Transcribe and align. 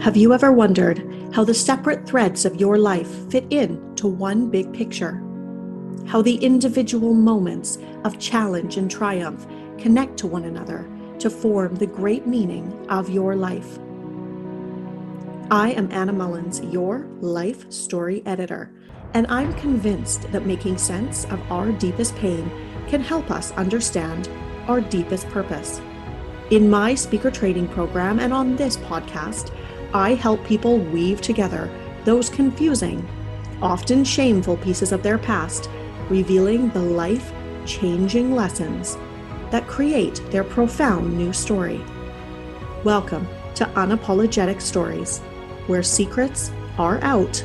Have 0.00 0.16
you 0.16 0.32
ever 0.32 0.50
wondered 0.50 1.04
how 1.34 1.44
the 1.44 1.52
separate 1.52 2.06
threads 2.06 2.46
of 2.46 2.56
your 2.58 2.78
life 2.78 3.30
fit 3.30 3.44
in 3.50 3.94
to 3.96 4.08
one 4.08 4.48
big 4.48 4.72
picture? 4.72 5.22
How 6.06 6.22
the 6.22 6.36
individual 6.36 7.12
moments 7.12 7.76
of 8.04 8.18
challenge 8.18 8.78
and 8.78 8.90
triumph 8.90 9.46
connect 9.76 10.16
to 10.20 10.26
one 10.26 10.44
another 10.44 10.88
to 11.18 11.28
form 11.28 11.74
the 11.74 11.86
great 11.86 12.26
meaning 12.26 12.86
of 12.88 13.10
your 13.10 13.36
life? 13.36 13.78
I 15.50 15.72
am 15.72 15.92
Anna 15.92 16.14
Mullins, 16.14 16.62
your 16.72 17.06
life 17.20 17.70
story 17.70 18.22
editor, 18.24 18.72
and 19.12 19.26
I'm 19.26 19.52
convinced 19.56 20.32
that 20.32 20.46
making 20.46 20.78
sense 20.78 21.26
of 21.26 21.52
our 21.52 21.72
deepest 21.72 22.16
pain 22.16 22.50
can 22.88 23.02
help 23.02 23.30
us 23.30 23.52
understand 23.52 24.30
our 24.66 24.80
deepest 24.80 25.28
purpose. 25.28 25.78
In 26.50 26.70
my 26.70 26.94
speaker 26.94 27.30
training 27.30 27.68
program 27.68 28.18
and 28.18 28.32
on 28.32 28.56
this 28.56 28.76
podcast, 28.78 29.54
I 29.92 30.14
help 30.14 30.44
people 30.44 30.78
weave 30.78 31.20
together 31.20 31.68
those 32.04 32.30
confusing, 32.30 33.08
often 33.60 34.04
shameful 34.04 34.56
pieces 34.56 34.92
of 34.92 35.02
their 35.02 35.18
past, 35.18 35.68
revealing 36.08 36.70
the 36.70 36.80
life 36.80 37.32
changing 37.66 38.36
lessons 38.36 38.96
that 39.50 39.66
create 39.66 40.22
their 40.30 40.44
profound 40.44 41.18
new 41.18 41.32
story. 41.32 41.80
Welcome 42.84 43.26
to 43.56 43.64
Unapologetic 43.64 44.60
Stories, 44.60 45.18
where 45.66 45.82
secrets 45.82 46.52
are 46.78 47.02
out 47.02 47.42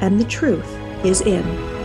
and 0.00 0.18
the 0.18 0.24
truth 0.24 0.76
is 1.04 1.20
in. 1.20 1.79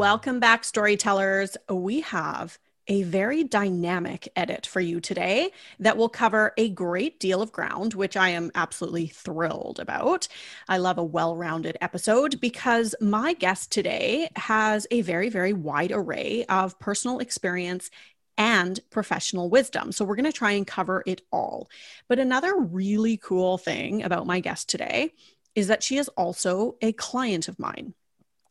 Welcome 0.00 0.40
back, 0.40 0.64
storytellers. 0.64 1.58
We 1.68 2.00
have 2.00 2.58
a 2.88 3.02
very 3.02 3.44
dynamic 3.44 4.30
edit 4.34 4.64
for 4.64 4.80
you 4.80 4.98
today 4.98 5.50
that 5.78 5.98
will 5.98 6.08
cover 6.08 6.54
a 6.56 6.70
great 6.70 7.20
deal 7.20 7.42
of 7.42 7.52
ground, 7.52 7.92
which 7.92 8.16
I 8.16 8.30
am 8.30 8.50
absolutely 8.54 9.08
thrilled 9.08 9.78
about. 9.78 10.26
I 10.70 10.78
love 10.78 10.96
a 10.96 11.04
well 11.04 11.36
rounded 11.36 11.76
episode 11.82 12.40
because 12.40 12.94
my 13.02 13.34
guest 13.34 13.72
today 13.72 14.30
has 14.36 14.86
a 14.90 15.02
very, 15.02 15.28
very 15.28 15.52
wide 15.52 15.92
array 15.92 16.46
of 16.48 16.78
personal 16.78 17.18
experience 17.18 17.90
and 18.38 18.80
professional 18.88 19.50
wisdom. 19.50 19.92
So, 19.92 20.06
we're 20.06 20.16
going 20.16 20.24
to 20.24 20.32
try 20.32 20.52
and 20.52 20.66
cover 20.66 21.02
it 21.04 21.20
all. 21.30 21.68
But 22.08 22.18
another 22.18 22.56
really 22.56 23.18
cool 23.18 23.58
thing 23.58 24.02
about 24.02 24.26
my 24.26 24.40
guest 24.40 24.70
today 24.70 25.12
is 25.54 25.66
that 25.66 25.82
she 25.82 25.98
is 25.98 26.08
also 26.08 26.76
a 26.80 26.94
client 26.94 27.48
of 27.48 27.58
mine. 27.58 27.92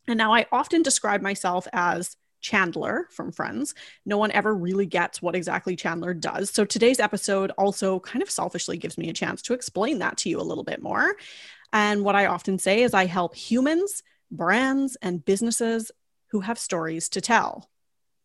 And 0.09 0.17
now 0.17 0.33
I 0.33 0.47
often 0.51 0.81
describe 0.81 1.21
myself 1.21 1.67
as 1.71 2.17
Chandler 2.41 3.07
from 3.11 3.31
Friends. 3.31 3.75
No 4.07 4.17
one 4.17 4.31
ever 4.31 4.55
really 4.55 4.87
gets 4.87 5.21
what 5.21 5.35
exactly 5.35 5.75
Chandler 5.75 6.15
does. 6.15 6.49
So 6.49 6.65
today's 6.65 6.99
episode 6.99 7.51
also 7.59 7.99
kind 7.99 8.23
of 8.23 8.31
selfishly 8.31 8.77
gives 8.77 8.97
me 8.97 9.09
a 9.09 9.13
chance 9.13 9.43
to 9.43 9.53
explain 9.53 9.99
that 9.99 10.17
to 10.17 10.29
you 10.29 10.41
a 10.41 10.41
little 10.41 10.63
bit 10.63 10.81
more. 10.81 11.15
And 11.71 12.03
what 12.03 12.15
I 12.15 12.25
often 12.25 12.57
say 12.57 12.81
is 12.81 12.95
I 12.95 13.05
help 13.05 13.35
humans, 13.35 14.01
brands, 14.31 14.97
and 14.99 15.23
businesses 15.23 15.91
who 16.31 16.39
have 16.39 16.57
stories 16.57 17.07
to 17.09 17.21
tell. 17.21 17.69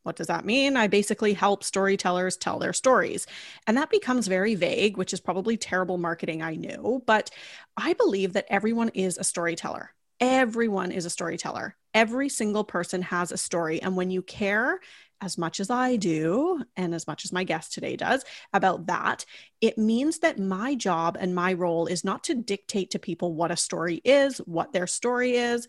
What 0.04 0.16
does 0.16 0.28
that 0.28 0.46
mean? 0.46 0.78
I 0.78 0.86
basically 0.86 1.34
help 1.34 1.62
storytellers 1.62 2.38
tell 2.38 2.58
their 2.58 2.72
stories. 2.72 3.26
And 3.66 3.76
that 3.76 3.90
becomes 3.90 4.26
very 4.26 4.54
vague, 4.54 4.96
which 4.96 5.12
is 5.12 5.20
probably 5.20 5.58
terrible 5.58 5.98
marketing, 5.98 6.40
I 6.40 6.54
know. 6.54 7.02
But 7.04 7.30
I 7.76 7.92
believe 7.92 8.32
that 8.32 8.46
everyone 8.48 8.88
is 8.90 9.18
a 9.18 9.24
storyteller. 9.24 9.90
Everyone 10.20 10.92
is 10.92 11.04
a 11.04 11.10
storyteller. 11.10 11.76
Every 11.92 12.28
single 12.28 12.64
person 12.64 13.02
has 13.02 13.32
a 13.32 13.36
story. 13.36 13.80
And 13.80 13.96
when 13.96 14.10
you 14.10 14.22
care 14.22 14.80
as 15.20 15.38
much 15.38 15.60
as 15.60 15.70
I 15.70 15.96
do, 15.96 16.62
and 16.76 16.94
as 16.94 17.06
much 17.06 17.24
as 17.24 17.32
my 17.32 17.44
guest 17.44 17.72
today 17.72 17.96
does 17.96 18.24
about 18.52 18.86
that, 18.86 19.24
it 19.60 19.78
means 19.78 20.18
that 20.18 20.38
my 20.38 20.74
job 20.74 21.16
and 21.18 21.34
my 21.34 21.52
role 21.52 21.86
is 21.86 22.04
not 22.04 22.24
to 22.24 22.34
dictate 22.34 22.90
to 22.90 22.98
people 22.98 23.32
what 23.32 23.50
a 23.50 23.56
story 23.56 24.00
is, 24.04 24.38
what 24.38 24.72
their 24.72 24.86
story 24.86 25.36
is, 25.36 25.66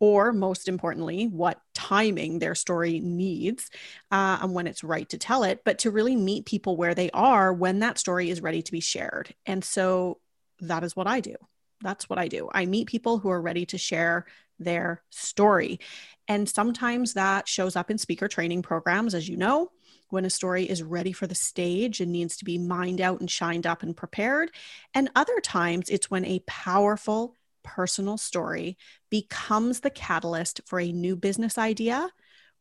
or 0.00 0.32
most 0.32 0.66
importantly, 0.68 1.28
what 1.28 1.60
timing 1.74 2.40
their 2.40 2.56
story 2.56 2.98
needs 2.98 3.70
uh, 4.10 4.38
and 4.42 4.52
when 4.52 4.66
it's 4.66 4.82
right 4.82 5.08
to 5.08 5.16
tell 5.16 5.44
it, 5.44 5.62
but 5.64 5.78
to 5.78 5.92
really 5.92 6.16
meet 6.16 6.44
people 6.44 6.76
where 6.76 6.94
they 6.94 7.08
are 7.10 7.52
when 7.52 7.78
that 7.78 7.98
story 7.98 8.28
is 8.28 8.42
ready 8.42 8.62
to 8.62 8.72
be 8.72 8.80
shared. 8.80 9.32
And 9.46 9.64
so 9.64 10.18
that 10.60 10.82
is 10.82 10.96
what 10.96 11.06
I 11.06 11.20
do 11.20 11.36
that's 11.82 12.08
what 12.08 12.18
I 12.18 12.28
do. 12.28 12.48
I 12.52 12.66
meet 12.66 12.88
people 12.88 13.18
who 13.18 13.30
are 13.30 13.40
ready 13.40 13.66
to 13.66 13.78
share 13.78 14.26
their 14.58 15.02
story. 15.10 15.80
And 16.28 16.48
sometimes 16.48 17.14
that 17.14 17.48
shows 17.48 17.76
up 17.76 17.90
in 17.90 17.98
speaker 17.98 18.28
training 18.28 18.62
programs, 18.62 19.14
as 19.14 19.28
you 19.28 19.36
know, 19.36 19.70
when 20.10 20.24
a 20.24 20.30
story 20.30 20.64
is 20.68 20.82
ready 20.82 21.12
for 21.12 21.26
the 21.26 21.34
stage 21.34 22.00
and 22.00 22.12
needs 22.12 22.36
to 22.36 22.44
be 22.44 22.58
mined 22.58 23.00
out 23.00 23.20
and 23.20 23.30
shined 23.30 23.66
up 23.66 23.82
and 23.82 23.96
prepared. 23.96 24.50
And 24.94 25.10
other 25.14 25.40
times 25.40 25.88
it's 25.88 26.10
when 26.10 26.24
a 26.24 26.44
powerful 26.46 27.34
personal 27.62 28.18
story 28.18 28.76
becomes 29.10 29.80
the 29.80 29.90
catalyst 29.90 30.60
for 30.66 30.80
a 30.80 30.92
new 30.92 31.16
business 31.16 31.58
idea 31.58 32.10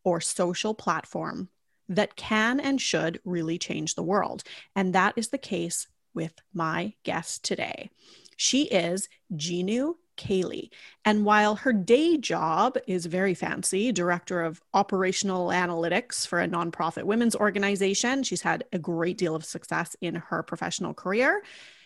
or 0.04 0.22
social 0.22 0.74
platform 0.74 1.50
that 1.90 2.16
can 2.16 2.60
and 2.60 2.80
should 2.80 3.20
really 3.26 3.58
change 3.58 3.96
the 3.96 4.04
world. 4.04 4.44
And 4.76 4.94
that 4.94 5.14
is 5.18 5.30
the 5.30 5.38
case 5.38 5.88
with 6.14 6.34
my 6.54 6.94
guest 7.04 7.44
today. 7.44 7.90
She 8.42 8.64
is 8.64 9.08
Ginu 9.36 9.98
Cayley. 10.18 10.72
And 11.06 11.26
while 11.26 11.58
her 11.58 11.72
day 11.72 12.18
job 12.18 12.76
is 12.88 13.06
very 13.06 13.36
fancy, 13.36 13.92
director 13.92 14.42
of 14.42 14.60
operational 14.74 15.50
analytics 15.50 16.26
for 16.26 16.42
a 16.42 16.48
nonprofit 16.48 17.04
women's 17.04 17.36
organization, 17.36 18.24
she's 18.24 18.42
had 18.42 18.64
a 18.74 18.80
great 18.80 19.20
deal 19.20 19.36
of 19.36 19.46
success 19.46 19.96
in 20.02 20.16
her 20.16 20.42
professional 20.42 20.96
career. 20.96 21.44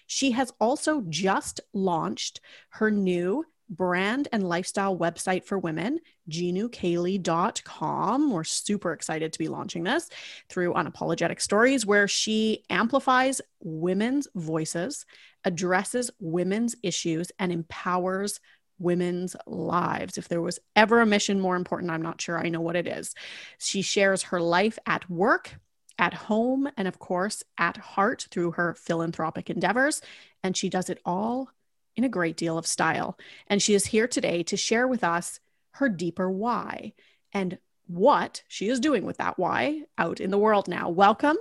She 0.08 0.32
has 0.32 0.54
also 0.58 1.04
just 1.10 1.60
launched 1.74 2.40
her 2.70 2.90
new 2.90 3.44
brand 3.70 4.28
and 4.32 4.48
lifestyle 4.48 4.98
website 4.98 5.44
for 5.44 5.60
women, 5.60 6.00
ginucayley.com. 6.30 8.32
We're 8.32 8.44
super 8.44 8.94
excited 8.94 9.34
to 9.34 9.40
be 9.40 9.48
launching 9.48 9.84
this 9.84 10.08
through 10.50 10.74
Unapologetic 10.74 11.42
Stories, 11.42 11.84
where 11.86 12.08
she 12.08 12.64
amplifies 12.70 13.42
women's 13.62 14.28
voices, 14.36 15.06
addresses 15.46 16.12
women's 16.20 16.76
issues, 16.84 17.32
and 17.40 17.52
empowers 17.52 18.40
women's 18.80 19.36
lives. 19.48 20.18
If 20.18 20.28
there 20.28 20.42
was 20.42 20.60
ever 20.76 21.00
a 21.00 21.06
mission 21.06 21.40
more 21.40 21.56
important, 21.56 21.92
I'm 21.92 22.02
not 22.02 22.20
sure 22.20 22.38
I 22.38 22.50
know 22.50 22.62
what 22.62 22.76
it 22.76 22.88
is. 22.88 23.14
She 23.58 23.82
shares 23.82 24.24
her 24.24 24.42
life 24.42 24.78
at 24.86 25.10
work, 25.10 25.56
at 25.98 26.14
home, 26.14 26.70
and 26.76 26.88
of 26.88 27.00
course, 27.00 27.44
at 27.58 27.78
heart 27.78 28.28
through 28.32 28.52
her 28.52 28.74
philanthropic 28.74 29.50
endeavors. 29.50 30.02
And 30.44 30.58
she 30.58 30.70
does 30.70 30.90
it 30.90 31.00
all 31.06 31.50
in 31.96 32.04
a 32.04 32.10
great 32.10 32.36
deal 32.36 32.58
of 32.58 32.68
style. 32.68 33.18
And 33.48 33.62
she 33.62 33.74
is 33.74 33.86
here 33.86 34.08
today 34.08 34.44
to 34.44 34.58
share 34.58 34.88
with 34.88 35.04
us 35.04 35.40
her 35.72 35.88
deeper 35.88 36.30
why 36.30 36.94
and 37.32 37.58
what 37.88 38.44
she 38.48 38.68
is 38.68 38.80
doing 38.80 39.06
with 39.06 39.18
that 39.18 39.38
why 39.38 39.84
out 39.98 40.20
in 40.20 40.32
the 40.32 40.38
world 40.38 40.68
now. 40.68 40.90
Welcome, 40.90 41.38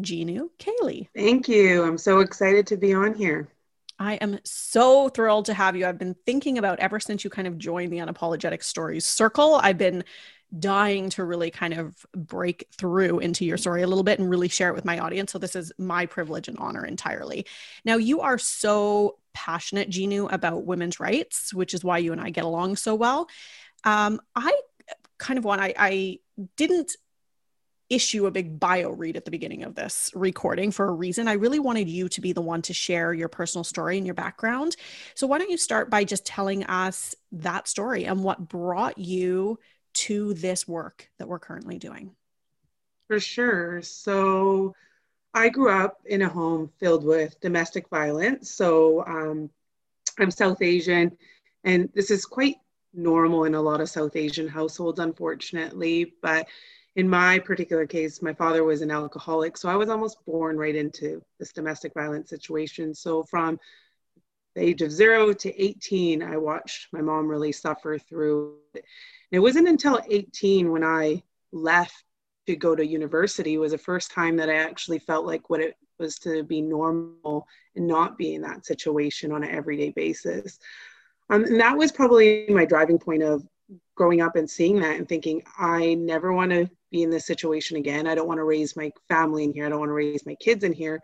Ginu 0.00 0.48
Cayley. 0.58 1.08
Thank 1.14 1.48
you. 1.48 1.84
I'm 1.84 1.98
so 1.98 2.20
excited 2.20 2.66
to 2.68 2.76
be 2.76 2.94
on 2.94 3.14
here. 3.14 3.48
I 3.98 4.14
am 4.14 4.40
so 4.44 5.08
thrilled 5.08 5.46
to 5.46 5.54
have 5.54 5.76
you. 5.76 5.86
I've 5.86 5.98
been 5.98 6.16
thinking 6.26 6.58
about 6.58 6.80
ever 6.80 6.98
since 6.98 7.22
you 7.22 7.30
kind 7.30 7.46
of 7.46 7.58
joined 7.58 7.92
the 7.92 7.98
Unapologetic 7.98 8.64
Stories 8.64 9.04
circle. 9.04 9.54
I've 9.54 9.78
been 9.78 10.04
dying 10.56 11.10
to 11.10 11.24
really 11.24 11.50
kind 11.50 11.74
of 11.74 11.94
break 12.12 12.66
through 12.76 13.18
into 13.20 13.44
your 13.44 13.56
story 13.56 13.82
a 13.82 13.86
little 13.86 14.04
bit 14.04 14.18
and 14.18 14.28
really 14.28 14.48
share 14.48 14.68
it 14.68 14.74
with 14.74 14.84
my 14.84 14.98
audience. 14.98 15.32
So 15.32 15.38
this 15.38 15.56
is 15.56 15.72
my 15.78 16.06
privilege 16.06 16.48
and 16.48 16.58
honor 16.58 16.84
entirely. 16.84 17.46
Now, 17.84 17.96
you 17.96 18.20
are 18.20 18.38
so 18.38 19.18
passionate, 19.32 19.90
Ginu, 19.90 20.32
about 20.32 20.64
women's 20.64 21.00
rights, 21.00 21.52
which 21.52 21.74
is 21.74 21.84
why 21.84 21.98
you 21.98 22.12
and 22.12 22.20
I 22.20 22.30
get 22.30 22.44
along 22.44 22.76
so 22.76 22.94
well. 22.94 23.28
Um, 23.84 24.20
I 24.34 24.56
kind 25.18 25.38
of 25.38 25.44
want, 25.44 25.60
I, 25.60 25.74
I 25.76 26.18
didn't 26.56 26.96
issue 27.90 28.26
a 28.26 28.30
big 28.30 28.58
bio 28.58 28.90
read 28.90 29.16
at 29.16 29.24
the 29.24 29.30
beginning 29.30 29.62
of 29.62 29.74
this 29.74 30.10
recording 30.14 30.70
for 30.70 30.86
a 30.86 30.92
reason. 30.92 31.28
I 31.28 31.34
really 31.34 31.58
wanted 31.58 31.88
you 31.88 32.08
to 32.08 32.20
be 32.20 32.32
the 32.32 32.40
one 32.40 32.62
to 32.62 32.72
share 32.72 33.12
your 33.12 33.28
personal 33.28 33.64
story 33.64 33.96
and 33.96 34.06
your 34.06 34.14
background. 34.14 34.76
So, 35.14 35.26
why 35.26 35.38
don't 35.38 35.50
you 35.50 35.58
start 35.58 35.90
by 35.90 36.04
just 36.04 36.26
telling 36.26 36.64
us 36.64 37.14
that 37.32 37.68
story 37.68 38.04
and 38.04 38.22
what 38.22 38.48
brought 38.48 38.98
you 38.98 39.58
to 39.94 40.34
this 40.34 40.66
work 40.66 41.10
that 41.18 41.28
we're 41.28 41.38
currently 41.38 41.78
doing? 41.78 42.12
For 43.08 43.20
sure. 43.20 43.82
So, 43.82 44.74
I 45.34 45.48
grew 45.48 45.70
up 45.70 46.00
in 46.06 46.22
a 46.22 46.28
home 46.28 46.70
filled 46.78 47.04
with 47.04 47.40
domestic 47.40 47.88
violence. 47.88 48.52
So 48.52 49.04
um, 49.04 49.50
I'm 50.16 50.30
South 50.30 50.62
Asian, 50.62 51.18
and 51.64 51.90
this 51.92 52.12
is 52.12 52.24
quite 52.24 52.56
normal 52.94 53.44
in 53.44 53.56
a 53.56 53.60
lot 53.60 53.80
of 53.80 53.90
South 53.90 54.14
Asian 54.14 54.46
households, 54.46 55.00
unfortunately. 55.00 56.14
But 56.22 56.46
in 56.96 57.08
my 57.08 57.38
particular 57.40 57.86
case, 57.86 58.22
my 58.22 58.32
father 58.32 58.62
was 58.62 58.80
an 58.80 58.90
alcoholic. 58.90 59.56
So 59.56 59.68
I 59.68 59.76
was 59.76 59.88
almost 59.88 60.24
born 60.26 60.56
right 60.56 60.74
into 60.74 61.22
this 61.38 61.52
domestic 61.52 61.92
violence 61.92 62.30
situation. 62.30 62.94
So 62.94 63.24
from 63.24 63.58
the 64.54 64.62
age 64.62 64.82
of 64.82 64.92
zero 64.92 65.32
to 65.32 65.62
18, 65.62 66.22
I 66.22 66.36
watched 66.36 66.92
my 66.92 67.00
mom 67.00 67.26
really 67.26 67.52
suffer 67.52 67.98
through 67.98 68.58
it. 68.74 68.84
And 69.32 69.38
it 69.38 69.40
wasn't 69.40 69.68
until 69.68 70.00
18 70.08 70.70
when 70.70 70.84
I 70.84 71.22
left 71.52 72.04
to 72.46 72.54
go 72.54 72.76
to 72.76 72.86
university 72.86 73.58
was 73.58 73.72
the 73.72 73.78
first 73.78 74.12
time 74.12 74.36
that 74.36 74.50
I 74.50 74.56
actually 74.56 74.98
felt 74.98 75.26
like 75.26 75.50
what 75.50 75.60
it 75.60 75.74
was 75.98 76.18
to 76.20 76.42
be 76.44 76.60
normal 76.60 77.46
and 77.74 77.86
not 77.86 78.18
be 78.18 78.34
in 78.34 78.42
that 78.42 78.66
situation 78.66 79.32
on 79.32 79.42
an 79.42 79.50
everyday 79.50 79.90
basis. 79.90 80.58
Um, 81.30 81.44
and 81.44 81.58
that 81.58 81.76
was 81.76 81.90
probably 81.90 82.46
my 82.50 82.64
driving 82.64 82.98
point 82.98 83.22
of 83.22 83.44
growing 83.94 84.20
up 84.20 84.36
and 84.36 84.48
seeing 84.48 84.80
that 84.80 84.96
and 84.96 85.08
thinking, 85.08 85.42
I 85.58 85.94
never 85.94 86.32
want 86.32 86.50
to 86.50 86.68
be 86.90 87.02
in 87.02 87.10
this 87.10 87.26
situation 87.26 87.76
again. 87.76 88.06
I 88.06 88.14
don't 88.14 88.28
want 88.28 88.38
to 88.38 88.44
raise 88.44 88.76
my 88.76 88.90
family 89.08 89.44
in 89.44 89.52
here. 89.52 89.66
I 89.66 89.68
don't 89.68 89.80
want 89.80 89.90
to 89.90 89.94
raise 89.94 90.26
my 90.26 90.34
kids 90.36 90.64
in 90.64 90.72
here. 90.72 91.00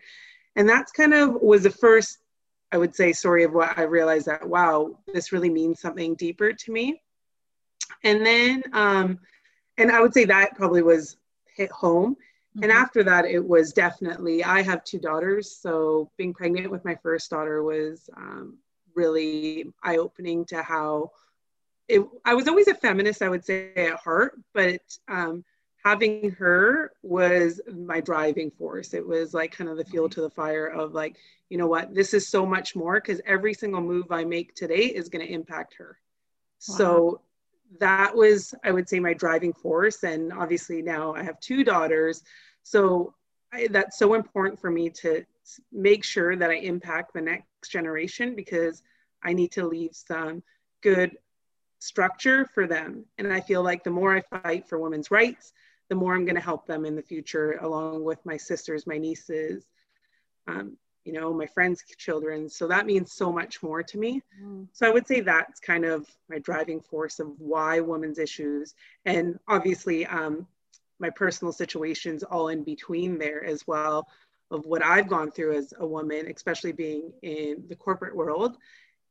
And 0.56 0.68
that's 0.68 0.92
kind 0.92 1.14
of 1.14 1.40
was 1.40 1.62
the 1.62 1.70
first, 1.70 2.18
I 2.72 2.78
would 2.78 2.94
say, 2.94 3.12
story 3.12 3.44
of 3.44 3.52
what 3.52 3.78
I 3.78 3.82
realized 3.82 4.26
that, 4.26 4.48
wow, 4.48 4.98
this 5.12 5.32
really 5.32 5.50
means 5.50 5.80
something 5.80 6.14
deeper 6.14 6.52
to 6.52 6.72
me. 6.72 7.02
And 8.04 8.24
then, 8.24 8.62
um, 8.72 9.18
and 9.78 9.90
I 9.90 10.00
would 10.00 10.14
say 10.14 10.24
that 10.24 10.56
probably 10.56 10.82
was 10.82 11.16
hit 11.56 11.70
home. 11.70 12.14
Mm-hmm. 12.14 12.64
And 12.64 12.72
after 12.72 13.04
that, 13.04 13.24
it 13.24 13.44
was 13.44 13.72
definitely, 13.72 14.42
I 14.42 14.62
have 14.62 14.84
two 14.84 14.98
daughters. 14.98 15.56
So 15.56 16.10
being 16.16 16.34
pregnant 16.34 16.70
with 16.70 16.84
my 16.84 16.96
first 17.02 17.30
daughter 17.30 17.62
was 17.62 18.10
um, 18.16 18.58
really 18.94 19.66
eye 19.82 19.98
opening 19.98 20.44
to 20.46 20.62
how 20.62 21.10
it, 21.90 22.06
I 22.24 22.34
was 22.34 22.46
always 22.46 22.68
a 22.68 22.74
feminist, 22.74 23.20
I 23.20 23.28
would 23.28 23.44
say 23.44 23.72
at 23.74 23.96
heart, 23.96 24.38
but 24.54 24.80
um, 25.08 25.44
having 25.84 26.30
her 26.32 26.92
was 27.02 27.60
my 27.72 28.00
driving 28.00 28.50
force. 28.50 28.94
It 28.94 29.06
was 29.06 29.34
like 29.34 29.52
kind 29.52 29.68
of 29.68 29.76
the 29.76 29.84
fuel 29.84 30.08
to 30.10 30.20
the 30.20 30.30
fire 30.30 30.66
of 30.66 30.94
like, 30.94 31.16
you 31.48 31.58
know 31.58 31.66
what, 31.66 31.92
this 31.92 32.14
is 32.14 32.28
so 32.28 32.46
much 32.46 32.76
more 32.76 32.94
because 32.94 33.20
every 33.26 33.54
single 33.54 33.80
move 33.80 34.12
I 34.12 34.24
make 34.24 34.54
today 34.54 34.84
is 34.84 35.08
going 35.08 35.26
to 35.26 35.32
impact 35.32 35.74
her. 35.78 35.98
Wow. 36.68 36.76
So 36.76 37.20
that 37.80 38.14
was, 38.14 38.54
I 38.62 38.70
would 38.70 38.88
say, 38.88 39.00
my 39.00 39.14
driving 39.14 39.52
force. 39.52 40.04
And 40.04 40.32
obviously 40.32 40.82
now 40.82 41.14
I 41.14 41.24
have 41.24 41.40
two 41.40 41.64
daughters. 41.64 42.22
So 42.62 43.14
I, 43.52 43.66
that's 43.68 43.98
so 43.98 44.14
important 44.14 44.60
for 44.60 44.70
me 44.70 44.90
to 44.90 45.24
make 45.72 46.04
sure 46.04 46.36
that 46.36 46.50
I 46.50 46.54
impact 46.54 47.14
the 47.14 47.20
next 47.20 47.68
generation 47.68 48.36
because 48.36 48.82
I 49.24 49.32
need 49.32 49.50
to 49.52 49.66
leave 49.66 49.90
some 49.92 50.42
good 50.82 51.16
structure 51.80 52.46
for 52.54 52.66
them. 52.66 53.04
And 53.18 53.32
I 53.32 53.40
feel 53.40 53.62
like 53.62 53.82
the 53.82 53.90
more 53.90 54.14
I 54.14 54.20
fight 54.20 54.68
for 54.68 54.78
women's 54.78 55.10
rights, 55.10 55.52
the 55.88 55.96
more 55.96 56.14
I'm 56.14 56.24
going 56.24 56.36
to 56.36 56.40
help 56.40 56.66
them 56.66 56.84
in 56.84 56.94
the 56.94 57.02
future, 57.02 57.58
along 57.60 58.04
with 58.04 58.24
my 58.24 58.36
sisters, 58.36 58.86
my 58.86 58.96
nieces, 58.96 59.64
um, 60.46 60.76
you 61.04 61.12
know, 61.12 61.32
my 61.32 61.46
friends' 61.46 61.82
children. 61.98 62.48
So 62.48 62.68
that 62.68 62.86
means 62.86 63.12
so 63.12 63.32
much 63.32 63.62
more 63.62 63.82
to 63.82 63.98
me. 63.98 64.22
Mm. 64.40 64.68
So 64.72 64.86
I 64.86 64.90
would 64.90 65.06
say 65.06 65.20
that's 65.20 65.58
kind 65.58 65.84
of 65.84 66.06
my 66.28 66.38
driving 66.38 66.80
force 66.80 67.18
of 67.18 67.28
why 67.38 67.80
women's 67.80 68.18
issues, 68.18 68.74
and 69.04 69.38
obviously 69.48 70.06
um, 70.06 70.46
my 71.00 71.10
personal 71.10 71.52
situations 71.52 72.22
all 72.22 72.48
in 72.48 72.62
between 72.62 73.18
there 73.18 73.42
as 73.42 73.66
well 73.66 74.06
of 74.50 74.66
what 74.66 74.84
I've 74.84 75.08
gone 75.08 75.30
through 75.30 75.56
as 75.56 75.72
a 75.78 75.86
woman, 75.86 76.26
especially 76.26 76.72
being 76.72 77.12
in 77.22 77.64
the 77.68 77.76
corporate 77.76 78.14
world 78.14 78.58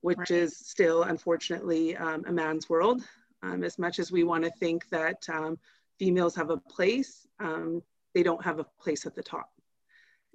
which 0.02 0.18
right. 0.18 0.32
is 0.32 0.58
still 0.58 1.04
unfortunately 1.04 1.96
um, 1.98 2.24
a 2.28 2.32
man's 2.32 2.70
world. 2.70 3.02
Um, 3.42 3.64
as 3.64 3.80
much 3.80 4.00
as 4.00 4.12
we 4.12 4.24
want 4.24 4.44
to 4.44 4.52
think 4.52 4.90
that 4.90 5.24
um, 5.30 5.58
females 5.98 6.36
have 6.36 6.50
a 6.50 6.58
place, 6.58 7.26
um, 7.40 7.82
they 8.14 8.24
don't 8.24 8.44
have 8.44 8.60
a 8.60 8.66
place 8.82 9.06
at 9.06 9.16
the 9.16 9.24
top. 9.24 9.50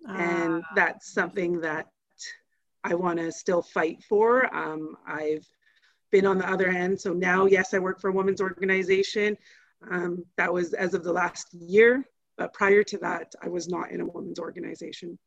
And 0.07 0.63
ah. 0.63 0.73
that's 0.75 1.13
something 1.13 1.61
that 1.63 1.89
I 2.83 2.95
want 2.95 3.19
to 3.19 3.33
still 3.33 3.63
fight 3.63 4.03
for. 4.09 4.55
Um, 4.55 4.97
I've 5.07 5.47
been 6.13 6.27
on 6.27 6.39
the 6.39 6.49
other 6.49 6.69
end. 6.69 7.01
So 7.01 7.13
now, 7.13 7.47
yes, 7.47 7.75
I 7.75 7.79
work 7.79 8.01
for 8.01 8.11
a 8.11 8.13
women's 8.13 8.41
organization. 8.41 9.37
Um, 9.91 10.25
that 10.37 10.53
was 10.53 10.75
as 10.75 10.95
of 10.95 11.03
the 11.03 11.13
last 11.13 11.53
year. 11.53 12.05
But 12.37 12.53
prior 12.53 12.83
to 12.85 12.99
that, 12.99 13.35
I 13.43 13.49
was 13.49 13.69
not 13.69 13.91
in 13.91 14.01
a 14.01 14.07
women's 14.07 14.39
organization. 14.39 15.19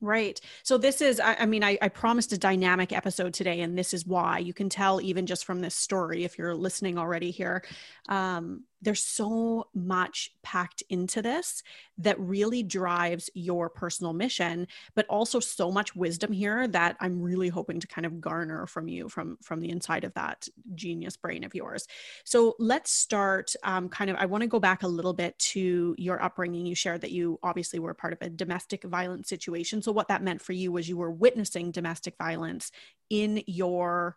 Right. 0.00 0.40
So 0.64 0.76
this 0.76 1.00
is, 1.00 1.20
I, 1.20 1.34
I 1.34 1.46
mean, 1.46 1.62
I, 1.62 1.78
I, 1.80 1.88
promised 1.88 2.32
a 2.32 2.38
dynamic 2.38 2.92
episode 2.92 3.32
today, 3.32 3.60
and 3.60 3.78
this 3.78 3.94
is 3.94 4.04
why. 4.04 4.38
You 4.38 4.52
can 4.52 4.68
tell 4.68 5.00
even 5.00 5.24
just 5.24 5.44
from 5.44 5.60
this 5.60 5.74
story, 5.74 6.24
if 6.24 6.36
you're 6.36 6.54
listening 6.54 6.98
already 6.98 7.30
here, 7.30 7.62
um, 8.08 8.64
there's 8.84 9.02
so 9.02 9.66
much 9.74 10.30
packed 10.42 10.82
into 10.88 11.22
this 11.22 11.62
that 11.98 12.18
really 12.20 12.62
drives 12.62 13.30
your 13.34 13.68
personal 13.68 14.12
mission 14.12 14.66
but 14.94 15.06
also 15.06 15.40
so 15.40 15.70
much 15.70 15.96
wisdom 15.96 16.32
here 16.32 16.68
that 16.68 16.96
i'm 17.00 17.20
really 17.20 17.48
hoping 17.48 17.80
to 17.80 17.86
kind 17.86 18.06
of 18.06 18.20
garner 18.20 18.66
from 18.66 18.88
you 18.88 19.08
from 19.08 19.36
from 19.42 19.60
the 19.60 19.70
inside 19.70 20.04
of 20.04 20.14
that 20.14 20.48
genius 20.74 21.16
brain 21.16 21.44
of 21.44 21.54
yours. 21.54 21.86
So 22.24 22.54
let's 22.58 22.90
start 22.90 23.54
um, 23.62 23.88
kind 23.88 24.10
of 24.10 24.16
i 24.16 24.26
want 24.26 24.42
to 24.42 24.48
go 24.48 24.60
back 24.60 24.82
a 24.82 24.88
little 24.88 25.12
bit 25.12 25.38
to 25.38 25.94
your 25.98 26.22
upbringing. 26.22 26.66
You 26.66 26.74
shared 26.74 27.02
that 27.02 27.12
you 27.12 27.38
obviously 27.42 27.78
were 27.78 27.94
part 27.94 28.12
of 28.12 28.18
a 28.20 28.30
domestic 28.30 28.84
violence 28.84 29.28
situation. 29.28 29.82
So 29.82 29.92
what 29.92 30.08
that 30.08 30.22
meant 30.22 30.42
for 30.42 30.52
you 30.52 30.72
was 30.72 30.88
you 30.88 30.96
were 30.96 31.10
witnessing 31.10 31.70
domestic 31.70 32.16
violence 32.18 32.70
in 33.10 33.42
your 33.46 34.16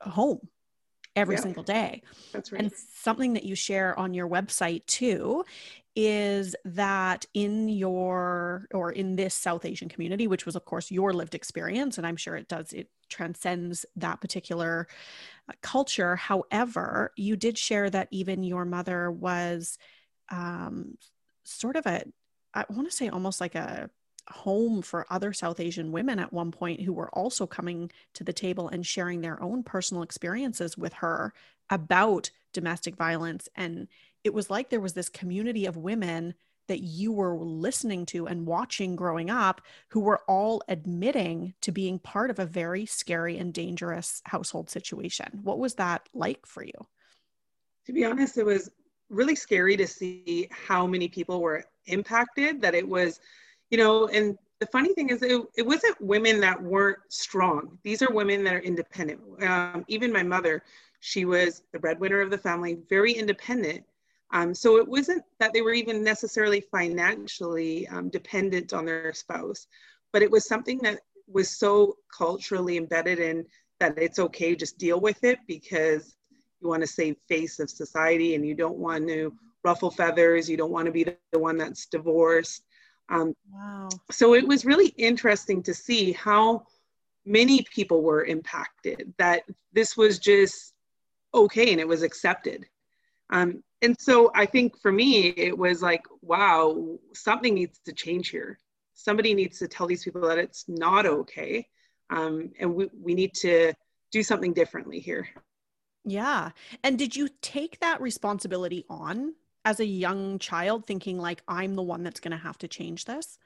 home 0.00 0.48
every 1.20 1.36
yeah, 1.36 1.42
single 1.42 1.62
day. 1.62 2.02
That's 2.32 2.50
right. 2.50 2.62
And 2.62 2.72
something 2.72 3.34
that 3.34 3.44
you 3.44 3.54
share 3.54 3.98
on 3.98 4.14
your 4.14 4.28
website 4.28 4.86
too 4.86 5.44
is 5.96 6.54
that 6.64 7.26
in 7.34 7.68
your 7.68 8.66
or 8.72 8.92
in 8.92 9.16
this 9.16 9.34
South 9.34 9.64
Asian 9.64 9.88
community, 9.88 10.26
which 10.26 10.46
was 10.46 10.56
of 10.56 10.64
course 10.64 10.90
your 10.90 11.12
lived 11.12 11.34
experience, 11.34 11.98
and 11.98 12.06
I'm 12.06 12.16
sure 12.16 12.36
it 12.36 12.48
does, 12.48 12.72
it 12.72 12.88
transcends 13.08 13.84
that 13.96 14.20
particular 14.20 14.86
uh, 15.48 15.52
culture. 15.62 16.16
However, 16.16 17.12
you 17.16 17.36
did 17.36 17.58
share 17.58 17.90
that 17.90 18.08
even 18.10 18.42
your 18.42 18.64
mother 18.64 19.10
was 19.10 19.78
um, 20.30 20.96
sort 21.44 21.76
of 21.76 21.86
a, 21.86 22.04
I 22.54 22.64
want 22.70 22.88
to 22.88 22.96
say 22.96 23.08
almost 23.08 23.40
like 23.40 23.54
a 23.54 23.90
home 24.30 24.82
for 24.82 25.06
other 25.10 25.32
South 25.32 25.60
Asian 25.60 25.92
women 25.92 26.18
at 26.18 26.32
one 26.32 26.50
point 26.50 26.80
who 26.80 26.92
were 26.92 27.10
also 27.10 27.46
coming 27.46 27.90
to 28.14 28.24
the 28.24 28.32
table 28.32 28.68
and 28.68 28.86
sharing 28.86 29.20
their 29.20 29.42
own 29.42 29.62
personal 29.62 30.02
experiences 30.02 30.76
with 30.78 30.92
her 30.94 31.32
about 31.68 32.30
domestic 32.52 32.96
violence. 32.96 33.48
And 33.54 33.88
it 34.24 34.34
was 34.34 34.50
like 34.50 34.70
there 34.70 34.80
was 34.80 34.94
this 34.94 35.08
community 35.08 35.66
of 35.66 35.76
women 35.76 36.34
that 36.68 36.80
you 36.80 37.10
were 37.10 37.36
listening 37.36 38.06
to 38.06 38.28
and 38.28 38.46
watching 38.46 38.94
growing 38.94 39.28
up 39.28 39.60
who 39.88 39.98
were 39.98 40.22
all 40.28 40.62
admitting 40.68 41.52
to 41.62 41.72
being 41.72 41.98
part 41.98 42.30
of 42.30 42.38
a 42.38 42.46
very 42.46 42.86
scary 42.86 43.38
and 43.38 43.52
dangerous 43.52 44.22
household 44.24 44.70
situation. 44.70 45.40
What 45.42 45.58
was 45.58 45.74
that 45.74 46.08
like 46.14 46.46
for 46.46 46.62
you? 46.62 46.86
To 47.86 47.92
be 47.92 48.04
honest, 48.04 48.38
it 48.38 48.46
was 48.46 48.70
really 49.08 49.34
scary 49.34 49.76
to 49.76 49.86
see 49.86 50.48
how 50.52 50.86
many 50.86 51.08
people 51.08 51.40
were 51.40 51.64
impacted, 51.86 52.60
that 52.60 52.76
it 52.76 52.86
was 52.86 53.18
you 53.70 53.78
know, 53.78 54.08
and 54.08 54.36
the 54.58 54.66
funny 54.66 54.92
thing 54.94 55.08
is 55.08 55.22
it, 55.22 55.40
it 55.56 55.66
wasn't 55.66 56.00
women 56.00 56.40
that 56.40 56.62
weren't 56.62 56.98
strong. 57.08 57.78
These 57.82 58.02
are 58.02 58.12
women 58.12 58.44
that 58.44 58.54
are 58.54 58.60
independent. 58.60 59.20
Um, 59.42 59.84
even 59.88 60.12
my 60.12 60.22
mother, 60.22 60.62
she 61.00 61.24
was 61.24 61.62
the 61.72 61.78
breadwinner 61.78 62.20
of 62.20 62.30
the 62.30 62.38
family, 62.38 62.78
very 62.88 63.12
independent. 63.12 63.84
Um, 64.32 64.54
so 64.54 64.76
it 64.76 64.86
wasn't 64.86 65.24
that 65.40 65.52
they 65.52 65.62
were 65.62 65.72
even 65.72 66.04
necessarily 66.04 66.60
financially 66.60 67.88
um, 67.88 68.10
dependent 68.10 68.72
on 68.72 68.84
their 68.84 69.12
spouse, 69.12 69.66
but 70.12 70.22
it 70.22 70.30
was 70.30 70.46
something 70.46 70.78
that 70.82 71.00
was 71.26 71.50
so 71.50 71.96
culturally 72.16 72.76
embedded 72.76 73.18
in 73.18 73.44
that 73.80 73.96
it's 73.96 74.18
okay, 74.18 74.54
just 74.54 74.78
deal 74.78 75.00
with 75.00 75.24
it 75.24 75.38
because 75.48 76.16
you 76.60 76.68
want 76.68 76.82
to 76.82 76.86
save 76.86 77.16
face 77.28 77.58
of 77.58 77.70
society 77.70 78.34
and 78.34 78.46
you 78.46 78.54
don't 78.54 78.76
want 78.76 79.08
to 79.08 79.32
ruffle 79.64 79.90
feathers. 79.90 80.48
You 80.48 80.56
don't 80.56 80.70
want 80.70 80.86
to 80.86 80.92
be 80.92 81.04
the 81.04 81.38
one 81.38 81.56
that's 81.56 81.86
divorced. 81.86 82.62
Um, 83.10 83.34
wow. 83.52 83.88
So 84.10 84.34
it 84.34 84.46
was 84.46 84.64
really 84.64 84.88
interesting 84.96 85.62
to 85.64 85.74
see 85.74 86.12
how 86.12 86.66
many 87.26 87.62
people 87.74 88.02
were 88.02 88.24
impacted, 88.24 89.12
that 89.18 89.42
this 89.72 89.96
was 89.96 90.18
just 90.18 90.72
okay 91.34 91.72
and 91.72 91.80
it 91.80 91.88
was 91.88 92.02
accepted. 92.02 92.66
Um, 93.30 93.62
and 93.82 93.96
so 93.98 94.30
I 94.34 94.46
think 94.46 94.78
for 94.80 94.92
me, 94.92 95.28
it 95.28 95.56
was 95.56 95.82
like, 95.82 96.02
wow, 96.22 96.98
something 97.14 97.54
needs 97.54 97.80
to 97.86 97.92
change 97.92 98.28
here. 98.28 98.58
Somebody 98.94 99.34
needs 99.34 99.58
to 99.58 99.68
tell 99.68 99.86
these 99.86 100.04
people 100.04 100.22
that 100.22 100.38
it's 100.38 100.66
not 100.68 101.06
okay. 101.06 101.66
Um, 102.10 102.52
and 102.58 102.74
we, 102.74 102.88
we 103.00 103.14
need 103.14 103.34
to 103.34 103.72
do 104.10 104.22
something 104.22 104.52
differently 104.52 104.98
here. 104.98 105.28
Yeah. 106.04 106.50
And 106.82 106.98
did 106.98 107.14
you 107.14 107.28
take 107.40 107.80
that 107.80 108.00
responsibility 108.00 108.84
on 108.88 109.34
as 109.64 109.80
a 109.80 109.84
young 109.84 110.38
child 110.38 110.86
thinking 110.86 111.18
like 111.18 111.42
i'm 111.48 111.74
the 111.74 111.82
one 111.82 112.02
that's 112.02 112.20
going 112.20 112.32
to 112.32 112.36
have 112.36 112.58
to 112.58 112.68
change 112.68 113.04
this. 113.04 113.38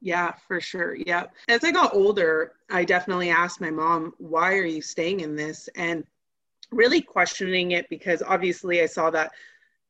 Yeah 0.00 0.34
for 0.46 0.60
sure. 0.60 0.94
Yeah 0.94 1.24
as 1.48 1.64
i 1.64 1.70
got 1.70 1.94
older 1.94 2.52
i 2.70 2.84
definitely 2.84 3.30
asked 3.30 3.60
my 3.60 3.70
mom 3.70 4.12
why 4.18 4.54
are 4.54 4.64
you 4.64 4.82
staying 4.82 5.20
in 5.20 5.36
this? 5.36 5.68
And 5.76 6.04
really 6.70 7.00
questioning 7.00 7.72
it 7.72 7.88
because 7.88 8.22
obviously 8.26 8.82
i 8.82 8.86
saw 8.86 9.08
that 9.10 9.32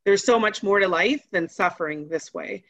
there's 0.04 0.24
so 0.24 0.38
much 0.38 0.62
more 0.62 0.78
to 0.78 0.86
life 0.86 1.26
than 1.32 1.48
suffering 1.48 2.06
this 2.08 2.32
way. 2.32 2.62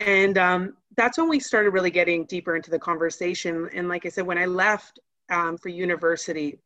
And 0.00 0.38
um, 0.38 0.76
that's 0.96 1.18
when 1.18 1.28
we 1.28 1.40
started 1.40 1.70
really 1.70 1.90
getting 1.90 2.24
deeper 2.24 2.56
into 2.56 2.70
the 2.70 2.78
conversation. 2.78 3.68
And 3.74 3.88
like 3.88 4.06
i 4.06 4.08
said 4.08 4.26
when 4.26 4.38
i 4.38 4.46
left 4.46 5.00
um, 5.30 5.58
for 5.58 5.68
university, 5.68 6.58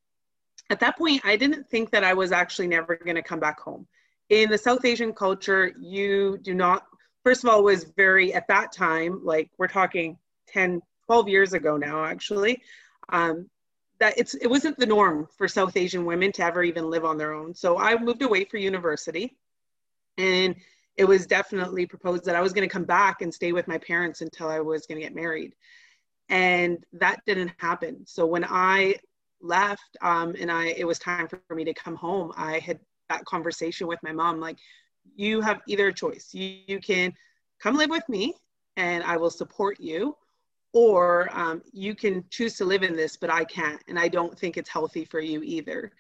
at 0.70 0.80
that 0.80 0.96
point, 0.96 1.20
I 1.24 1.36
didn't 1.36 1.68
think 1.68 1.90
that 1.90 2.04
I 2.04 2.14
was 2.14 2.32
actually 2.32 2.68
never 2.68 2.96
going 2.96 3.16
to 3.16 3.22
come 3.22 3.40
back 3.40 3.60
home. 3.60 3.86
In 4.28 4.50
the 4.50 4.58
South 4.58 4.84
Asian 4.84 5.12
culture, 5.12 5.72
you 5.78 6.38
do 6.38 6.54
not, 6.54 6.86
first 7.24 7.44
of 7.44 7.50
all, 7.50 7.62
was 7.62 7.84
very, 7.96 8.32
at 8.32 8.48
that 8.48 8.72
time, 8.72 9.20
like 9.24 9.50
we're 9.58 9.68
talking 9.68 10.16
10, 10.48 10.80
12 11.06 11.28
years 11.28 11.52
ago 11.52 11.76
now, 11.76 12.04
actually, 12.04 12.62
um, 13.10 13.48
that 14.00 14.14
it's, 14.16 14.34
it 14.34 14.46
wasn't 14.48 14.78
the 14.78 14.86
norm 14.86 15.28
for 15.36 15.46
South 15.46 15.76
Asian 15.76 16.04
women 16.04 16.32
to 16.32 16.44
ever 16.44 16.62
even 16.62 16.90
live 16.90 17.04
on 17.04 17.18
their 17.18 17.34
own. 17.34 17.54
So 17.54 17.78
I 17.78 17.96
moved 17.98 18.22
away 18.22 18.44
for 18.44 18.56
university 18.56 19.36
and 20.18 20.56
it 20.96 21.04
was 21.04 21.26
definitely 21.26 21.86
proposed 21.86 22.24
that 22.24 22.36
I 22.36 22.40
was 22.40 22.52
going 22.52 22.68
to 22.68 22.72
come 22.72 22.84
back 22.84 23.22
and 23.22 23.32
stay 23.32 23.52
with 23.52 23.68
my 23.68 23.78
parents 23.78 24.20
until 24.20 24.48
I 24.48 24.60
was 24.60 24.86
going 24.86 25.00
to 25.00 25.06
get 25.06 25.14
married. 25.14 25.54
And 26.28 26.84
that 26.94 27.20
didn't 27.26 27.52
happen. 27.58 28.06
So 28.06 28.26
when 28.26 28.44
I 28.44 28.96
left 29.40 29.96
um, 30.00 30.34
and 30.38 30.50
I 30.50 30.66
it 30.68 30.86
was 30.86 30.98
time 30.98 31.28
for, 31.28 31.40
for 31.48 31.54
me 31.54 31.64
to 31.64 31.74
come 31.74 31.96
home, 31.96 32.32
I 32.36 32.58
had 32.58 32.78
that 33.12 33.24
conversation 33.24 33.86
with 33.86 34.00
my 34.02 34.12
mom 34.12 34.40
like, 34.40 34.58
you 35.16 35.40
have 35.40 35.60
either 35.66 35.88
a 35.88 35.92
choice. 35.92 36.28
You, 36.32 36.58
you 36.66 36.80
can 36.80 37.12
come 37.60 37.76
live 37.76 37.90
with 37.90 38.08
me 38.08 38.34
and 38.76 39.02
I 39.04 39.16
will 39.16 39.30
support 39.30 39.78
you, 39.80 40.16
or 40.72 41.28
um, 41.32 41.62
you 41.72 41.94
can 41.94 42.24
choose 42.30 42.56
to 42.56 42.64
live 42.64 42.82
in 42.82 42.96
this, 42.96 43.16
but 43.16 43.30
I 43.30 43.44
can't. 43.44 43.82
And 43.88 43.98
I 43.98 44.08
don't 44.08 44.38
think 44.38 44.56
it's 44.56 44.70
healthy 44.70 45.04
for 45.04 45.20
you 45.20 45.42
either. 45.42 45.92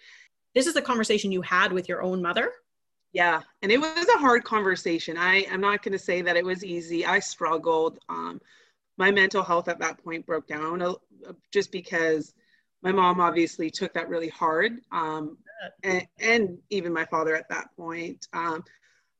This 0.54 0.66
is 0.66 0.76
a 0.76 0.82
conversation 0.82 1.30
you 1.30 1.42
had 1.42 1.72
with 1.72 1.88
your 1.88 2.02
own 2.02 2.22
mother? 2.22 2.52
Yeah, 3.12 3.42
and 3.60 3.70
it 3.70 3.78
was 3.78 4.08
a 4.08 4.18
hard 4.18 4.44
conversation. 4.44 5.18
I 5.18 5.42
am 5.50 5.60
not 5.60 5.82
going 5.82 5.92
to 5.92 5.98
say 5.98 6.22
that 6.22 6.36
it 6.36 6.44
was 6.44 6.64
easy. 6.64 7.04
I 7.04 7.18
struggled. 7.18 7.98
Um, 8.08 8.40
my 8.96 9.10
mental 9.10 9.42
health 9.42 9.68
at 9.68 9.78
that 9.80 10.02
point 10.02 10.24
broke 10.24 10.46
down 10.46 10.80
uh, 10.80 10.94
just 11.52 11.70
because 11.72 12.32
my 12.82 12.92
mom 12.92 13.20
obviously 13.20 13.70
took 13.70 13.92
that 13.94 14.08
really 14.08 14.28
hard, 14.28 14.78
um, 14.90 15.36
and, 15.82 16.06
and, 16.18 16.58
even 16.70 16.92
my 16.92 17.04
father 17.04 17.34
at 17.34 17.48
that 17.48 17.68
point 17.76 18.26
um, 18.32 18.64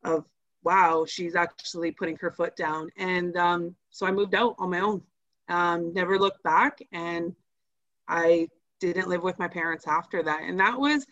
of 0.04 0.24
wow, 0.64 1.04
she's 1.06 1.34
actually 1.34 1.90
putting 1.90 2.16
her 2.16 2.30
foot 2.30 2.56
down. 2.56 2.88
And 2.96 3.36
um, 3.36 3.74
so 3.90 4.06
I 4.06 4.12
moved 4.12 4.34
out 4.34 4.54
on 4.58 4.70
my 4.70 4.80
own. 4.80 5.02
Um, 5.48 5.92
never 5.92 6.18
looked 6.18 6.42
back, 6.44 6.80
and 6.92 7.34
I 8.08 8.48
didn't 8.80 9.08
live 9.08 9.22
with 9.22 9.38
my 9.38 9.48
parents 9.48 9.86
after 9.86 10.22
that. 10.22 10.42
And 10.42 10.58
that 10.60 10.78
was 10.78 11.06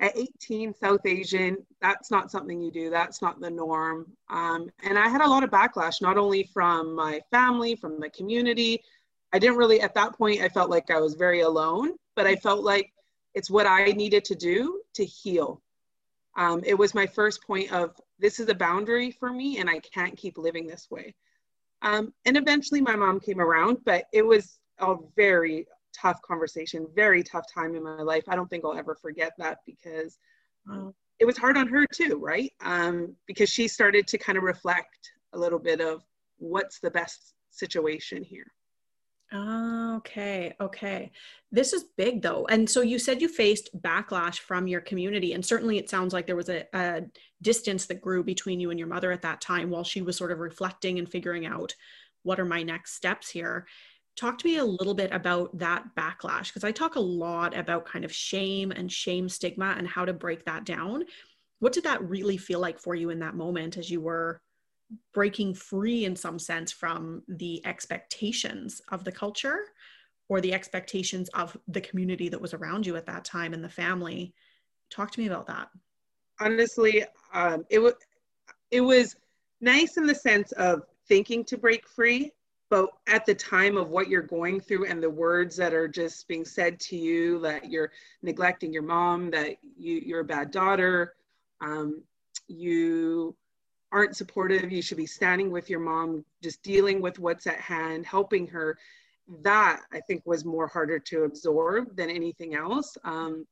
at 0.00 0.16
18 0.16 0.74
south 0.74 1.00
asian 1.04 1.56
that's 1.80 2.10
not 2.10 2.30
something 2.30 2.60
you 2.60 2.70
do 2.70 2.90
that's 2.90 3.20
not 3.20 3.40
the 3.40 3.50
norm 3.50 4.06
um, 4.30 4.70
and 4.84 4.98
i 4.98 5.08
had 5.08 5.20
a 5.20 5.28
lot 5.28 5.42
of 5.42 5.50
backlash 5.50 6.00
not 6.00 6.16
only 6.16 6.48
from 6.52 6.94
my 6.94 7.20
family 7.30 7.74
from 7.74 7.98
the 8.00 8.08
community 8.10 8.80
i 9.32 9.38
didn't 9.38 9.56
really 9.56 9.80
at 9.80 9.94
that 9.94 10.16
point 10.16 10.40
i 10.40 10.48
felt 10.48 10.70
like 10.70 10.90
i 10.90 11.00
was 11.00 11.14
very 11.14 11.40
alone 11.40 11.90
but 12.14 12.26
i 12.26 12.36
felt 12.36 12.62
like 12.62 12.92
it's 13.34 13.50
what 13.50 13.66
i 13.66 13.84
needed 13.86 14.24
to 14.24 14.34
do 14.34 14.80
to 14.94 15.04
heal 15.04 15.62
um, 16.36 16.62
it 16.64 16.74
was 16.74 16.94
my 16.94 17.06
first 17.06 17.42
point 17.44 17.72
of 17.72 17.96
this 18.20 18.38
is 18.38 18.48
a 18.48 18.54
boundary 18.54 19.10
for 19.10 19.32
me 19.32 19.58
and 19.58 19.68
i 19.68 19.78
can't 19.80 20.16
keep 20.16 20.38
living 20.38 20.66
this 20.66 20.88
way 20.90 21.14
um, 21.82 22.12
and 22.24 22.36
eventually 22.36 22.80
my 22.80 22.96
mom 22.96 23.20
came 23.20 23.40
around 23.40 23.78
but 23.84 24.04
it 24.12 24.24
was 24.24 24.58
a 24.80 24.94
very 25.16 25.66
tough 26.00 26.20
conversation, 26.22 26.86
very 26.94 27.22
tough 27.22 27.44
time 27.52 27.74
in 27.74 27.82
my 27.82 28.02
life. 28.02 28.24
I 28.28 28.36
don't 28.36 28.48
think 28.48 28.64
I'll 28.64 28.76
ever 28.76 28.94
forget 28.94 29.32
that 29.38 29.58
because 29.66 30.18
um, 30.70 30.94
it 31.18 31.24
was 31.24 31.36
hard 31.36 31.56
on 31.56 31.66
her 31.68 31.86
too, 31.86 32.18
right? 32.22 32.52
Um, 32.60 33.14
because 33.26 33.48
she 33.48 33.68
started 33.68 34.06
to 34.08 34.18
kind 34.18 34.38
of 34.38 34.44
reflect 34.44 35.12
a 35.32 35.38
little 35.38 35.58
bit 35.58 35.80
of 35.80 36.04
what's 36.38 36.78
the 36.80 36.90
best 36.90 37.34
situation 37.50 38.22
here. 38.22 38.52
Ah, 39.30 39.96
okay, 39.96 40.54
okay. 40.58 41.12
This 41.52 41.74
is 41.74 41.84
big 41.98 42.22
though. 42.22 42.46
And 42.46 42.68
so 42.68 42.80
you 42.80 42.98
said 42.98 43.20
you 43.20 43.28
faced 43.28 43.68
backlash 43.82 44.38
from 44.38 44.66
your 44.66 44.80
community, 44.80 45.34
and 45.34 45.44
certainly 45.44 45.76
it 45.76 45.90
sounds 45.90 46.14
like 46.14 46.26
there 46.26 46.36
was 46.36 46.48
a, 46.48 46.64
a, 46.72 47.02
distance 47.40 47.86
that 47.86 48.00
grew 48.00 48.24
between 48.24 48.58
you 48.58 48.70
and 48.70 48.80
your 48.80 48.88
mother 48.88 49.12
at 49.12 49.22
that 49.22 49.40
time 49.40 49.70
while 49.70 49.84
she 49.84 50.02
was 50.02 50.16
sort 50.16 50.32
of 50.32 50.40
reflecting 50.40 50.98
and 50.98 51.08
figuring 51.08 51.46
out 51.46 51.72
what 52.24 52.40
are 52.40 52.44
my 52.44 52.62
next 52.62 52.94
steps 52.94 53.28
here. 53.30 53.66
Talk 54.16 54.38
to 54.38 54.46
me 54.46 54.56
a 54.56 54.64
little 54.64 54.94
bit 54.94 55.12
about 55.12 55.56
that 55.58 55.84
backlash 55.94 56.48
because 56.48 56.64
I 56.64 56.72
talk 56.72 56.96
a 56.96 57.00
lot 57.00 57.56
about 57.56 57.86
kind 57.86 58.04
of 58.04 58.12
shame 58.12 58.72
and 58.72 58.90
shame 58.90 59.28
stigma 59.28 59.76
and 59.78 59.86
how 59.86 60.04
to 60.04 60.12
break 60.12 60.44
that 60.46 60.64
down. 60.64 61.04
What 61.60 61.72
did 61.72 61.84
that 61.84 62.02
really 62.02 62.38
feel 62.38 62.58
like 62.58 62.80
for 62.80 62.94
you 62.96 63.10
in 63.10 63.20
that 63.20 63.36
moment 63.36 63.76
as 63.76 63.88
you 63.90 64.00
were 64.00 64.40
breaking 65.12 65.54
free 65.54 66.04
in 66.04 66.16
some 66.16 66.38
sense 66.38 66.72
from 66.72 67.22
the 67.28 67.64
expectations 67.66 68.80
of 68.90 69.04
the 69.04 69.12
culture 69.12 69.60
or 70.28 70.40
the 70.40 70.52
expectations 70.52 71.28
of 71.30 71.56
the 71.68 71.80
community 71.80 72.28
that 72.28 72.40
was 72.40 72.54
around 72.54 72.86
you 72.86 72.96
at 72.96 73.06
that 73.06 73.24
time 73.24 73.54
and 73.54 73.62
the 73.62 73.68
family? 73.68 74.34
Talk 74.90 75.10
to 75.12 75.20
me 75.20 75.26
about 75.26 75.46
that. 75.46 75.68
Honestly, 76.40 77.04
um, 77.34 77.64
it 77.68 77.78
was 77.78 77.94
it 78.70 78.80
was 78.80 79.16
nice 79.60 79.96
in 79.96 80.06
the 80.06 80.14
sense 80.14 80.52
of 80.52 80.82
thinking 81.08 81.44
to 81.44 81.56
break 81.56 81.88
free 81.88 82.32
but 82.70 82.90
at 83.06 83.24
the 83.24 83.34
time 83.34 83.76
of 83.76 83.88
what 83.88 84.08
you're 84.08 84.22
going 84.22 84.60
through 84.60 84.86
and 84.86 85.02
the 85.02 85.08
words 85.08 85.56
that 85.56 85.72
are 85.72 85.88
just 85.88 86.28
being 86.28 86.44
said 86.44 86.78
to 86.78 86.96
you 86.96 87.40
that 87.40 87.70
you're 87.70 87.90
neglecting 88.22 88.72
your 88.72 88.82
mom 88.82 89.30
that 89.30 89.56
you, 89.76 90.02
you're 90.04 90.20
a 90.20 90.24
bad 90.24 90.50
daughter 90.50 91.14
um, 91.60 92.02
you 92.46 93.34
aren't 93.92 94.16
supportive 94.16 94.70
you 94.70 94.82
should 94.82 94.96
be 94.96 95.06
standing 95.06 95.50
with 95.50 95.70
your 95.70 95.80
mom 95.80 96.24
just 96.42 96.62
dealing 96.62 97.00
with 97.00 97.18
what's 97.18 97.46
at 97.46 97.60
hand 97.60 98.06
helping 98.06 98.46
her. 98.46 98.76
That 99.42 99.82
i 99.92 100.00
think 100.00 100.22
was 100.24 100.44
more 100.44 100.66
harder 100.66 100.98
to 100.98 101.24
absorb 101.24 101.94
than 101.96 102.10
anything 102.10 102.54
else 102.54 102.96
um, 103.04 103.46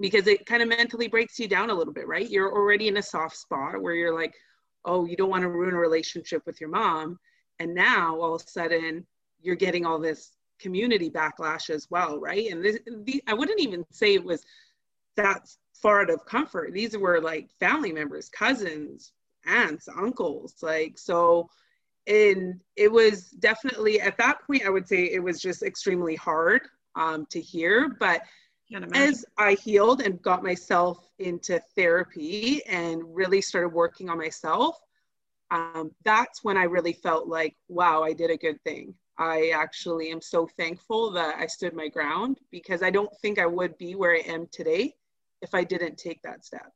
because 0.00 0.26
it 0.26 0.44
kind 0.44 0.62
of 0.62 0.68
mentally 0.68 1.06
breaks 1.06 1.38
you 1.38 1.46
down 1.46 1.70
a 1.70 1.74
little 1.74 1.92
bit 1.92 2.08
right? 2.08 2.28
You're 2.28 2.52
already 2.52 2.88
in 2.88 2.96
a 2.96 3.02
soft 3.02 3.36
spot 3.36 3.80
where 3.80 3.94
you're 3.94 4.14
like 4.14 4.34
oh 4.84 5.06
you 5.06 5.16
don't 5.16 5.30
want 5.30 5.42
to 5.42 5.48
ruin 5.48 5.74
a 5.74 5.78
relationship 5.78 6.42
with 6.46 6.60
your 6.60 6.70
mom. 6.70 7.18
And 7.60 7.74
now 7.74 8.20
all 8.20 8.34
of 8.34 8.42
a 8.42 8.50
sudden 8.50 9.06
you're 9.40 9.56
getting 9.56 9.86
all 9.86 9.98
this 9.98 10.32
community 10.60 11.10
backlash 11.10 11.70
as 11.70 11.88
well 11.90 12.18
right? 12.18 12.50
And 12.50 12.64
this, 12.64 12.78
the, 13.04 13.22
i 13.26 13.34
wouldn't 13.34 13.60
even 13.60 13.84
say 13.90 14.14
it 14.14 14.24
was 14.24 14.44
that 15.16 15.48
far 15.74 16.02
out 16.02 16.10
of 16.10 16.24
comfort. 16.26 16.72
These 16.72 16.96
were 16.96 17.20
like 17.20 17.50
family 17.60 17.92
members 17.92 18.28
cousins 18.28 19.12
aunts 19.46 19.88
uncles 19.88 20.56
like 20.62 20.98
so 20.98 21.48
and 22.06 22.60
it 22.76 22.90
was 22.90 23.30
definitely 23.30 24.00
at 24.00 24.16
that 24.18 24.38
point 24.46 24.64
i 24.64 24.70
would 24.70 24.86
say 24.86 25.04
it 25.04 25.22
was 25.22 25.40
just 25.40 25.62
extremely 25.62 26.16
hard 26.16 26.62
um, 26.96 27.26
to 27.30 27.40
hear 27.40 27.96
but 27.98 28.22
as 28.94 29.24
i 29.38 29.54
healed 29.54 30.00
and 30.02 30.20
got 30.22 30.42
myself 30.42 31.08
into 31.18 31.60
therapy 31.76 32.64
and 32.66 33.02
really 33.14 33.40
started 33.40 33.68
working 33.68 34.08
on 34.08 34.18
myself 34.18 34.78
um, 35.50 35.92
that's 36.04 36.42
when 36.42 36.56
I 36.56 36.64
really 36.64 36.92
felt 36.92 37.28
like, 37.28 37.54
wow, 37.68 38.02
I 38.02 38.12
did 38.12 38.30
a 38.30 38.36
good 38.36 38.60
thing. 38.64 38.94
I 39.18 39.50
actually 39.54 40.10
am 40.10 40.20
so 40.20 40.48
thankful 40.56 41.12
that 41.12 41.36
I 41.38 41.46
stood 41.46 41.74
my 41.74 41.88
ground 41.88 42.40
because 42.50 42.82
I 42.82 42.90
don't 42.90 43.14
think 43.22 43.38
I 43.38 43.46
would 43.46 43.78
be 43.78 43.94
where 43.94 44.16
I 44.16 44.22
am 44.26 44.48
today 44.50 44.94
if 45.42 45.54
I 45.54 45.62
didn't 45.62 45.96
take 45.96 46.20
that 46.22 46.44
step. 46.44 46.72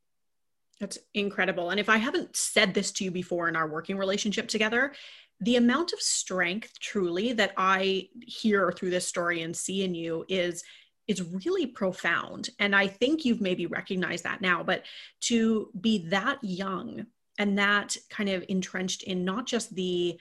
That's 0.79 0.97
incredible. 1.13 1.71
And 1.71 1.79
if 1.79 1.89
I 1.89 1.97
haven't 1.97 2.35
said 2.35 2.73
this 2.73 2.91
to 2.93 3.03
you 3.03 3.11
before 3.11 3.49
in 3.49 3.55
our 3.55 3.67
working 3.67 3.97
relationship 3.97 4.47
together, 4.47 4.93
the 5.41 5.55
amount 5.55 5.93
of 5.93 6.01
strength 6.01 6.79
truly 6.79 7.33
that 7.33 7.53
I 7.57 8.09
hear 8.21 8.71
through 8.71 8.89
this 8.89 9.07
story 9.07 9.41
and 9.41 9.55
see 9.55 9.83
in 9.83 9.95
you 9.95 10.25
is 10.27 10.63
is 11.07 11.23
really 11.43 11.65
profound. 11.65 12.51
And 12.59 12.75
I 12.75 12.85
think 12.85 13.25
you've 13.25 13.41
maybe 13.41 13.65
recognized 13.65 14.23
that 14.25 14.41
now, 14.41 14.61
but 14.61 14.83
to 15.21 15.71
be 15.81 16.07
that 16.09 16.37
young 16.43 17.07
and 17.39 17.57
that 17.57 17.97
kind 18.11 18.29
of 18.29 18.45
entrenched 18.47 19.03
in 19.03 19.25
not 19.25 19.47
just 19.47 19.73
the 19.73 20.19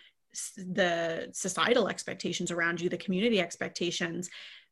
the 0.56 1.28
societal 1.32 1.88
expectations 1.88 2.50
around 2.50 2.80
you 2.80 2.88
the 2.88 2.96
community 2.96 3.40
expectations 3.40 4.30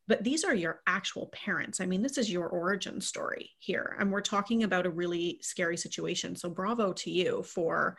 but 0.09 0.23
these 0.23 0.45
are 0.45 0.55
your 0.55 0.81
actual 0.87 1.27
parents 1.33 1.81
i 1.81 1.87
mean 1.87 2.03
this 2.03 2.19
is 2.19 2.31
your 2.31 2.49
origin 2.49 3.01
story 3.01 3.51
here 3.59 3.97
and 3.99 4.11
we're 4.11 4.21
talking 4.21 4.63
about 4.63 4.87
a 4.87 4.91
really 4.91 5.39
scary 5.43 5.77
situation 5.77 6.35
so 6.37 6.49
bravo 6.49 6.93
to 6.93 7.11
you 7.11 7.43
for 7.43 7.97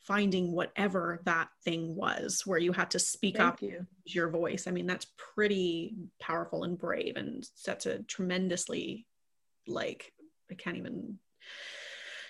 finding 0.00 0.52
whatever 0.52 1.20
that 1.24 1.48
thing 1.64 1.94
was 1.96 2.42
where 2.46 2.58
you 2.58 2.72
had 2.72 2.90
to 2.90 2.98
speak 2.98 3.36
Thank 3.36 3.48
up 3.48 3.62
you. 3.62 3.86
your 4.04 4.28
voice 4.28 4.66
i 4.66 4.70
mean 4.70 4.86
that's 4.86 5.06
pretty 5.34 5.96
powerful 6.20 6.64
and 6.64 6.78
brave 6.78 7.16
and 7.16 7.46
sets 7.54 7.86
a 7.86 7.98
tremendously 8.00 9.06
like 9.66 10.12
i 10.50 10.54
can't 10.54 10.76
even 10.76 11.18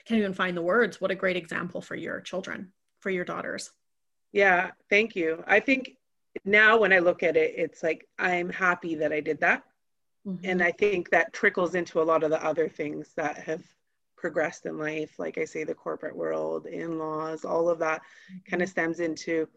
can't 0.08 0.20
even 0.20 0.32
find 0.32 0.56
the 0.56 0.62
words. 0.62 1.00
What 1.00 1.10
a 1.10 1.14
great 1.14 1.36
example 1.36 1.82
for 1.82 1.94
your 1.94 2.20
children, 2.22 2.72
for 3.00 3.10
your 3.10 3.26
daughters. 3.26 3.70
Yeah, 4.32 4.70
thank 4.88 5.14
you. 5.14 5.44
I 5.46 5.60
think 5.60 5.97
now 6.48 6.78
when 6.78 6.92
I 6.92 6.98
look 6.98 7.22
at 7.22 7.36
it, 7.36 7.54
it's 7.56 7.82
like 7.82 8.06
I'm 8.18 8.48
happy 8.48 8.94
that 8.96 9.12
I 9.12 9.20
did 9.20 9.40
that. 9.40 9.64
Mm-hmm. 10.26 10.50
And 10.50 10.62
I 10.62 10.72
think 10.72 11.10
that 11.10 11.32
trickles 11.32 11.74
into 11.74 12.00
a 12.00 12.04
lot 12.04 12.22
of 12.22 12.30
the 12.30 12.44
other 12.44 12.68
things 12.68 13.12
that 13.16 13.38
have 13.38 13.62
progressed 14.16 14.66
in 14.66 14.78
life. 14.78 15.18
Like 15.18 15.38
I 15.38 15.44
say, 15.44 15.64
the 15.64 15.74
corporate 15.74 16.16
world, 16.16 16.66
in 16.66 16.98
laws, 16.98 17.44
all 17.44 17.68
of 17.68 17.78
that 17.78 18.00
mm-hmm. 18.00 18.50
kind 18.50 18.62
of 18.62 18.68
stems 18.68 19.00
into 19.00 19.48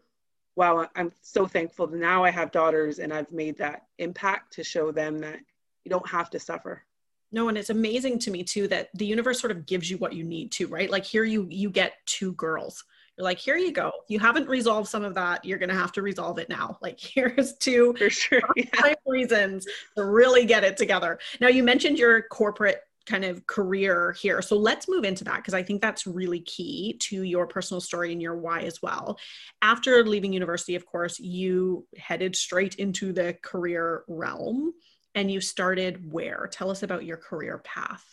wow, 0.54 0.86
I'm 0.94 1.10
so 1.22 1.46
thankful 1.46 1.86
now 1.86 2.24
I 2.24 2.30
have 2.30 2.52
daughters 2.52 2.98
and 2.98 3.10
I've 3.10 3.32
made 3.32 3.56
that 3.56 3.86
impact 3.98 4.52
to 4.54 4.64
show 4.64 4.92
them 4.92 5.20
that 5.20 5.38
you 5.82 5.88
don't 5.90 6.08
have 6.08 6.28
to 6.30 6.38
suffer 6.38 6.84
no 7.32 7.48
and 7.48 7.58
it's 7.58 7.70
amazing 7.70 8.18
to 8.20 8.30
me 8.30 8.44
too 8.44 8.68
that 8.68 8.90
the 8.94 9.06
universe 9.06 9.40
sort 9.40 9.50
of 9.50 9.66
gives 9.66 9.90
you 9.90 9.96
what 9.96 10.12
you 10.12 10.22
need 10.22 10.52
to 10.52 10.68
right 10.68 10.90
like 10.90 11.04
here 11.04 11.24
you 11.24 11.46
you 11.50 11.70
get 11.70 11.94
two 12.06 12.32
girls 12.32 12.84
you're 13.16 13.24
like 13.24 13.38
here 13.38 13.56
you 13.56 13.72
go. 13.72 13.92
You 14.08 14.18
haven't 14.18 14.48
resolved 14.48 14.88
some 14.88 15.04
of 15.04 15.14
that 15.14 15.44
you're 15.44 15.58
gonna 15.58 15.74
have 15.74 15.92
to 15.92 16.02
resolve 16.02 16.38
it 16.38 16.48
now. 16.48 16.78
Like 16.80 16.98
here's 17.00 17.54
two 17.54 17.94
for 17.98 18.10
sure 18.10 18.42
yeah. 18.56 18.94
reasons 19.06 19.66
to 19.96 20.04
really 20.04 20.44
get 20.44 20.64
it 20.64 20.76
together. 20.76 21.18
Now 21.40 21.48
you 21.48 21.62
mentioned 21.62 21.98
your 21.98 22.22
corporate 22.22 22.80
kind 23.04 23.24
of 23.24 23.44
career 23.48 24.12
here 24.12 24.40
so 24.40 24.56
let's 24.56 24.88
move 24.88 25.02
into 25.02 25.24
that 25.24 25.38
because 25.38 25.54
i 25.54 25.62
think 25.62 25.82
that's 25.82 26.06
really 26.06 26.38
key 26.38 26.96
to 27.00 27.24
your 27.24 27.48
personal 27.48 27.80
story 27.80 28.12
and 28.12 28.22
your 28.22 28.36
why 28.36 28.60
as 28.60 28.80
well. 28.80 29.18
After 29.60 30.04
leaving 30.04 30.32
university 30.32 30.76
of 30.76 30.86
course 30.86 31.18
you 31.18 31.86
headed 31.96 32.36
straight 32.36 32.76
into 32.76 33.12
the 33.12 33.36
career 33.42 34.04
realm 34.06 34.72
and 35.14 35.30
you 35.30 35.40
started 35.40 36.10
where? 36.10 36.48
Tell 36.50 36.70
us 36.70 36.82
about 36.82 37.04
your 37.04 37.16
career 37.16 37.58
path. 37.58 38.04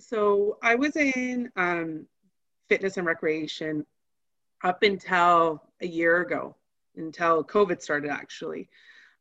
So 0.00 0.58
i 0.62 0.74
was 0.74 0.96
in 0.96 1.50
um, 1.56 2.06
fitness 2.68 2.96
and 2.96 3.06
recreation 3.06 3.86
up 4.64 4.82
until 4.82 5.62
a 5.80 5.86
year 5.86 6.20
ago, 6.20 6.56
until 6.96 7.44
COVID 7.44 7.82
started 7.82 8.10
actually. 8.10 8.68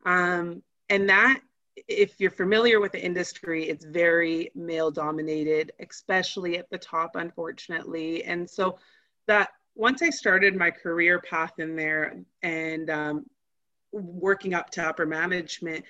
Um, 0.05 0.61
and 0.89 1.09
that, 1.09 1.41
if 1.87 2.19
you're 2.19 2.31
familiar 2.31 2.79
with 2.79 2.93
the 2.93 3.03
industry, 3.03 3.67
it's 3.67 3.83
very 3.83 4.51
male 4.55 4.91
dominated, 4.91 5.73
especially 5.79 6.57
at 6.57 6.69
the 6.69 6.77
top, 6.77 7.15
unfortunately. 7.15 8.23
And 8.23 8.49
so 8.49 8.77
that 9.27 9.49
once 9.75 10.01
I 10.01 10.09
started 10.09 10.55
my 10.55 10.71
career 10.71 11.19
path 11.19 11.59
in 11.59 11.75
there 11.75 12.15
and 12.43 12.89
um, 12.89 13.25
working 13.91 14.53
up 14.53 14.69
to 14.71 14.87
upper 14.87 15.05
management, 15.05 15.83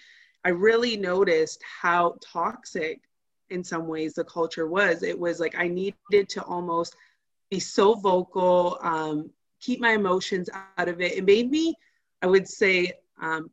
I 0.44 0.50
really 0.50 0.98
noticed 0.98 1.62
how 1.82 2.18
toxic 2.22 3.02
in 3.50 3.64
some 3.64 3.88
ways 3.88 4.16
the 4.16 4.24
culture 4.24 4.68
was. 4.68 5.04
It 5.04 5.18
was 5.18 5.40
like 5.40 5.56
I 5.56 5.68
needed 5.68 6.30
to 6.30 6.44
almost 6.44 6.96
be 7.50 7.60
so 7.60 7.96
vocal, 7.96 8.78
um, 8.82 9.30
keep 9.60 9.80
my 9.80 9.92
emotions 9.92 10.50
out 10.78 10.90
of 10.90 11.02
it. 11.02 11.14
It 11.14 11.26
made 11.26 11.50
me, 11.50 11.76
I 12.22 12.28
would 12.28 12.48
say, 12.48 12.94
um, 13.22 13.50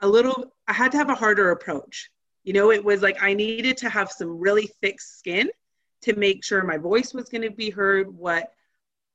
a 0.00 0.08
little, 0.08 0.52
I 0.66 0.72
had 0.72 0.92
to 0.92 0.98
have 0.98 1.10
a 1.10 1.14
harder 1.14 1.50
approach. 1.50 2.10
You 2.44 2.52
know, 2.52 2.72
it 2.72 2.84
was 2.84 3.02
like 3.02 3.22
I 3.22 3.34
needed 3.34 3.76
to 3.78 3.88
have 3.88 4.10
some 4.10 4.38
really 4.38 4.68
thick 4.80 5.00
skin 5.00 5.48
to 6.02 6.16
make 6.16 6.44
sure 6.44 6.64
my 6.64 6.78
voice 6.78 7.14
was 7.14 7.28
going 7.28 7.42
to 7.42 7.50
be 7.50 7.70
heard, 7.70 8.12
what 8.16 8.52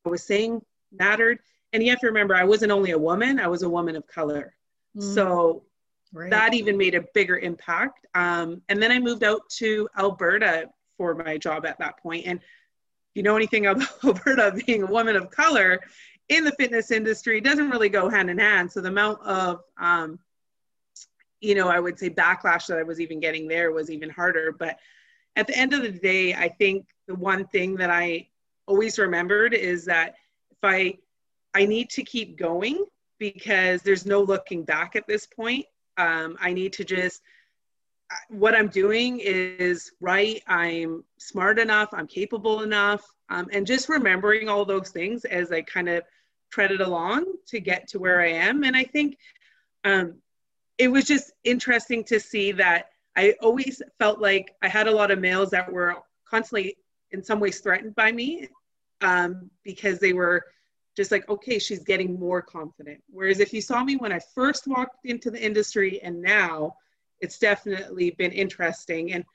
I 0.06 0.10
was 0.10 0.24
saying 0.24 0.62
mattered. 0.92 1.40
And 1.74 1.84
you 1.84 1.90
have 1.90 2.00
to 2.00 2.08
remember, 2.08 2.36
I 2.36 2.46
wasn't 2.46 2.72
only 2.72 2.92
a 2.92 2.98
woman, 2.98 3.40
I 3.40 3.48
was 3.48 3.64
a 3.64 3.70
woman 3.70 3.98
of 3.98 4.08
color. 4.08 4.56
Mm. 4.96 5.14
So 5.14 5.64
right. 6.14 6.30
that 6.30 6.54
even 6.54 6.78
made 6.78 6.96
a 6.96 7.04
bigger 7.14 7.38
impact. 7.38 8.06
Um, 8.16 8.62
and 8.70 8.82
then 8.82 8.92
I 8.92 9.00
moved 9.00 9.26
out 9.26 9.42
to 9.58 9.90
Alberta 9.98 10.70
for 10.98 11.14
my 11.14 11.38
job 11.38 11.66
at 11.66 11.78
that 11.80 11.98
point. 12.02 12.26
And 12.26 12.40
you 13.18 13.24
know 13.24 13.36
anything 13.36 13.66
about 13.66 13.88
Alberta 14.04 14.58
being 14.66 14.84
a 14.84 14.88
woman 14.88 15.16
of 15.16 15.30
color 15.32 15.82
in 16.30 16.44
the 16.44 16.52
fitness 16.54 16.92
industry 16.92 17.42
doesn't 17.42 17.70
really 17.70 17.90
go 17.90 18.10
hand 18.10 18.30
in 18.30 18.38
hand. 18.38 18.72
So 18.72 18.82
the 18.82 18.90
amount 18.90 19.22
of, 19.22 19.62
um, 19.78 20.20
you 21.42 21.56
know, 21.56 21.68
I 21.70 21.80
would 21.80 21.98
say 21.98 22.10
backlash 22.10 22.68
that 22.68 22.78
I 22.78 22.84
was 22.84 23.00
even 23.00 23.20
getting 23.20 23.48
there 23.48 23.72
was 23.72 23.90
even 23.90 24.10
harder. 24.10 24.52
But 24.52 24.78
at 25.36 25.48
the 25.48 25.58
end 25.58 25.74
of 25.74 25.82
the 25.82 25.92
day, 25.92 26.34
I 26.34 26.50
think 26.50 26.86
the 27.08 27.16
one 27.16 27.46
thing 27.48 27.76
that 27.78 27.90
I 27.90 28.28
always 28.66 29.00
remembered 29.00 29.54
is 29.54 29.86
that 29.86 30.16
if 30.52 30.58
I, 30.64 30.98
I 31.54 31.66
need 31.66 31.90
to 31.92 32.04
keep 32.04 32.38
going 32.38 32.84
because 33.20 33.82
there's 33.82 34.06
no 34.06 34.22
looking 34.22 34.64
back 34.64 34.96
at 34.96 35.08
this 35.08 35.26
point. 35.26 35.66
Um, 35.98 36.38
I 36.42 36.54
need 36.54 36.74
to 36.74 36.84
just 36.84 37.22
what 38.30 38.56
I'm 38.56 38.68
doing 38.68 39.20
is 39.20 39.92
right. 40.00 40.42
I'm 40.48 41.04
smart 41.18 41.60
enough. 41.60 41.90
I'm 41.94 42.08
capable 42.08 42.62
enough. 42.62 43.06
Um, 43.30 43.48
and 43.52 43.68
just 43.68 43.90
remembering 43.90 44.48
all 44.48 44.66
those 44.66 44.90
things 44.90 45.26
as 45.26 45.52
I 45.52 45.62
kind 45.62 45.90
of 45.90 46.04
treaded 46.50 46.82
along 46.82 47.26
to 47.48 47.60
get 47.60 47.88
to 47.90 48.00
where 48.00 48.22
I 48.22 48.32
am. 48.32 48.64
And 48.64 48.76
I 48.76 48.86
think 48.86 49.18
um, 49.84 50.16
it 50.78 50.88
was 50.88 51.06
just 51.06 51.32
interesting 51.44 52.04
to 52.06 52.20
see 52.20 52.52
that 52.54 52.90
I 53.16 53.36
always 53.42 53.82
felt 54.00 54.20
like 54.20 54.56
I 54.62 54.70
had 54.70 54.88
a 54.88 54.92
lot 54.92 55.12
of 55.12 55.20
males 55.20 55.50
that 55.50 55.72
were 55.72 55.96
constantly, 56.30 56.78
in 57.12 57.24
some 57.24 57.40
ways, 57.40 57.60
threatened 57.60 57.96
by 57.96 58.12
me 58.12 58.48
um, 59.02 59.50
because 59.64 60.00
they 60.00 60.14
were 60.14 60.46
just 60.96 61.12
like, 61.12 61.28
okay, 61.30 61.60
she's 61.60 61.84
getting 61.84 62.20
more 62.20 62.42
confident. 62.42 63.04
Whereas 63.10 63.40
if 63.40 63.54
you 63.54 63.62
saw 63.62 63.84
me 63.84 63.98
when 63.98 64.12
I 64.12 64.20
first 64.34 64.68
walked 64.68 65.06
into 65.06 65.30
the 65.30 65.44
industry 65.44 66.02
and 66.02 66.22
now, 66.22 66.76
it's 67.22 67.40
definitely 67.40 68.12
been 68.12 68.32
interesting. 68.32 69.14
And 69.14 69.26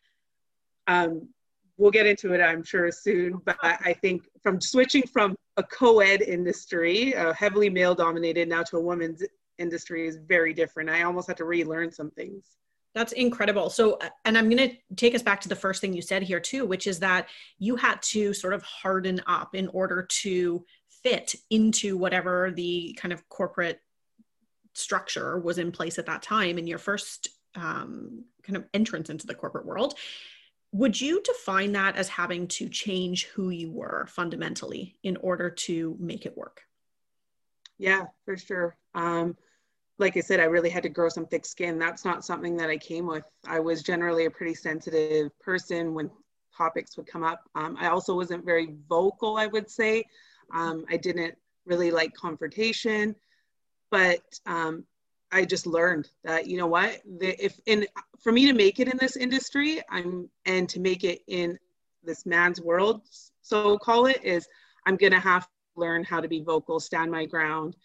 um, 0.87 1.29
we'll 1.77 1.91
get 1.91 2.07
into 2.07 2.33
it, 2.33 2.41
I'm 2.41 2.63
sure, 2.63 2.91
soon. 2.91 3.41
But 3.45 3.57
I 3.63 3.93
think 3.93 4.23
from 4.43 4.61
switching 4.61 5.03
from 5.03 5.37
a 5.57 5.63
co-ed 5.63 6.23
industry, 6.23 7.13
a 7.13 7.35
heavily 7.35 7.71
male-dominated, 7.71 8.49
now 8.49 8.63
to 8.65 8.77
a 8.77 8.81
woman's 8.81 9.23
industry 9.59 10.07
is 10.07 10.17
very 10.17 10.55
different. 10.55 10.91
I 10.91 11.03
almost 11.03 11.29
had 11.29 11.37
to 11.39 11.45
relearn 11.45 11.93
some 11.93 12.11
things. 12.11 12.57
That's 12.95 13.13
incredible. 13.13 13.71
So, 13.71 13.99
and 14.25 14.37
I'm 14.37 14.51
going 14.51 14.71
to 14.71 14.77
take 14.97 15.15
us 15.15 15.23
back 15.23 15.41
to 15.43 15.49
the 15.49 15.57
first 15.57 15.81
thing 15.81 15.95
you 15.95 16.03
said 16.03 16.23
here, 16.23 16.41
too, 16.41 16.67
which 16.67 16.87
is 16.87 16.99
that 17.01 17.29
you 17.59 17.77
had 17.77 18.03
to 18.03 18.35
sort 18.35 18.53
of 18.53 18.63
harden 18.63 19.21
up 19.27 19.55
in 19.55 19.69
order 19.69 20.07
to 20.23 20.65
fit 21.03 21.35
into 21.49 21.97
whatever 21.97 22.53
the 22.55 22.97
kind 23.01 23.13
of 23.13 23.27
corporate 23.29 23.81
structure 24.75 25.39
was 25.39 25.59
in 25.59 25.73
place 25.73 25.99
at 25.99 26.07
that 26.07 26.23
time 26.23 26.59
in 26.59 26.67
your 26.67 26.79
first 26.79 27.29
um, 27.55 28.25
kind 28.43 28.57
of 28.57 28.65
entrance 28.75 29.11
into 29.11 29.27
the 29.27 29.35
corporate 29.35 29.67
world. 29.67 29.95
Would 30.73 30.99
you 31.01 31.21
define 31.23 31.73
that 31.73 31.97
as 31.97 32.09
having 32.09 32.49
to 32.49 32.69
change 32.69 33.27
who 33.27 33.51
you 33.51 33.71
were 33.71 34.07
fundamentally 34.09 34.97
in 35.03 35.17
order 35.19 35.51
to 35.51 35.97
make 36.01 36.25
it 36.25 36.37
work? 36.37 36.63
Yeah, 37.79 38.07
for 38.25 38.37
sure. 38.37 38.77
Um, 38.95 39.37
like 39.99 40.17
I 40.17 40.21
said, 40.21 40.41
I 40.41 40.45
really 40.45 40.71
had 40.71 40.83
to 40.85 40.89
grow 40.89 41.09
some 41.09 41.27
thick 41.27 41.45
skin. 41.45 41.79
That's 41.79 42.05
not 42.05 42.25
something 42.25 42.57
that 42.57 42.71
I 42.71 42.79
came 42.79 43.07
with. 43.07 43.25
I 43.47 43.61
was 43.61 43.83
generally 43.83 44.25
a 44.25 44.31
pretty 44.31 44.55
sensitive 44.55 45.39
person 45.39 45.93
when 45.93 46.11
topics 46.57 46.97
would 46.97 47.07
come 47.07 47.23
up. 47.23 47.43
Um, 47.55 47.77
I 47.79 47.89
also 47.89 48.15
wasn't 48.17 48.45
very 48.45 48.75
vocal, 48.89 49.37
I 49.37 49.47
would 49.47 49.71
say. 49.71 50.05
Um, 50.55 50.85
I 50.91 50.97
didn't 50.97 51.35
really 51.67 51.91
like 51.91 52.15
confrontation, 52.15 53.15
but 53.91 54.23
um, 54.47 54.85
I 55.33 55.45
just 55.45 55.67
learned 55.67 56.11
that 56.25 56.47
you 56.47 56.57
know 56.59 56.67
what? 56.67 57.01
The, 57.19 57.43
if 57.43 57.59
in 57.67 57.87
for 58.21 58.33
me 58.33 58.47
to 58.47 58.53
make 58.53 58.79
it 58.81 58.89
in 58.89 58.99
this 58.99 59.17
industry 59.17 59.81
I'm 59.91 60.29
and 60.47 60.69
to 60.69 60.81
make 60.81 61.05
it 61.05 61.23
in 61.27 61.59
this 62.05 62.27
man's 62.27 62.61
world 62.61 63.03
so 63.43 63.79
call 63.79 64.07
it 64.07 64.23
is 64.23 64.49
I'm 64.87 64.97
gonna 64.97 65.21
have 65.21 65.45
to 65.45 65.51
learn 65.77 66.05
how 66.05 66.21
to 66.21 66.29
be 66.29 66.43
vocal 66.43 66.81
stand 66.81 67.11
my 67.11 67.25
ground 67.27 67.77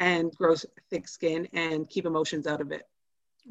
and 0.00 0.34
grow 0.36 0.54
thick 0.90 1.08
skin 1.08 1.48
and 1.52 1.88
keep 1.88 2.06
emotions 2.06 2.46
out 2.46 2.60
of 2.60 2.72
it. 2.72 2.88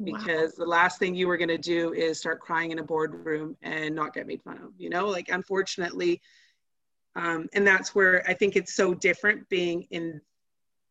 Because 0.04 0.54
wow. 0.58 0.64
the 0.64 0.70
last 0.70 0.98
thing 0.98 1.14
you 1.14 1.26
were 1.26 1.36
going 1.36 1.48
to 1.48 1.58
do 1.58 1.92
is 1.92 2.18
start 2.18 2.40
crying 2.40 2.70
in 2.70 2.78
a 2.78 2.82
boardroom 2.82 3.56
and 3.62 3.94
not 3.94 4.14
get 4.14 4.26
made 4.26 4.42
fun 4.42 4.58
of 4.58 4.72
you 4.78 4.88
know? 4.88 5.06
Like 5.06 5.28
unfortunately 5.28 6.20
um, 7.14 7.48
and 7.52 7.66
that's 7.66 7.94
where 7.94 8.24
i 8.28 8.34
think 8.34 8.56
it's 8.56 8.74
so 8.74 8.94
different 8.94 9.48
being 9.48 9.86
in 9.90 10.20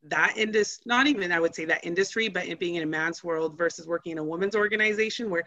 that 0.03 0.33
industry, 0.37 0.83
not 0.85 1.07
even 1.07 1.31
I 1.31 1.39
would 1.39 1.55
say 1.55 1.65
that 1.65 1.85
industry, 1.85 2.27
but 2.27 2.47
it 2.47 2.59
being 2.59 2.75
in 2.75 2.83
a 2.83 2.87
man's 2.87 3.23
world 3.23 3.57
versus 3.57 3.87
working 3.87 4.13
in 4.13 4.17
a 4.17 4.23
woman's 4.23 4.55
organization 4.55 5.29
where, 5.29 5.43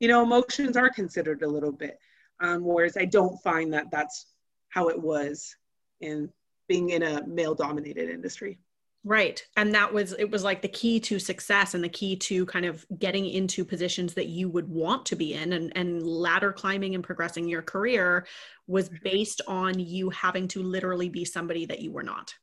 you 0.00 0.08
know, 0.08 0.22
emotions 0.22 0.76
are 0.76 0.88
considered 0.88 1.42
a 1.42 1.48
little 1.48 1.72
bit. 1.72 1.98
Um, 2.40 2.64
whereas 2.64 2.96
I 2.96 3.04
don't 3.04 3.36
find 3.42 3.72
that 3.72 3.90
that's 3.90 4.26
how 4.68 4.88
it 4.88 5.00
was 5.00 5.54
in 6.00 6.30
being 6.68 6.90
in 6.90 7.02
a 7.02 7.26
male 7.26 7.54
dominated 7.54 8.10
industry. 8.10 8.58
Right. 9.06 9.46
And 9.58 9.74
that 9.74 9.92
was, 9.92 10.14
it 10.18 10.30
was 10.30 10.42
like 10.42 10.62
the 10.62 10.68
key 10.68 10.98
to 11.00 11.18
success 11.18 11.74
and 11.74 11.84
the 11.84 11.90
key 11.90 12.16
to 12.16 12.46
kind 12.46 12.64
of 12.64 12.86
getting 12.98 13.26
into 13.26 13.62
positions 13.62 14.14
that 14.14 14.28
you 14.28 14.48
would 14.48 14.66
want 14.66 15.04
to 15.06 15.16
be 15.16 15.34
in 15.34 15.52
and, 15.52 15.76
and 15.76 16.02
ladder 16.02 16.52
climbing 16.52 16.94
and 16.94 17.04
progressing 17.04 17.46
your 17.46 17.60
career 17.60 18.26
was 18.66 18.88
based 19.02 19.42
on 19.46 19.78
you 19.78 20.08
having 20.08 20.48
to 20.48 20.62
literally 20.62 21.10
be 21.10 21.22
somebody 21.22 21.66
that 21.66 21.82
you 21.82 21.92
were 21.92 22.02
not 22.02 22.34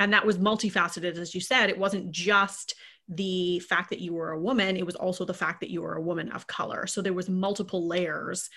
and 0.00 0.12
that 0.12 0.26
was 0.26 0.38
multifaceted 0.38 1.16
as 1.16 1.34
you 1.34 1.40
said 1.40 1.70
it 1.70 1.78
wasn't 1.78 2.10
just 2.10 2.74
the 3.08 3.60
fact 3.60 3.90
that 3.90 4.00
you 4.00 4.12
were 4.12 4.32
a 4.32 4.40
woman 4.40 4.76
it 4.76 4.86
was 4.86 4.96
also 4.96 5.24
the 5.24 5.34
fact 5.34 5.60
that 5.60 5.70
you 5.70 5.82
were 5.82 5.94
a 5.94 6.02
woman 6.02 6.32
of 6.32 6.48
color 6.48 6.86
so 6.88 7.00
there 7.00 7.12
was 7.12 7.28
multiple 7.28 7.86
layers 7.86 8.50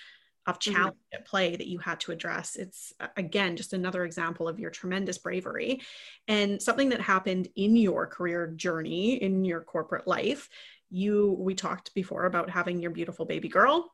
of 0.46 0.58
mm-hmm. 0.58 0.72
challenge 0.72 0.96
mm-hmm. 0.96 1.20
at 1.20 1.26
play 1.26 1.54
that 1.54 1.68
you 1.68 1.78
had 1.78 2.00
to 2.00 2.10
address 2.10 2.56
it's 2.56 2.92
again 3.16 3.56
just 3.56 3.72
another 3.72 4.04
example 4.04 4.48
of 4.48 4.58
your 4.58 4.70
tremendous 4.70 5.18
bravery 5.18 5.80
and 6.26 6.60
something 6.60 6.88
that 6.88 7.00
happened 7.00 7.48
in 7.54 7.76
your 7.76 8.06
career 8.06 8.48
journey 8.48 9.14
in 9.14 9.44
your 9.44 9.60
corporate 9.60 10.08
life 10.08 10.48
you 10.90 11.36
we 11.38 11.54
talked 11.54 11.94
before 11.94 12.24
about 12.24 12.50
having 12.50 12.80
your 12.80 12.90
beautiful 12.90 13.24
baby 13.24 13.48
girl 13.48 13.92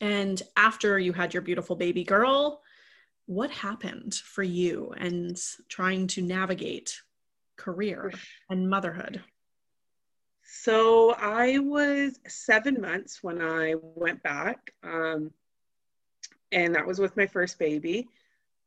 and 0.00 0.42
after 0.56 0.98
you 0.98 1.12
had 1.12 1.34
your 1.34 1.42
beautiful 1.42 1.76
baby 1.76 2.04
girl 2.04 2.60
what 3.30 3.52
happened 3.52 4.12
for 4.12 4.42
you 4.42 4.92
and 4.96 5.40
trying 5.68 6.08
to 6.08 6.20
navigate 6.20 7.00
career 7.56 8.12
and 8.50 8.68
motherhood? 8.68 9.22
So 10.42 11.12
I 11.12 11.60
was 11.60 12.18
seven 12.26 12.80
months 12.80 13.22
when 13.22 13.40
I 13.40 13.76
went 13.80 14.20
back. 14.24 14.74
Um, 14.82 15.30
and 16.50 16.74
that 16.74 16.84
was 16.84 16.98
with 16.98 17.16
my 17.16 17.28
first 17.28 17.56
baby. 17.56 18.08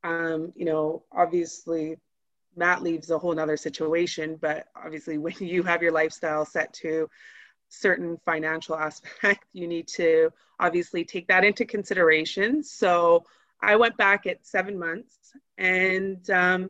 Um, 0.05 0.53
you 0.55 0.63
know, 0.63 1.03
obviously, 1.11 1.97
mat 2.55 2.81
leaves 2.81 3.11
a 3.11 3.19
whole 3.19 3.35
nother 3.35 3.57
situation, 3.57 4.37
but 4.39 4.67
obviously, 4.77 5.17
when 5.17 5.35
you 5.41 5.63
have 5.63 5.83
your 5.83 5.91
lifestyle 5.91 6.45
set 6.45 6.71
to 6.75 7.09
certain 7.67 8.17
financial 8.25 8.75
aspect, 8.87 9.43
you 9.51 9.67
need 9.67 9.89
to 9.89 10.29
obviously 10.57 11.03
take 11.03 11.27
that 11.27 11.43
into 11.43 11.65
consideration. 11.65 12.63
So 12.63 13.25
I 13.63 13.75
went 13.77 13.97
back 13.97 14.27
at 14.27 14.45
seven 14.45 14.77
months, 14.77 15.17
and 15.57 16.29
um, 16.29 16.69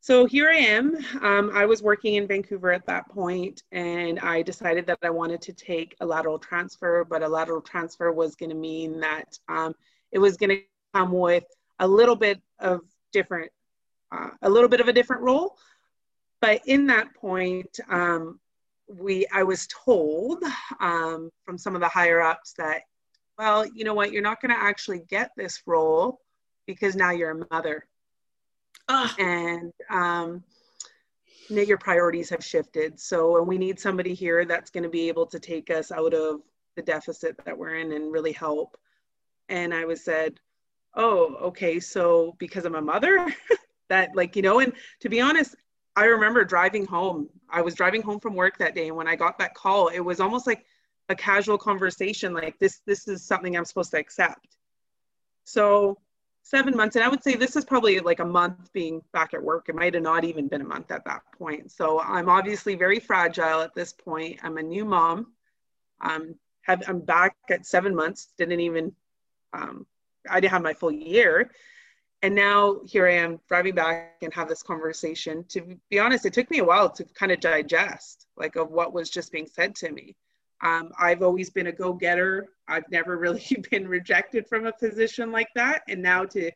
so 0.00 0.26
here 0.26 0.50
I 0.50 0.56
am. 0.56 0.96
Um, 1.20 1.50
I 1.54 1.66
was 1.66 1.82
working 1.82 2.14
in 2.14 2.26
Vancouver 2.26 2.72
at 2.72 2.86
that 2.86 3.08
point, 3.08 3.62
and 3.70 4.18
I 4.18 4.42
decided 4.42 4.86
that 4.86 4.98
I 5.02 5.10
wanted 5.10 5.40
to 5.42 5.52
take 5.52 5.94
a 6.00 6.06
lateral 6.06 6.38
transfer, 6.38 7.04
but 7.04 7.22
a 7.22 7.28
lateral 7.28 7.60
transfer 7.60 8.10
was 8.10 8.34
going 8.34 8.50
to 8.50 8.56
mean 8.56 8.98
that 9.00 9.38
um, 9.48 9.74
it 10.10 10.18
was 10.18 10.36
going 10.36 10.50
to 10.50 10.62
come 10.92 11.12
with 11.12 11.44
a 11.78 11.86
little 11.86 12.16
bit 12.16 12.40
of 12.58 12.80
different, 13.12 13.52
uh, 14.10 14.30
a 14.42 14.50
little 14.50 14.68
bit 14.68 14.80
of 14.80 14.88
a 14.88 14.92
different 14.92 15.22
role. 15.22 15.56
But 16.40 16.62
in 16.66 16.86
that 16.88 17.14
point, 17.14 17.78
um, 17.88 18.40
we 18.88 19.26
I 19.32 19.42
was 19.42 19.68
told 19.68 20.42
um, 20.80 21.30
from 21.44 21.56
some 21.56 21.74
of 21.74 21.80
the 21.80 21.88
higher 21.88 22.20
ups 22.20 22.54
that, 22.58 22.82
well, 23.42 23.66
you 23.74 23.82
know 23.82 23.92
what, 23.92 24.12
you're 24.12 24.22
not 24.22 24.40
going 24.40 24.54
to 24.54 24.62
actually 24.62 25.00
get 25.00 25.32
this 25.36 25.62
role 25.66 26.20
because 26.64 26.94
now 26.94 27.10
you're 27.10 27.32
a 27.32 27.46
mother, 27.50 27.88
ah. 28.88 29.12
and 29.18 29.72
um, 29.90 30.44
your 31.48 31.76
priorities 31.76 32.30
have 32.30 32.44
shifted. 32.44 33.00
So, 33.00 33.38
and 33.38 33.48
we 33.48 33.58
need 33.58 33.80
somebody 33.80 34.14
here 34.14 34.44
that's 34.44 34.70
going 34.70 34.84
to 34.84 34.88
be 34.88 35.08
able 35.08 35.26
to 35.26 35.40
take 35.40 35.70
us 35.70 35.90
out 35.90 36.14
of 36.14 36.42
the 36.76 36.82
deficit 36.82 37.36
that 37.44 37.58
we're 37.58 37.74
in 37.74 37.90
and 37.90 38.12
really 38.12 38.30
help. 38.30 38.76
And 39.48 39.74
I 39.74 39.86
was 39.86 40.04
said, 40.04 40.38
oh, 40.94 41.34
okay, 41.46 41.80
so 41.80 42.36
because 42.38 42.64
I'm 42.64 42.76
a 42.76 42.80
mother, 42.80 43.26
that 43.88 44.10
like 44.14 44.36
you 44.36 44.42
know, 44.42 44.60
and 44.60 44.72
to 45.00 45.08
be 45.08 45.20
honest, 45.20 45.56
I 45.96 46.04
remember 46.04 46.44
driving 46.44 46.86
home. 46.86 47.28
I 47.50 47.62
was 47.62 47.74
driving 47.74 48.02
home 48.02 48.20
from 48.20 48.36
work 48.36 48.58
that 48.58 48.76
day, 48.76 48.86
and 48.86 48.96
when 48.96 49.08
I 49.08 49.16
got 49.16 49.36
that 49.40 49.54
call, 49.54 49.88
it 49.88 49.98
was 49.98 50.20
almost 50.20 50.46
like 50.46 50.64
a 51.08 51.14
casual 51.14 51.58
conversation, 51.58 52.32
like 52.32 52.58
this 52.58 52.80
this 52.86 53.08
is 53.08 53.24
something 53.24 53.56
I'm 53.56 53.64
supposed 53.64 53.90
to 53.92 53.98
accept. 53.98 54.56
So 55.44 55.98
seven 56.42 56.76
months, 56.76 56.96
and 56.96 57.04
I 57.04 57.08
would 57.08 57.22
say 57.22 57.34
this 57.34 57.56
is 57.56 57.64
probably 57.64 58.00
like 58.00 58.20
a 58.20 58.24
month 58.24 58.72
being 58.72 59.02
back 59.12 59.34
at 59.34 59.42
work. 59.42 59.68
It 59.68 59.74
might 59.74 59.94
have 59.94 60.02
not 60.02 60.24
even 60.24 60.48
been 60.48 60.60
a 60.60 60.66
month 60.66 60.90
at 60.90 61.04
that 61.04 61.22
point. 61.38 61.70
So 61.70 62.00
I'm 62.00 62.28
obviously 62.28 62.74
very 62.74 62.98
fragile 62.98 63.60
at 63.60 63.74
this 63.74 63.92
point. 63.92 64.40
I'm 64.42 64.58
a 64.58 64.62
new 64.62 64.84
mom. 64.84 65.32
Um, 66.00 66.34
have, 66.62 66.82
I'm 66.88 67.00
back 67.00 67.36
at 67.50 67.66
seven 67.66 67.94
months. 67.94 68.28
Didn't 68.38 68.60
even 68.60 68.92
um, 69.52 69.86
I 70.28 70.40
didn't 70.40 70.52
have 70.52 70.62
my 70.62 70.74
full 70.74 70.92
year 70.92 71.50
and 72.22 72.34
now 72.34 72.80
here 72.86 73.06
I 73.06 73.14
am 73.14 73.40
driving 73.48 73.74
back 73.74 74.14
and 74.22 74.32
have 74.32 74.48
this 74.48 74.62
conversation. 74.62 75.44
To 75.48 75.76
be 75.90 75.98
honest, 75.98 76.24
it 76.24 76.32
took 76.32 76.50
me 76.50 76.58
a 76.58 76.64
while 76.64 76.88
to 76.90 77.04
kind 77.04 77.32
of 77.32 77.40
digest 77.40 78.26
like 78.36 78.56
of 78.56 78.70
what 78.70 78.92
was 78.92 79.10
just 79.10 79.32
being 79.32 79.46
said 79.46 79.74
to 79.76 79.90
me. 79.90 80.16
Um, 80.62 80.92
I've 80.98 81.22
always 81.22 81.50
been 81.50 81.66
a 81.66 81.72
go-getter. 81.72 82.48
I've 82.68 82.88
never 82.90 83.18
really 83.18 83.44
been 83.70 83.88
rejected 83.88 84.46
from 84.48 84.66
a 84.66 84.72
position 84.72 85.32
like 85.32 85.48
that, 85.54 85.82
and 85.88 86.02
now 86.02 86.24
to 86.26 86.50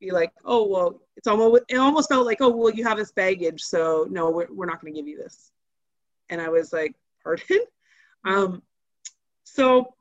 be 0.00 0.10
like, 0.10 0.32
oh 0.44 0.66
well, 0.66 1.00
it's 1.16 1.26
almost 1.26 1.62
it 1.68 1.76
almost 1.76 2.08
felt 2.08 2.26
like, 2.26 2.40
oh 2.40 2.48
well, 2.48 2.72
you 2.72 2.84
have 2.84 2.98
this 2.98 3.12
baggage, 3.12 3.62
so 3.62 4.06
no, 4.10 4.30
we're 4.30 4.52
we're 4.52 4.66
not 4.66 4.80
going 4.80 4.92
to 4.92 4.98
give 5.00 5.08
you 5.08 5.16
this. 5.16 5.52
And 6.28 6.40
I 6.40 6.48
was 6.48 6.72
like, 6.72 6.94
pardon. 7.22 7.60
Um, 8.26 8.62
so 9.44 9.92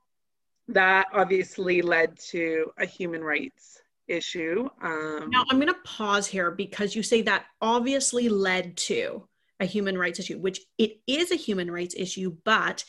that 0.70 1.08
obviously 1.12 1.82
led 1.82 2.18
to 2.30 2.72
a 2.78 2.86
human 2.86 3.22
rights 3.22 3.82
issue. 4.08 4.70
Um, 4.82 5.30
now, 5.30 5.44
I'm 5.50 5.60
going 5.60 5.74
to 5.74 5.80
pause 5.84 6.26
here 6.26 6.52
because 6.52 6.96
you 6.96 7.04
say 7.04 7.22
that 7.24 7.46
obviously 7.62 8.30
led 8.30 8.78
to 8.78 9.28
a 9.60 9.66
human 9.66 9.98
rights 9.98 10.20
issue, 10.20 10.39
which 10.39 10.62
it 10.78 11.00
is 11.06 11.32
a 11.32 11.36
human 11.36 11.70
rights 11.70 11.96
issue, 11.98 12.36
but 12.44 12.86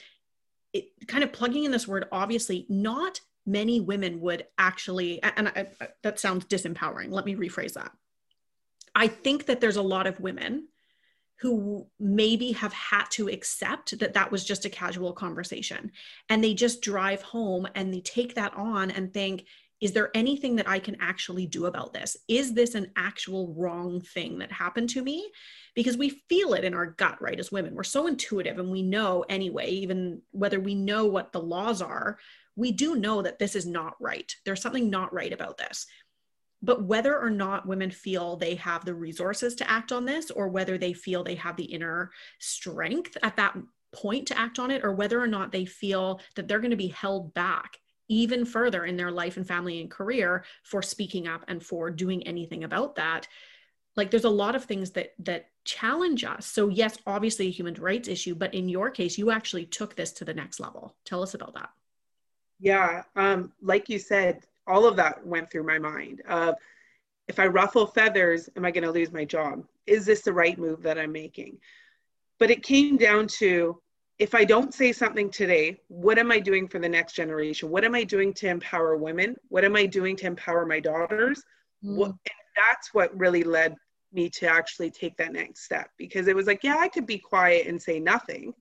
it 0.75 1.09
kind 1.09 1.25
of 1.25 1.33
plugging 1.33 1.65
in 1.65 1.71
this 1.71 1.89
word, 1.89 2.07
obviously, 2.13 2.67
not 2.69 3.21
many 3.47 3.81
women 3.81 4.21
would 4.21 4.47
actually, 4.59 5.23
and 5.23 5.49
I, 5.49 5.69
I, 5.81 5.89
that 6.03 6.19
sounds 6.19 6.45
disempowering. 6.47 7.11
Let 7.11 7.25
me 7.25 7.37
rephrase 7.37 7.75
that. 7.75 7.93
I 8.95 9.09
think 9.09 9.47
that 9.47 9.61
there's 9.61 9.77
a 9.77 9.83
lot 9.83 10.07
of 10.07 10.21
women 10.21 10.69
who 11.41 11.87
maybe 11.99 12.53
have 12.53 12.73
had 12.73 13.05
to 13.11 13.29
accept 13.29 13.99
that 13.99 14.15
that 14.15 14.31
was 14.31 14.45
just 14.45 14.65
a 14.65 14.71
casual 14.71 15.13
conversation 15.13 15.93
and 16.29 16.43
they 16.43 16.55
just 16.55 16.81
drive 16.81 17.23
home 17.23 17.67
and 17.75 17.93
they 17.93 18.01
take 18.01 18.35
that 18.35 18.55
on 18.55 18.91
and 18.91 19.13
think 19.13 19.45
is 19.85 19.93
there 19.93 20.11
anything 20.15 20.57
that 20.57 20.67
I 20.67 20.79
can 20.79 20.97
actually 20.99 21.47
do 21.47 21.67
about 21.67 21.93
this? 21.93 22.17
Is 22.27 22.55
this 22.55 22.75
an 22.75 22.91
actual 22.97 23.53
wrong 23.53 24.01
thing 24.01 24.39
that 24.39 24.51
happened 24.51 24.89
to 24.91 25.03
me? 25.03 25.31
Because 25.75 25.99
we 25.99 26.23
feel 26.27 26.55
it 26.55 26.65
in 26.65 26.73
our 26.73 26.87
gut, 26.87 27.21
right? 27.21 27.39
As 27.39 27.53
women, 27.53 27.75
we're 27.75 27.85
so 27.85 28.07
intuitive 28.07 28.59
and 28.59 28.71
we 28.71 28.81
know 28.81 29.27
anyway, 29.29 29.69
even 29.69 30.23
whether 30.31 30.59
we 30.59 30.75
know 30.75 31.05
what 31.05 31.33
the 31.33 31.43
laws 31.43 31.83
are, 31.83 32.19
we 32.57 32.73
do 32.73 32.97
know 32.97 33.21
that 33.21 33.39
this 33.39 33.55
is 33.55 33.67
not 33.67 33.95
right. 34.01 34.35
There's 34.47 34.63
something 34.63 34.89
not 34.89 35.13
right 35.13 35.35
about 35.35 35.59
this. 35.59 35.85
But 36.63 36.85
whether 36.85 37.21
or 37.21 37.29
not 37.29 37.69
women 37.69 37.91
feel 37.91 38.37
they 38.37 38.55
have 38.55 38.87
the 38.87 38.95
resources 38.95 39.55
to 39.57 39.71
act 39.71 39.93
on 39.93 40.07
this, 40.07 40.31
or 40.31 40.49
whether 40.49 40.79
they 40.79 40.95
feel 40.95 41.23
they 41.23 41.35
have 41.35 41.59
the 41.59 41.65
inner 41.65 42.11
strength 42.39 43.19
at 43.23 43.37
that 43.37 43.55
point 43.93 44.29
to 44.29 44.39
act 44.39 44.59
on 44.59 44.71
it, 44.71 44.83
or 44.83 44.95
whether 44.95 45.21
or 45.21 45.27
not 45.27 45.53
they 45.53 45.67
feel 45.67 46.23
that 46.37 46.49
they're 46.49 46.61
going 46.61 46.71
to 46.71 46.77
be 46.77 46.89
held 46.89 47.35
back 47.35 47.77
even 48.09 48.45
further 48.45 48.85
in 48.85 48.97
their 48.97 49.11
life 49.11 49.37
and 49.37 49.47
family 49.47 49.81
and 49.81 49.91
career 49.91 50.45
for 50.63 50.83
speaking 50.83 51.27
up 51.27 51.45
and 51.49 51.65
for 51.65 51.91
doing 51.91 52.27
anything 52.27 52.65
about 52.65 52.97
that. 52.97 53.27
Like 53.97 54.11
there's 54.11 54.25
a 54.25 54.31
lot 54.31 54.55
of 54.55 54.65
things 54.65 54.91
that 54.93 55.15
that 55.21 55.49
challenge 55.65 56.25
us. 56.25 56.47
So 56.47 56.69
yes 56.69 56.99
obviously 57.07 57.47
a 57.47 57.51
human 57.51 57.75
rights 57.75 58.09
issue 58.09 58.35
but 58.35 58.55
in 58.55 58.69
your 58.69 58.91
case 58.91 59.17
you 59.17 59.31
actually 59.31 59.67
took 59.67 59.97
this 59.97 60.13
to 60.13 60.25
the 60.25 60.35
next 60.35 60.61
level. 60.61 60.95
Tell 61.05 61.23
us 61.23 61.35
about 61.35 61.55
that. 61.55 61.71
Yeah 62.61 63.03
um 63.17 63.53
like 63.63 63.89
you 63.89 63.99
said 63.99 64.45
all 64.67 64.87
of 64.87 64.97
that 64.97 65.27
went 65.27 65.51
through 65.51 65.65
my 65.65 65.79
mind 65.79 66.23
uh, 66.29 66.53
if 67.29 67.39
i 67.39 67.47
ruffle 67.47 67.87
feathers 67.87 68.49
am 68.57 68.65
i 68.65 68.71
going 68.71 68.85
to 68.85 68.91
lose 68.91 69.13
my 69.13 69.25
job? 69.25 69.65
Is 69.87 70.05
this 70.05 70.23
the 70.23 70.33
right 70.33 70.59
move 70.59 70.83
that 70.83 70.99
i'm 70.99 71.13
making? 71.13 71.59
But 72.39 72.51
it 72.51 72.63
came 72.63 72.97
down 72.97 73.29
to 73.39 73.81
if 74.19 74.35
I 74.35 74.45
don't 74.45 74.73
say 74.73 74.93
something 74.93 75.31
today, 75.31 75.81
what 75.89 76.19
am 76.19 76.31
I 76.31 76.39
doing 76.39 76.69
for 76.69 76.79
the 76.79 76.89
next 76.89 77.15
generation? 77.15 77.71
What 77.71 77.85
am 77.85 77.95
I 77.95 78.05
doing 78.05 78.33
to 78.35 78.49
empower 78.49 78.97
women? 78.97 79.37
What 79.49 79.65
am 79.65 79.75
I 79.75 79.87
doing 79.87 80.17
to 80.17 80.27
empower 80.27 80.65
my 80.65 80.81
daughters? 80.81 81.43
Mm. 81.85 81.97
What, 81.97 82.13
that's 82.57 82.95
what 82.95 83.17
really 83.19 83.43
led 83.43 83.75
me 84.13 84.31
to 84.31 84.47
actually 84.47 84.91
take 84.91 85.17
that 85.17 85.33
next 85.33 85.65
step 85.65 85.91
because 85.99 86.29
it 86.29 86.37
was 86.37 86.47
like, 86.47 86.63
yeah, 86.63 86.77
I 86.79 86.89
could 86.89 87.07
be 87.07 87.19
quiet 87.19 87.67
and 87.67 87.83
say 87.83 87.99
nothing 87.99 88.55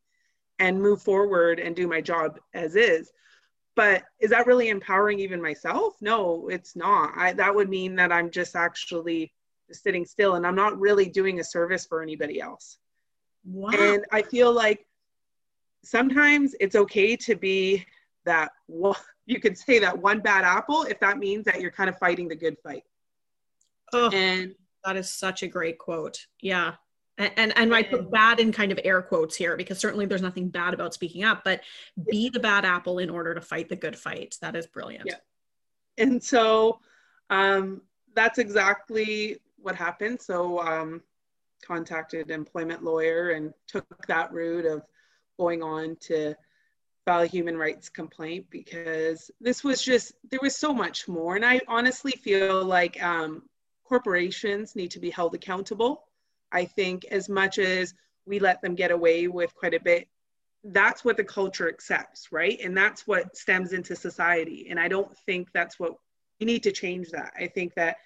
and 0.58 0.82
move 0.82 1.02
forward 1.02 1.60
and 1.60 1.76
do 1.76 1.88
my 1.88 2.02
job 2.02 2.39
as 2.56 2.76
is. 2.76 3.12
But 3.76 4.04
is 4.20 4.32
that 4.32 4.48
really 4.48 4.70
empowering 4.70 5.20
even 5.20 5.42
myself? 5.42 5.96
No, 6.02 6.48
it's 6.48 6.76
not. 6.76 7.13
I, 7.16 7.34
that 7.34 7.54
would 7.54 7.70
mean 7.70 7.96
that 7.96 8.12
I'm 8.12 8.32
just 8.32 8.56
actually 8.56 9.34
sitting 9.72 10.06
still 10.06 10.36
and 10.36 10.46
I'm 10.46 10.56
not 10.56 10.80
really 10.80 11.10
doing 11.10 11.39
a 11.39 11.44
service 11.44 11.86
for 11.86 12.02
anybody 12.02 12.39
else. 12.39 12.78
Wow. 13.46 13.72
And 13.74 14.06
I 14.12 14.22
feel 14.22 14.52
like 14.52 14.86
sometimes 15.84 16.56
it's 16.60 16.76
okay 16.76 17.15
to 17.17 17.36
be 17.36 17.86
that 18.26 18.52
one, 18.67 18.96
you 19.26 19.39
could 19.39 19.58
say 19.58 19.80
that 19.80 19.98
one 19.98 20.19
bad 20.19 20.43
apple 20.43 20.84
if 20.84 21.00
that 21.00 21.17
means 21.17 21.46
that 21.46 21.62
you're 21.62 21.72
kind 21.72 21.89
of 21.89 21.98
fighting 21.98 22.28
the 22.28 22.36
good 22.36 22.58
fight. 22.60 22.84
Oh, 23.93 24.10
and 24.10 24.56
that 24.84 24.98
is 24.98 25.10
such 25.10 25.43
a 25.43 25.48
great 25.48 25.78
quote. 25.78 26.26
Yeah. 26.41 26.74
And, 27.17 27.32
and, 27.38 27.58
and 27.58 27.76
I 27.76 27.84
put 27.84 28.10
bad 28.10 28.39
in 28.39 28.52
kind 28.52 28.72
of 28.72 28.80
air 28.84 29.02
quotes 29.02 29.36
here 29.36 29.56
because 29.56 29.78
certainly 29.78 30.08
there's 30.08 30.24
nothing 30.24 30.50
bad 30.50 30.74
about 30.74 30.96
speaking 30.96 31.24
up, 31.24 31.43
but 31.43 31.62
be 32.10 32.30
the 32.30 32.39
bad 32.39 32.65
apple 32.65 32.98
in 32.98 33.10
order 33.10 33.36
to 33.36 33.41
fight 33.41 33.69
the 33.69 33.76
good 33.76 33.96
fight. 33.96 34.36
That 34.41 34.56
is 34.56 34.65
brilliant. 34.65 35.06
Yeah. 35.06 35.17
And 36.00 36.22
so 36.24 36.80
um, 37.30 37.82
that's 38.15 38.39
exactly 38.39 39.38
what 39.58 39.76
happened. 39.76 40.22
So 40.22 40.60
um, 40.60 41.04
contacted 41.63 42.32
employment 42.32 42.84
lawyer 42.84 43.32
and 43.32 43.54
took 43.67 43.86
that 44.08 44.34
route 44.34 44.65
of 44.65 44.82
going 45.38 45.63
on 45.63 45.96
to 46.02 46.36
file 47.06 47.22
a 47.22 47.28
human 47.28 47.58
rights 47.58 47.89
complaint 47.89 48.46
because 48.50 49.30
this 49.41 49.63
was 49.63 49.82
just 49.82 50.13
there 50.32 50.39
was 50.41 50.56
so 50.56 50.74
much 50.74 51.08
more. 51.08 51.36
And 51.36 51.46
i 51.46 51.60
honestly 51.67 52.12
feel 52.12 52.63
like 52.63 53.02
um, 53.04 53.43
corporations 53.84 54.76
need 54.76 54.91
to 54.91 55.00
be 55.00 55.10
held 55.10 55.36
accountable. 55.36 56.06
I 56.52 56.65
think 56.65 57.06
as 57.06 57.30
much 57.30 57.60
as 57.60 57.93
we 58.26 58.39
let 58.39 58.62
them 58.62 58.76
get 58.76 58.91
away 58.91 59.28
with 59.28 59.54
quite 59.56 59.74
a 59.74 59.80
bit 59.80 60.08
that's 60.67 61.04
what 61.04 61.17
the 61.17 61.24
culture 61.26 61.67
accepts 61.67 62.32
right? 62.32 62.58
And 62.63 62.78
that's 62.78 63.06
what 63.06 63.36
stems 63.36 63.74
into 63.74 63.96
society. 63.96 64.67
And 64.69 64.80
i 64.80 64.88
don't 64.88 65.15
think 65.26 65.50
that's 65.54 65.80
what 65.80 65.96
we 66.39 66.46
need 66.46 66.63
to 66.63 66.72
change 66.72 67.10
that. 67.10 67.34
I 67.38 67.48
think 67.48 67.74
that 67.76 67.98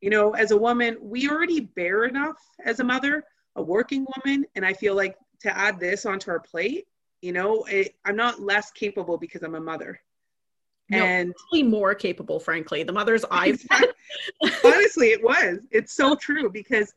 you 0.00 0.10
know 0.10 0.32
as 0.32 0.50
a 0.50 0.56
woman 0.56 0.96
we 1.00 1.28
already 1.28 1.60
bear 1.60 2.04
enough 2.04 2.36
as 2.64 2.80
a 2.80 2.84
mother 2.84 3.24
a 3.56 3.62
working 3.62 4.06
woman 4.16 4.44
and 4.54 4.64
i 4.64 4.72
feel 4.72 4.94
like 4.94 5.16
to 5.40 5.56
add 5.56 5.78
this 5.78 6.06
onto 6.06 6.30
our 6.30 6.40
plate 6.40 6.86
You 7.22 7.32
know, 7.32 7.64
it, 7.64 7.94
I'm 8.04 8.16
not 8.16 8.40
less 8.40 8.70
capable 8.70 9.18
because 9.18 9.42
I'm 9.42 9.54
a 9.54 9.60
mother. 9.60 10.00
No, 10.88 11.04
and 11.04 11.34
probably 11.34 11.64
more 11.64 11.94
capable, 11.94 12.38
frankly. 12.38 12.82
The 12.84 12.92
mothers 12.92 13.24
I've 13.30 13.64
honestly, 14.64 15.08
it 15.08 15.22
was. 15.22 15.66
It's 15.70 15.92
so 15.92 16.14
true 16.14 16.48
because 16.50 16.92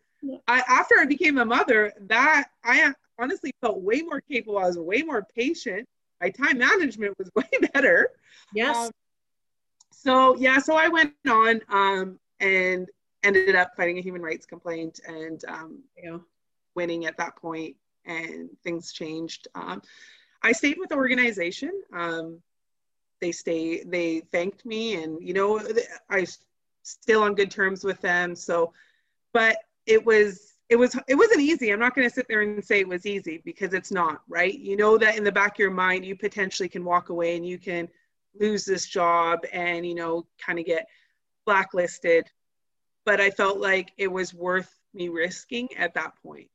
I, 0.47 0.63
after 0.67 0.99
I 0.99 1.05
became 1.05 1.37
a 1.37 1.45
mother, 1.45 1.93
that 2.01 2.49
I 2.63 2.93
honestly 3.17 3.51
felt 3.61 3.81
way 3.81 4.01
more 4.01 4.21
capable. 4.21 4.57
I 4.57 4.67
was 4.67 4.77
way 4.77 5.01
more 5.01 5.25
patient. 5.35 5.87
My 6.21 6.29
time 6.29 6.57
management 6.57 7.17
was 7.17 7.29
way 7.35 7.49
better. 7.73 8.09
Yes. 8.53 8.75
Um, 8.75 8.91
so 9.91 10.35
yeah, 10.35 10.59
so 10.59 10.75
I 10.75 10.87
went 10.87 11.13
on 11.27 11.61
um, 11.69 12.19
and 12.39 12.87
ended 13.23 13.55
up 13.55 13.71
fighting 13.75 13.97
a 13.97 14.01
human 14.01 14.21
rights 14.21 14.45
complaint 14.45 14.99
and 15.07 15.43
um, 15.45 15.79
you 15.97 16.09
know, 16.09 16.21
winning 16.75 17.05
at 17.05 17.17
that 17.17 17.35
point, 17.35 17.75
and 18.05 18.49
things 18.63 18.91
changed. 18.91 19.47
Um, 19.55 19.81
I 20.41 20.51
stayed 20.51 20.77
with 20.77 20.89
the 20.89 20.95
organization. 20.95 21.81
Um, 21.93 22.39
they 23.21 23.31
stay. 23.31 23.83
They 23.83 24.21
thanked 24.31 24.65
me, 24.65 25.01
and 25.03 25.21
you 25.21 25.33
know, 25.33 25.61
I 26.09 26.25
still 26.83 27.23
on 27.23 27.35
good 27.35 27.51
terms 27.51 27.83
with 27.83 27.99
them. 28.01 28.35
So, 28.35 28.73
but 29.33 29.57
it 29.85 30.05
was 30.05 30.53
it 30.69 30.75
was 30.75 30.97
it 31.07 31.15
wasn't 31.15 31.41
easy 31.41 31.71
i'm 31.71 31.79
not 31.79 31.95
going 31.95 32.07
to 32.07 32.13
sit 32.13 32.27
there 32.27 32.41
and 32.41 32.63
say 32.63 32.79
it 32.79 32.87
was 32.87 33.05
easy 33.05 33.41
because 33.43 33.73
it's 33.73 33.91
not 33.91 34.21
right 34.29 34.57
you 34.59 34.77
know 34.77 34.97
that 34.97 35.17
in 35.17 35.23
the 35.23 35.31
back 35.31 35.55
of 35.55 35.59
your 35.59 35.71
mind 35.71 36.05
you 36.05 36.15
potentially 36.15 36.69
can 36.69 36.85
walk 36.85 37.09
away 37.09 37.35
and 37.35 37.45
you 37.45 37.57
can 37.57 37.89
lose 38.39 38.63
this 38.63 38.85
job 38.85 39.39
and 39.51 39.85
you 39.85 39.95
know 39.95 40.25
kind 40.39 40.59
of 40.59 40.65
get 40.65 40.87
blacklisted 41.45 42.29
but 43.03 43.19
i 43.19 43.29
felt 43.31 43.57
like 43.59 43.91
it 43.97 44.11
was 44.11 44.33
worth 44.33 44.79
me 44.93 45.09
risking 45.09 45.67
at 45.77 45.93
that 45.95 46.13
point 46.21 46.49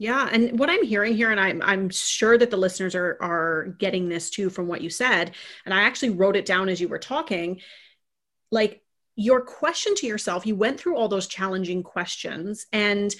yeah 0.00 0.28
and 0.32 0.58
what 0.58 0.68
i'm 0.68 0.84
hearing 0.84 1.14
here 1.14 1.30
and 1.30 1.38
i'm 1.38 1.62
i'm 1.62 1.88
sure 1.90 2.36
that 2.36 2.50
the 2.50 2.56
listeners 2.56 2.96
are 2.96 3.16
are 3.20 3.76
getting 3.78 4.08
this 4.08 4.30
too 4.30 4.50
from 4.50 4.66
what 4.66 4.80
you 4.80 4.90
said 4.90 5.30
and 5.64 5.72
i 5.72 5.82
actually 5.82 6.10
wrote 6.10 6.34
it 6.34 6.44
down 6.44 6.68
as 6.68 6.80
you 6.80 6.88
were 6.88 6.98
talking 6.98 7.60
like 8.50 8.82
your 9.20 9.42
question 9.42 9.94
to 9.96 10.06
yourself, 10.06 10.46
you 10.46 10.56
went 10.56 10.80
through 10.80 10.96
all 10.96 11.08
those 11.08 11.26
challenging 11.26 11.82
questions, 11.82 12.66
and 12.72 13.14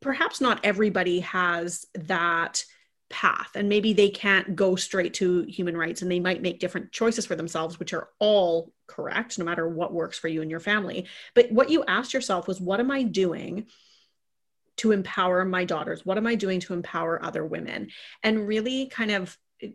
perhaps 0.00 0.40
not 0.40 0.60
everybody 0.64 1.20
has 1.20 1.86
that 1.94 2.62
path 3.10 3.52
and 3.54 3.70
maybe 3.70 3.94
they 3.94 4.10
can't 4.10 4.54
go 4.54 4.76
straight 4.76 5.14
to 5.14 5.42
human 5.48 5.74
rights 5.74 6.02
and 6.02 6.10
they 6.10 6.20
might 6.20 6.42
make 6.42 6.60
different 6.60 6.92
choices 6.92 7.24
for 7.24 7.34
themselves 7.34 7.78
which 7.78 7.94
are 7.94 8.10
all 8.18 8.70
correct 8.86 9.38
no 9.38 9.46
matter 9.46 9.66
what 9.66 9.94
works 9.94 10.18
for 10.18 10.28
you 10.28 10.42
and 10.42 10.50
your 10.50 10.60
family. 10.60 11.06
But 11.34 11.50
what 11.50 11.70
you 11.70 11.84
asked 11.88 12.12
yourself 12.12 12.46
was 12.46 12.60
what 12.60 12.80
am 12.80 12.90
i 12.90 13.02
doing 13.02 13.66
to 14.78 14.92
empower 14.92 15.44
my 15.44 15.64
daughters 15.64 16.06
what 16.06 16.16
am 16.16 16.26
i 16.26 16.34
doing 16.34 16.60
to 16.60 16.72
empower 16.72 17.22
other 17.22 17.44
women 17.44 17.88
and 18.22 18.48
really 18.48 18.86
kind 18.86 19.10
of 19.10 19.36
eh, 19.62 19.68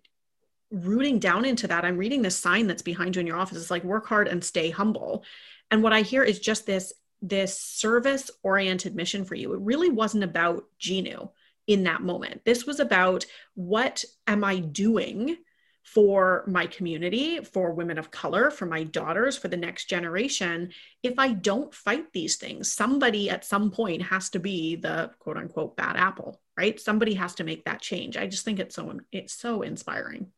rooting 0.73 1.19
down 1.19 1.45
into 1.45 1.67
that, 1.67 1.85
I'm 1.85 1.97
reading 1.97 2.21
this 2.21 2.37
sign 2.37 2.67
that's 2.67 2.81
behind 2.81 3.15
you 3.15 3.19
in 3.21 3.27
your 3.27 3.37
office. 3.37 3.57
It's 3.59 3.71
like 3.71 3.83
work 3.83 4.07
hard 4.07 4.27
and 4.27 4.43
stay 4.43 4.71
humble. 4.71 5.23
And 5.71 5.83
what 5.83 5.93
I 5.93 6.01
hear 6.01 6.23
is 6.23 6.39
just 6.39 6.65
this 6.65 6.91
this 7.21 7.57
service 7.57 8.29
oriented 8.41 8.95
mission 8.95 9.23
for 9.23 9.35
you. 9.35 9.53
It 9.53 9.61
really 9.61 9.89
wasn't 9.89 10.25
about 10.25 10.65
Ginu 10.77 11.29
in 11.67 11.83
that 11.83 12.01
moment. 12.01 12.41
This 12.43 12.65
was 12.65 12.81
about 12.81 13.25
what 13.53 14.03
am 14.27 14.43
I 14.43 14.59
doing 14.59 15.37
for 15.83 16.43
my 16.47 16.65
community, 16.65 17.39
for 17.39 17.73
women 17.73 17.97
of 17.97 18.09
color, 18.09 18.49
for 18.49 18.65
my 18.65 18.83
daughters, 18.83 19.37
for 19.37 19.49
the 19.49 19.57
next 19.57 19.85
generation. 19.85 20.71
If 21.03 21.19
I 21.19 21.33
don't 21.33 21.73
fight 21.73 22.11
these 22.13 22.37
things, 22.37 22.71
somebody 22.71 23.29
at 23.29 23.45
some 23.45 23.69
point 23.69 24.01
has 24.01 24.29
to 24.31 24.39
be 24.39 24.75
the 24.75 25.11
quote 25.19 25.37
unquote 25.37 25.75
bad 25.75 25.97
apple, 25.97 26.41
right? 26.57 26.79
Somebody 26.79 27.13
has 27.15 27.35
to 27.35 27.43
make 27.43 27.65
that 27.65 27.81
change. 27.81 28.17
I 28.17 28.27
just 28.27 28.45
think 28.45 28.59
it's 28.59 28.75
so 28.75 28.99
it's 29.11 29.33
so 29.33 29.61
inspiring 29.61 30.31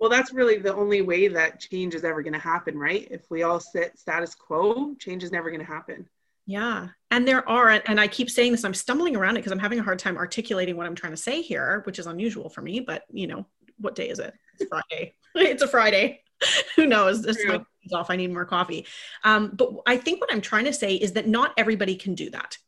well 0.00 0.10
that's 0.10 0.32
really 0.32 0.56
the 0.56 0.74
only 0.74 1.02
way 1.02 1.28
that 1.28 1.60
change 1.60 1.94
is 1.94 2.04
ever 2.04 2.22
going 2.22 2.32
to 2.32 2.38
happen 2.38 2.76
right 2.76 3.06
if 3.10 3.30
we 3.30 3.42
all 3.42 3.60
sit 3.60 3.96
status 3.98 4.34
quo 4.34 4.94
change 4.98 5.22
is 5.22 5.30
never 5.30 5.50
going 5.50 5.60
to 5.60 5.66
happen 5.66 6.08
yeah 6.46 6.88
and 7.10 7.28
there 7.28 7.46
are 7.48 7.80
and 7.86 8.00
i 8.00 8.08
keep 8.08 8.30
saying 8.30 8.50
this 8.50 8.64
i'm 8.64 8.74
stumbling 8.74 9.14
around 9.14 9.36
it 9.36 9.40
because 9.40 9.52
i'm 9.52 9.58
having 9.58 9.78
a 9.78 9.82
hard 9.82 9.98
time 9.98 10.16
articulating 10.16 10.76
what 10.76 10.86
i'm 10.86 10.94
trying 10.94 11.12
to 11.12 11.16
say 11.16 11.42
here 11.42 11.82
which 11.84 11.98
is 11.98 12.06
unusual 12.06 12.48
for 12.48 12.62
me 12.62 12.80
but 12.80 13.04
you 13.12 13.26
know 13.26 13.46
what 13.78 13.94
day 13.94 14.08
is 14.08 14.18
it 14.18 14.34
it's 14.60 14.68
friday. 14.68 15.14
It's 15.34 15.62
a 15.62 15.68
friday. 15.68 16.22
Who 16.76 16.86
knows? 16.86 17.22
This 17.22 17.36
is 17.36 17.60
off. 17.92 18.10
I 18.10 18.16
need 18.16 18.32
more 18.32 18.44
coffee. 18.44 18.86
Um, 19.24 19.52
but 19.54 19.70
i 19.86 19.96
think 19.96 20.20
what 20.20 20.32
i'm 20.32 20.40
trying 20.40 20.66
to 20.66 20.72
say 20.72 20.94
is 20.94 21.12
that 21.12 21.26
not 21.26 21.52
everybody 21.56 21.96
can 21.96 22.14
do 22.14 22.30
that. 22.30 22.58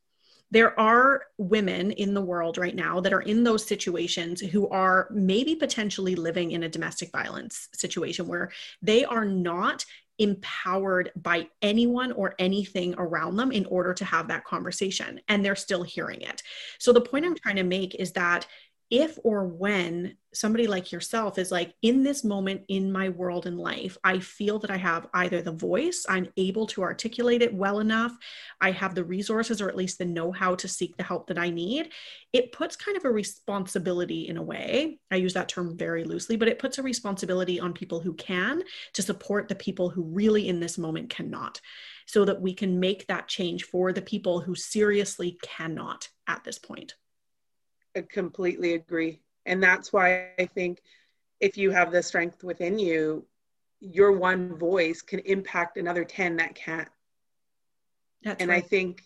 There 0.50 0.78
are 0.78 1.22
women 1.38 1.92
in 1.92 2.12
the 2.12 2.20
world 2.20 2.58
right 2.58 2.74
now 2.74 3.00
that 3.00 3.12
are 3.14 3.22
in 3.22 3.42
those 3.42 3.66
situations 3.66 4.40
who 4.40 4.68
are 4.68 5.08
maybe 5.10 5.54
potentially 5.54 6.14
living 6.14 6.50
in 6.50 6.62
a 6.62 6.68
domestic 6.68 7.10
violence 7.10 7.68
situation 7.72 8.26
where 8.26 8.50
they 8.82 9.02
are 9.06 9.24
not 9.24 9.86
empowered 10.18 11.10
by 11.16 11.48
anyone 11.62 12.12
or 12.12 12.34
anything 12.38 12.94
around 12.98 13.36
them 13.36 13.50
in 13.50 13.64
order 13.66 13.94
to 13.94 14.04
have 14.04 14.28
that 14.28 14.44
conversation 14.44 15.20
and 15.28 15.42
they're 15.42 15.56
still 15.56 15.82
hearing 15.82 16.20
it. 16.20 16.42
So 16.78 16.92
the 16.92 17.00
point 17.00 17.24
I'm 17.24 17.34
trying 17.34 17.56
to 17.56 17.62
make 17.62 17.94
is 17.94 18.12
that 18.12 18.46
if 18.92 19.18
or 19.24 19.46
when 19.46 20.14
somebody 20.34 20.66
like 20.66 20.92
yourself 20.92 21.38
is 21.38 21.50
like 21.50 21.74
in 21.80 22.02
this 22.02 22.22
moment 22.24 22.60
in 22.68 22.92
my 22.92 23.08
world 23.08 23.46
and 23.46 23.58
life 23.58 23.96
i 24.04 24.18
feel 24.18 24.58
that 24.58 24.70
i 24.70 24.76
have 24.76 25.06
either 25.14 25.40
the 25.40 25.50
voice 25.50 26.04
i'm 26.10 26.28
able 26.36 26.66
to 26.66 26.82
articulate 26.82 27.40
it 27.40 27.54
well 27.54 27.80
enough 27.80 28.12
i 28.60 28.70
have 28.70 28.94
the 28.94 29.02
resources 29.02 29.62
or 29.62 29.68
at 29.68 29.76
least 29.76 29.96
the 29.96 30.04
know-how 30.04 30.54
to 30.54 30.68
seek 30.68 30.94
the 30.98 31.02
help 31.02 31.26
that 31.26 31.38
i 31.38 31.48
need 31.48 31.88
it 32.34 32.52
puts 32.52 32.76
kind 32.76 32.96
of 32.96 33.04
a 33.06 33.10
responsibility 33.10 34.28
in 34.28 34.36
a 34.36 34.42
way 34.42 34.98
i 35.10 35.16
use 35.16 35.32
that 35.32 35.48
term 35.48 35.74
very 35.76 36.04
loosely 36.04 36.36
but 36.36 36.48
it 36.48 36.58
puts 36.58 36.76
a 36.76 36.82
responsibility 36.82 37.58
on 37.58 37.72
people 37.72 37.98
who 37.98 38.12
can 38.14 38.62
to 38.92 39.00
support 39.00 39.48
the 39.48 39.54
people 39.54 39.88
who 39.88 40.02
really 40.02 40.48
in 40.48 40.60
this 40.60 40.76
moment 40.76 41.08
cannot 41.08 41.58
so 42.06 42.26
that 42.26 42.42
we 42.42 42.52
can 42.52 42.78
make 42.78 43.06
that 43.06 43.26
change 43.26 43.64
for 43.64 43.90
the 43.90 44.02
people 44.02 44.40
who 44.40 44.54
seriously 44.54 45.38
cannot 45.42 46.08
at 46.26 46.44
this 46.44 46.58
point 46.58 46.94
I 47.96 48.02
completely 48.02 48.74
agree. 48.74 49.20
And 49.46 49.62
that's 49.62 49.92
why 49.92 50.30
I 50.38 50.46
think 50.46 50.82
if 51.40 51.56
you 51.56 51.70
have 51.70 51.90
the 51.90 52.02
strength 52.02 52.44
within 52.44 52.78
you, 52.78 53.26
your 53.80 54.12
one 54.12 54.56
voice 54.56 55.02
can 55.02 55.18
impact 55.20 55.76
another 55.76 56.04
10 56.04 56.36
that 56.36 56.54
can't. 56.54 56.88
That's 58.22 58.40
and 58.40 58.50
right. 58.50 58.62
I 58.62 58.66
think 58.66 59.02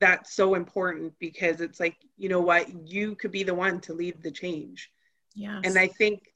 that's 0.00 0.34
so 0.34 0.54
important 0.54 1.14
because 1.18 1.60
it's 1.60 1.80
like, 1.80 1.96
you 2.18 2.28
know 2.28 2.40
what, 2.40 2.88
you 2.88 3.14
could 3.14 3.30
be 3.30 3.42
the 3.42 3.54
one 3.54 3.80
to 3.82 3.94
lead 3.94 4.22
the 4.22 4.30
change. 4.30 4.90
Yeah. 5.34 5.60
And 5.64 5.78
I 5.78 5.86
think 5.86 6.34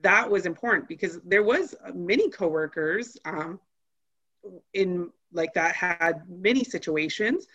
that 0.00 0.30
was 0.30 0.46
important 0.46 0.88
because 0.88 1.20
there 1.24 1.42
was 1.42 1.74
many 1.94 2.30
coworkers 2.30 3.18
um, 3.24 3.60
in 4.72 5.10
like 5.32 5.52
that 5.54 5.74
had 5.74 6.22
many 6.28 6.64
situations 6.64 7.46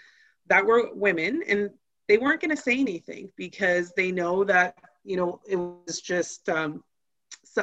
that 0.48 0.65
were 0.65 0.93
women 0.93 1.41
and 1.48 1.72
they 2.08 2.18
weren't 2.18 2.42
going 2.42 2.56
to 2.56 2.62
say 2.62 2.80
anything 2.80 3.32
because 3.36 3.94
they 3.96 4.12
know 4.12 4.44
that 4.44 4.76
you 5.04 5.18
know 5.18 5.39
it 5.48 5.56
was 5.56 6.02
just 6.02 6.50
um, 6.50 6.84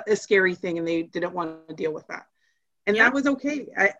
a 0.06 0.16
scary 0.16 0.54
thing 0.54 0.78
and 0.78 0.86
they 0.86 1.02
didn't 1.02 1.32
want 1.32 1.68
to 1.68 1.74
deal 1.74 1.92
with 1.92 2.06
that. 2.08 2.26
And 2.86 2.96
yeah. 2.96 3.04
that 3.04 3.14
was 3.14 3.26
okay. 3.26 3.66
I 3.76 3.92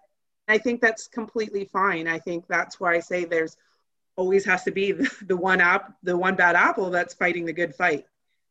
i 0.48 0.59
think 0.59 0.81
that's 0.81 1.07
completely 1.07 1.64
fine. 1.64 2.09
I 2.09 2.18
think 2.18 2.46
that's 2.48 2.81
why 2.81 2.94
i 2.94 3.00
say 3.00 3.24
there's 3.24 3.57
always 4.16 4.44
has 4.44 4.64
to 4.64 4.70
be 4.70 4.92
the, 4.92 5.11
the 5.26 5.37
one 5.37 5.61
app 5.61 5.94
the 6.03 6.16
one 6.16 6.37
bad 6.37 6.57
apple 6.57 6.90
that's 6.90 7.14
fighting 7.14 7.44
the 7.44 7.53
good 7.53 7.74
fight. 7.74 8.07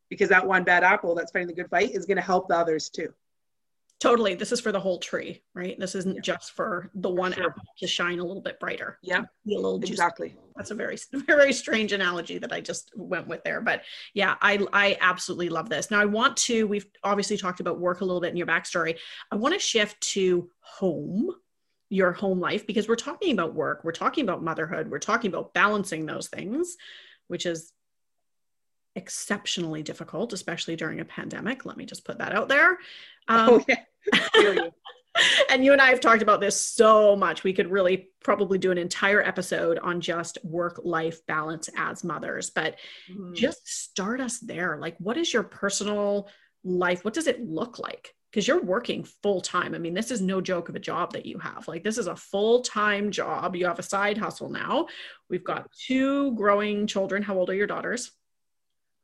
Because 0.08 0.28
that 0.30 0.46
one 0.46 0.64
bad 0.64 0.82
apple 0.82 1.14
that's 1.14 1.30
fighting 1.30 1.48
the 1.48 1.54
good 1.54 1.70
fight 1.70 1.92
is 1.92 2.06
going 2.06 2.16
to 2.16 2.22
help 2.22 2.48
the 2.48 2.56
others 2.56 2.88
too 2.88 3.14
Totally. 4.00 4.34
This 4.34 4.50
is 4.50 4.62
for 4.62 4.72
the 4.72 4.80
whole 4.80 4.98
tree, 4.98 5.42
right? 5.54 5.78
This 5.78 5.94
isn't 5.94 6.14
yeah. 6.14 6.20
just 6.22 6.52
for 6.52 6.90
the 6.94 7.10
one 7.10 7.32
sure. 7.32 7.50
apple 7.50 7.62
to 7.78 7.86
shine 7.86 8.18
a 8.18 8.24
little 8.24 8.40
bit 8.40 8.58
brighter. 8.58 8.98
Yeah. 9.02 9.24
Be 9.44 9.54
a 9.54 9.60
little 9.60 9.78
juicy. 9.78 9.92
Exactly. 9.92 10.34
That's 10.56 10.70
a 10.70 10.74
very, 10.74 10.96
very 11.12 11.52
strange 11.52 11.92
analogy 11.92 12.38
that 12.38 12.50
I 12.50 12.62
just 12.62 12.92
went 12.96 13.28
with 13.28 13.44
there. 13.44 13.60
But 13.60 13.82
yeah, 14.14 14.36
I, 14.40 14.66
I 14.72 14.96
absolutely 15.02 15.50
love 15.50 15.68
this. 15.68 15.90
Now 15.90 16.00
I 16.00 16.06
want 16.06 16.38
to, 16.38 16.66
we've 16.66 16.86
obviously 17.04 17.36
talked 17.36 17.60
about 17.60 17.78
work 17.78 18.00
a 18.00 18.04
little 18.06 18.22
bit 18.22 18.30
in 18.30 18.38
your 18.38 18.46
backstory. 18.46 18.96
I 19.30 19.36
want 19.36 19.52
to 19.52 19.60
shift 19.60 20.00
to 20.12 20.48
home, 20.60 21.32
your 21.90 22.12
home 22.12 22.40
life, 22.40 22.66
because 22.66 22.88
we're 22.88 22.96
talking 22.96 23.34
about 23.34 23.54
work, 23.54 23.84
we're 23.84 23.92
talking 23.92 24.24
about 24.24 24.42
motherhood, 24.42 24.90
we're 24.90 24.98
talking 24.98 25.30
about 25.30 25.52
balancing 25.52 26.06
those 26.06 26.28
things, 26.28 26.78
which 27.28 27.44
is 27.44 27.74
exceptionally 28.96 29.82
difficult, 29.82 30.32
especially 30.32 30.76
during 30.76 31.00
a 31.00 31.04
pandemic. 31.04 31.66
Let 31.66 31.76
me 31.76 31.84
just 31.84 32.04
put 32.04 32.18
that 32.18 32.34
out 32.34 32.48
there. 32.48 32.78
Um, 33.28 33.48
oh, 33.50 33.64
yeah. 33.68 33.76
and 35.50 35.64
you 35.64 35.72
and 35.72 35.80
I 35.80 35.90
have 35.90 36.00
talked 36.00 36.22
about 36.22 36.40
this 36.40 36.64
so 36.64 37.16
much. 37.16 37.44
We 37.44 37.52
could 37.52 37.70
really 37.70 38.10
probably 38.22 38.58
do 38.58 38.70
an 38.70 38.78
entire 38.78 39.22
episode 39.22 39.78
on 39.78 40.00
just 40.00 40.38
work 40.44 40.80
life 40.84 41.24
balance 41.26 41.68
as 41.76 42.04
mothers, 42.04 42.50
but 42.50 42.76
mm. 43.10 43.34
just 43.34 43.66
start 43.68 44.20
us 44.20 44.38
there. 44.38 44.78
Like, 44.78 44.96
what 44.98 45.16
is 45.16 45.32
your 45.32 45.42
personal 45.42 46.28
life? 46.64 47.04
What 47.04 47.14
does 47.14 47.26
it 47.26 47.42
look 47.42 47.78
like? 47.78 48.14
Because 48.30 48.46
you're 48.46 48.62
working 48.62 49.04
full 49.22 49.40
time. 49.40 49.74
I 49.74 49.78
mean, 49.78 49.94
this 49.94 50.12
is 50.12 50.20
no 50.20 50.40
joke 50.40 50.68
of 50.68 50.76
a 50.76 50.80
job 50.80 51.12
that 51.14 51.26
you 51.26 51.38
have. 51.38 51.66
Like, 51.66 51.82
this 51.82 51.98
is 51.98 52.06
a 52.06 52.14
full 52.14 52.62
time 52.62 53.10
job. 53.10 53.56
You 53.56 53.66
have 53.66 53.80
a 53.80 53.84
side 53.84 54.18
hustle 54.18 54.50
now. 54.50 54.86
We've 55.28 55.44
got 55.44 55.70
two 55.72 56.32
growing 56.36 56.86
children. 56.86 57.22
How 57.22 57.36
old 57.36 57.50
are 57.50 57.54
your 57.54 57.66
daughters? 57.66 58.12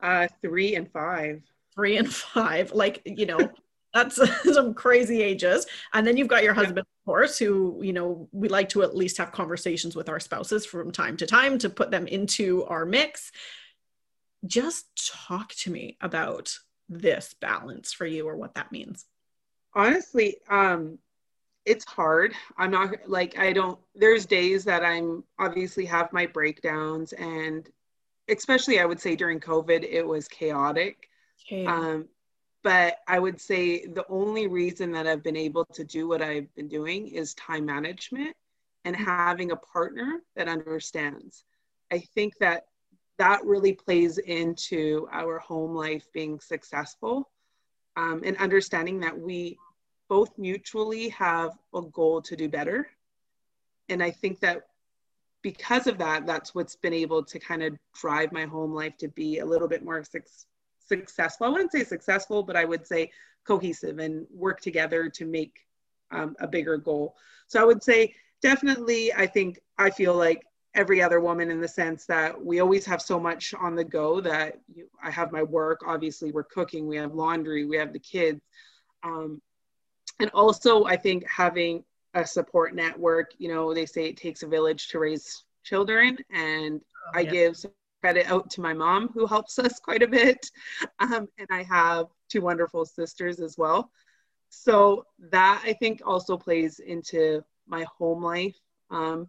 Uh, 0.00 0.28
three 0.42 0.76
and 0.76 0.90
five. 0.92 1.42
three 1.74 1.96
and 1.96 2.12
five. 2.14 2.72
Like, 2.72 3.02
you 3.04 3.26
know, 3.26 3.50
that's 3.96 4.20
some 4.54 4.74
crazy 4.74 5.22
ages. 5.22 5.66
And 5.94 6.06
then 6.06 6.16
you've 6.16 6.28
got 6.28 6.44
your 6.44 6.54
husband, 6.54 6.80
of 6.80 7.04
course, 7.04 7.38
who, 7.38 7.80
you 7.82 7.92
know, 7.92 8.28
we 8.30 8.48
like 8.48 8.68
to 8.70 8.82
at 8.82 8.94
least 8.94 9.16
have 9.18 9.32
conversations 9.32 9.96
with 9.96 10.08
our 10.08 10.20
spouses 10.20 10.66
from 10.66 10.92
time 10.92 11.16
to 11.16 11.26
time 11.26 11.58
to 11.58 11.70
put 11.70 11.90
them 11.90 12.06
into 12.06 12.64
our 12.64 12.84
mix. 12.84 13.32
Just 14.46 14.86
talk 15.26 15.54
to 15.54 15.70
me 15.70 15.96
about 16.00 16.56
this 16.88 17.34
balance 17.40 17.92
for 17.92 18.06
you 18.06 18.28
or 18.28 18.36
what 18.36 18.54
that 18.54 18.70
means. 18.70 19.06
Honestly, 19.74 20.36
um, 20.48 20.98
it's 21.64 21.84
hard. 21.84 22.32
I'm 22.56 22.70
not 22.70 22.90
like 23.08 23.38
I 23.38 23.52
don't 23.52 23.78
there's 23.94 24.24
days 24.24 24.64
that 24.66 24.84
I'm 24.84 25.24
obviously 25.38 25.84
have 25.86 26.12
my 26.12 26.24
breakdowns 26.24 27.12
and 27.12 27.68
especially 28.28 28.78
I 28.78 28.84
would 28.84 29.00
say 29.00 29.16
during 29.16 29.40
COVID 29.40 29.82
it 29.82 30.06
was 30.06 30.28
chaotic. 30.28 31.08
Okay. 31.44 31.66
Um 31.66 32.06
but 32.66 32.98
I 33.06 33.20
would 33.20 33.40
say 33.40 33.86
the 33.86 34.04
only 34.08 34.48
reason 34.48 34.90
that 34.90 35.06
I've 35.06 35.22
been 35.22 35.36
able 35.36 35.64
to 35.66 35.84
do 35.84 36.08
what 36.08 36.20
I've 36.20 36.52
been 36.56 36.66
doing 36.66 37.06
is 37.06 37.32
time 37.34 37.64
management 37.64 38.34
and 38.84 38.96
mm-hmm. 38.96 39.04
having 39.04 39.52
a 39.52 39.56
partner 39.56 40.24
that 40.34 40.48
understands. 40.48 41.44
I 41.92 42.00
think 42.00 42.36
that 42.40 42.64
that 43.18 43.44
really 43.44 43.72
plays 43.72 44.18
into 44.18 45.06
our 45.12 45.38
home 45.38 45.76
life 45.76 46.08
being 46.12 46.40
successful 46.40 47.30
um, 47.96 48.22
and 48.24 48.36
understanding 48.38 48.98
that 48.98 49.16
we 49.16 49.56
both 50.08 50.36
mutually 50.36 51.10
have 51.10 51.52
a 51.72 51.82
goal 51.82 52.20
to 52.22 52.34
do 52.34 52.48
better. 52.48 52.88
And 53.88 54.02
I 54.02 54.10
think 54.10 54.40
that 54.40 54.62
because 55.40 55.86
of 55.86 55.98
that, 55.98 56.26
that's 56.26 56.52
what's 56.52 56.74
been 56.74 56.94
able 56.94 57.22
to 57.26 57.38
kind 57.38 57.62
of 57.62 57.78
drive 57.94 58.32
my 58.32 58.44
home 58.44 58.74
life 58.74 58.96
to 58.96 59.06
be 59.06 59.38
a 59.38 59.46
little 59.46 59.68
bit 59.68 59.84
more 59.84 60.02
su- 60.02 60.18
successful. 60.86 61.46
I 61.46 61.50
wouldn't 61.50 61.72
say 61.72 61.84
successful, 61.84 62.42
but 62.42 62.56
I 62.56 62.64
would 62.64 62.86
say 62.86 63.10
cohesive 63.44 63.98
and 63.98 64.26
work 64.32 64.60
together 64.60 65.08
to 65.08 65.24
make 65.24 65.60
um, 66.10 66.36
a 66.40 66.46
bigger 66.46 66.76
goal. 66.76 67.16
So 67.46 67.60
I 67.60 67.64
would 67.64 67.82
say 67.82 68.14
definitely, 68.42 69.12
I 69.12 69.26
think 69.26 69.60
I 69.78 69.90
feel 69.90 70.14
like 70.14 70.42
every 70.74 71.00
other 71.02 71.20
woman 71.20 71.50
in 71.50 71.60
the 71.60 71.68
sense 71.68 72.04
that 72.06 72.44
we 72.44 72.60
always 72.60 72.84
have 72.84 73.00
so 73.00 73.18
much 73.18 73.54
on 73.54 73.74
the 73.74 73.84
go 73.84 74.20
that 74.20 74.60
you, 74.74 74.88
I 75.02 75.10
have 75.10 75.32
my 75.32 75.42
work, 75.42 75.80
obviously, 75.86 76.32
we're 76.32 76.44
cooking, 76.44 76.86
we 76.86 76.96
have 76.96 77.14
laundry, 77.14 77.64
we 77.64 77.76
have 77.76 77.92
the 77.92 77.98
kids. 77.98 78.40
Um, 79.02 79.40
and 80.20 80.30
also 80.30 80.84
i 80.84 80.96
think 80.96 81.24
having 81.28 81.84
a 82.14 82.26
support 82.26 82.74
network 82.74 83.32
you 83.38 83.48
know 83.48 83.74
they 83.74 83.86
say 83.86 84.06
it 84.06 84.16
takes 84.16 84.42
a 84.42 84.46
village 84.46 84.88
to 84.88 84.98
raise 84.98 85.44
children 85.64 86.16
and 86.32 86.80
oh, 87.08 87.18
i 87.18 87.20
yeah. 87.20 87.30
give 87.30 87.56
credit 88.06 88.30
out 88.30 88.48
to 88.48 88.60
my 88.60 88.72
mom 88.72 89.08
who 89.08 89.26
helps 89.26 89.58
us 89.66 89.80
quite 89.80 90.02
a 90.02 90.06
bit. 90.06 90.48
Um, 91.00 91.28
and 91.38 91.48
i 91.50 91.62
have 91.64 92.06
two 92.28 92.40
wonderful 92.40 92.84
sisters 92.84 93.40
as 93.40 93.58
well. 93.58 93.90
So 94.48 95.06
that 95.30 95.62
i 95.64 95.72
think 95.72 96.02
also 96.04 96.36
plays 96.36 96.78
into 96.78 97.42
my 97.66 97.84
home 97.98 98.22
life. 98.22 98.56
Um, 98.90 99.28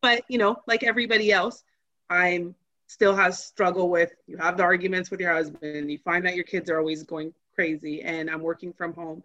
but 0.00 0.22
you 0.28 0.38
know 0.38 0.56
like 0.66 0.82
everybody 0.82 1.32
else 1.32 1.64
i'm 2.08 2.54
still 2.86 3.14
has 3.14 3.44
struggle 3.44 3.88
with 3.90 4.12
you 4.26 4.36
have 4.38 4.56
the 4.56 4.62
arguments 4.62 5.10
with 5.10 5.20
your 5.20 5.32
husband 5.32 5.90
you 5.90 5.98
find 5.98 6.24
that 6.24 6.34
your 6.34 6.44
kids 6.44 6.70
are 6.70 6.78
always 6.78 7.02
going 7.02 7.32
crazy 7.54 8.02
and 8.02 8.30
i'm 8.30 8.42
working 8.42 8.72
from 8.72 8.94
home. 8.94 9.22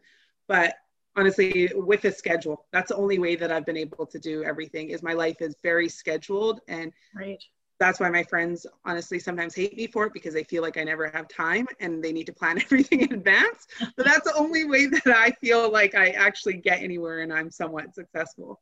But 0.47 0.75
honestly 1.15 1.71
with 1.75 2.03
a 2.05 2.11
schedule 2.11 2.65
that's 2.73 2.89
the 2.89 2.95
only 2.95 3.19
way 3.19 3.35
that 3.35 3.51
i've 3.51 3.65
been 3.65 3.83
able 3.85 4.05
to 4.05 4.19
do 4.19 4.43
everything 4.43 4.89
is 4.89 5.01
my 5.03 5.13
life 5.13 5.41
is 5.41 5.55
very 5.63 5.89
scheduled 5.89 6.59
and 6.67 6.91
right 7.15 7.43
that's 7.79 7.99
why 7.99 8.09
my 8.09 8.23
friends 8.23 8.67
honestly 8.85 9.19
sometimes 9.19 9.55
hate 9.55 9.75
me 9.75 9.87
for 9.87 10.05
it 10.05 10.13
because 10.13 10.33
they 10.33 10.43
feel 10.43 10.61
like 10.61 10.77
i 10.77 10.83
never 10.83 11.09
have 11.09 11.27
time 11.27 11.67
and 11.79 12.03
they 12.03 12.11
need 12.11 12.25
to 12.25 12.33
plan 12.33 12.59
everything 12.61 13.01
in 13.01 13.13
advance 13.13 13.67
but 13.95 14.05
that's 14.05 14.29
the 14.29 14.37
only 14.37 14.65
way 14.65 14.85
that 14.85 15.07
i 15.07 15.31
feel 15.41 15.71
like 15.71 15.95
i 15.95 16.09
actually 16.09 16.53
get 16.53 16.81
anywhere 16.81 17.21
and 17.21 17.33
i'm 17.33 17.49
somewhat 17.49 17.93
successful 17.93 18.59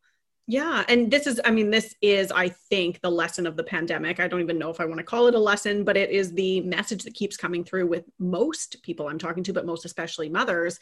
yeah. 0.49 0.85
And 0.87 1.11
this 1.11 1.27
is, 1.27 1.41
I 1.43 1.51
mean, 1.51 1.69
this 1.69 1.93
is, 2.01 2.31
I 2.31 2.47
think, 2.47 3.01
the 3.01 3.11
lesson 3.11 3.45
of 3.45 3.57
the 3.57 3.65
pandemic. 3.65 4.21
I 4.21 4.29
don't 4.29 4.39
even 4.39 4.57
know 4.57 4.69
if 4.69 4.79
I 4.79 4.85
want 4.85 4.99
to 4.99 5.03
call 5.03 5.27
it 5.27 5.35
a 5.35 5.39
lesson, 5.39 5.83
but 5.83 5.97
it 5.97 6.09
is 6.09 6.31
the 6.31 6.61
message 6.61 7.03
that 7.03 7.13
keeps 7.13 7.35
coming 7.35 7.65
through 7.65 7.87
with 7.87 8.05
most 8.17 8.81
people 8.81 9.09
I'm 9.09 9.19
talking 9.19 9.43
to, 9.43 9.53
but 9.53 9.65
most 9.65 9.83
especially 9.83 10.29
mothers, 10.29 10.79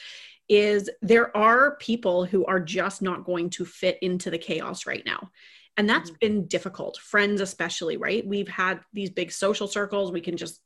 is 0.48 0.88
there 1.02 1.36
are 1.36 1.78
people 1.78 2.26
who 2.26 2.46
are 2.46 2.60
just 2.60 3.02
not 3.02 3.26
going 3.26 3.50
to 3.52 3.66
fit 3.66 3.98
into 4.04 4.30
the 4.30 4.38
chaos 4.38 4.86
right 4.86 5.04
now. 5.04 5.32
And 5.78 5.90
that's 5.90 6.10
mm-hmm. 6.10 6.20
been 6.20 6.48
difficult, 6.48 6.98
friends 6.98 7.42
especially, 7.42 7.98
right? 7.98 8.26
We've 8.26 8.48
had 8.48 8.80
these 8.94 9.10
big 9.10 9.32
social 9.32 9.68
circles. 9.68 10.12
We 10.12 10.22
can 10.22 10.38
just, 10.38 10.62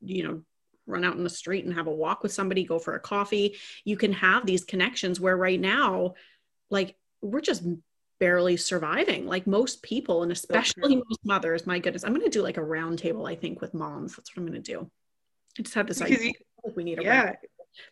you 0.00 0.22
know, 0.26 0.42
run 0.86 1.04
out 1.04 1.16
in 1.16 1.24
the 1.24 1.30
street 1.30 1.64
and 1.64 1.74
have 1.74 1.86
a 1.86 1.92
walk 1.92 2.22
with 2.22 2.32
somebody, 2.32 2.64
go 2.64 2.78
for 2.78 2.94
a 2.94 3.00
coffee. 3.00 3.56
You 3.84 3.96
can 3.96 4.12
have 4.14 4.46
these 4.46 4.64
connections 4.64 5.20
where 5.20 5.36
right 5.36 5.60
now, 5.60 6.14
like, 6.70 6.96
we're 7.20 7.40
just 7.40 7.62
barely 8.20 8.56
surviving 8.56 9.26
like 9.26 9.46
most 9.46 9.82
people 9.82 10.22
and 10.22 10.30
especially 10.30 10.96
most 10.96 11.20
mothers 11.24 11.66
my 11.66 11.80
goodness 11.80 12.04
i'm 12.04 12.12
going 12.12 12.22
to 12.22 12.30
do 12.30 12.42
like 12.42 12.56
a 12.56 12.62
round 12.62 12.98
table 12.98 13.26
i 13.26 13.34
think 13.34 13.60
with 13.60 13.74
moms 13.74 14.14
that's 14.14 14.30
what 14.30 14.40
i'm 14.40 14.46
going 14.46 14.62
to 14.62 14.72
do 14.72 14.88
i 15.58 15.62
just 15.62 15.74
had 15.74 15.86
this 15.86 16.00
idea 16.00 16.18
you, 16.20 16.32
we 16.76 16.84
need 16.84 16.98
a 17.00 17.02
yeah. 17.02 17.32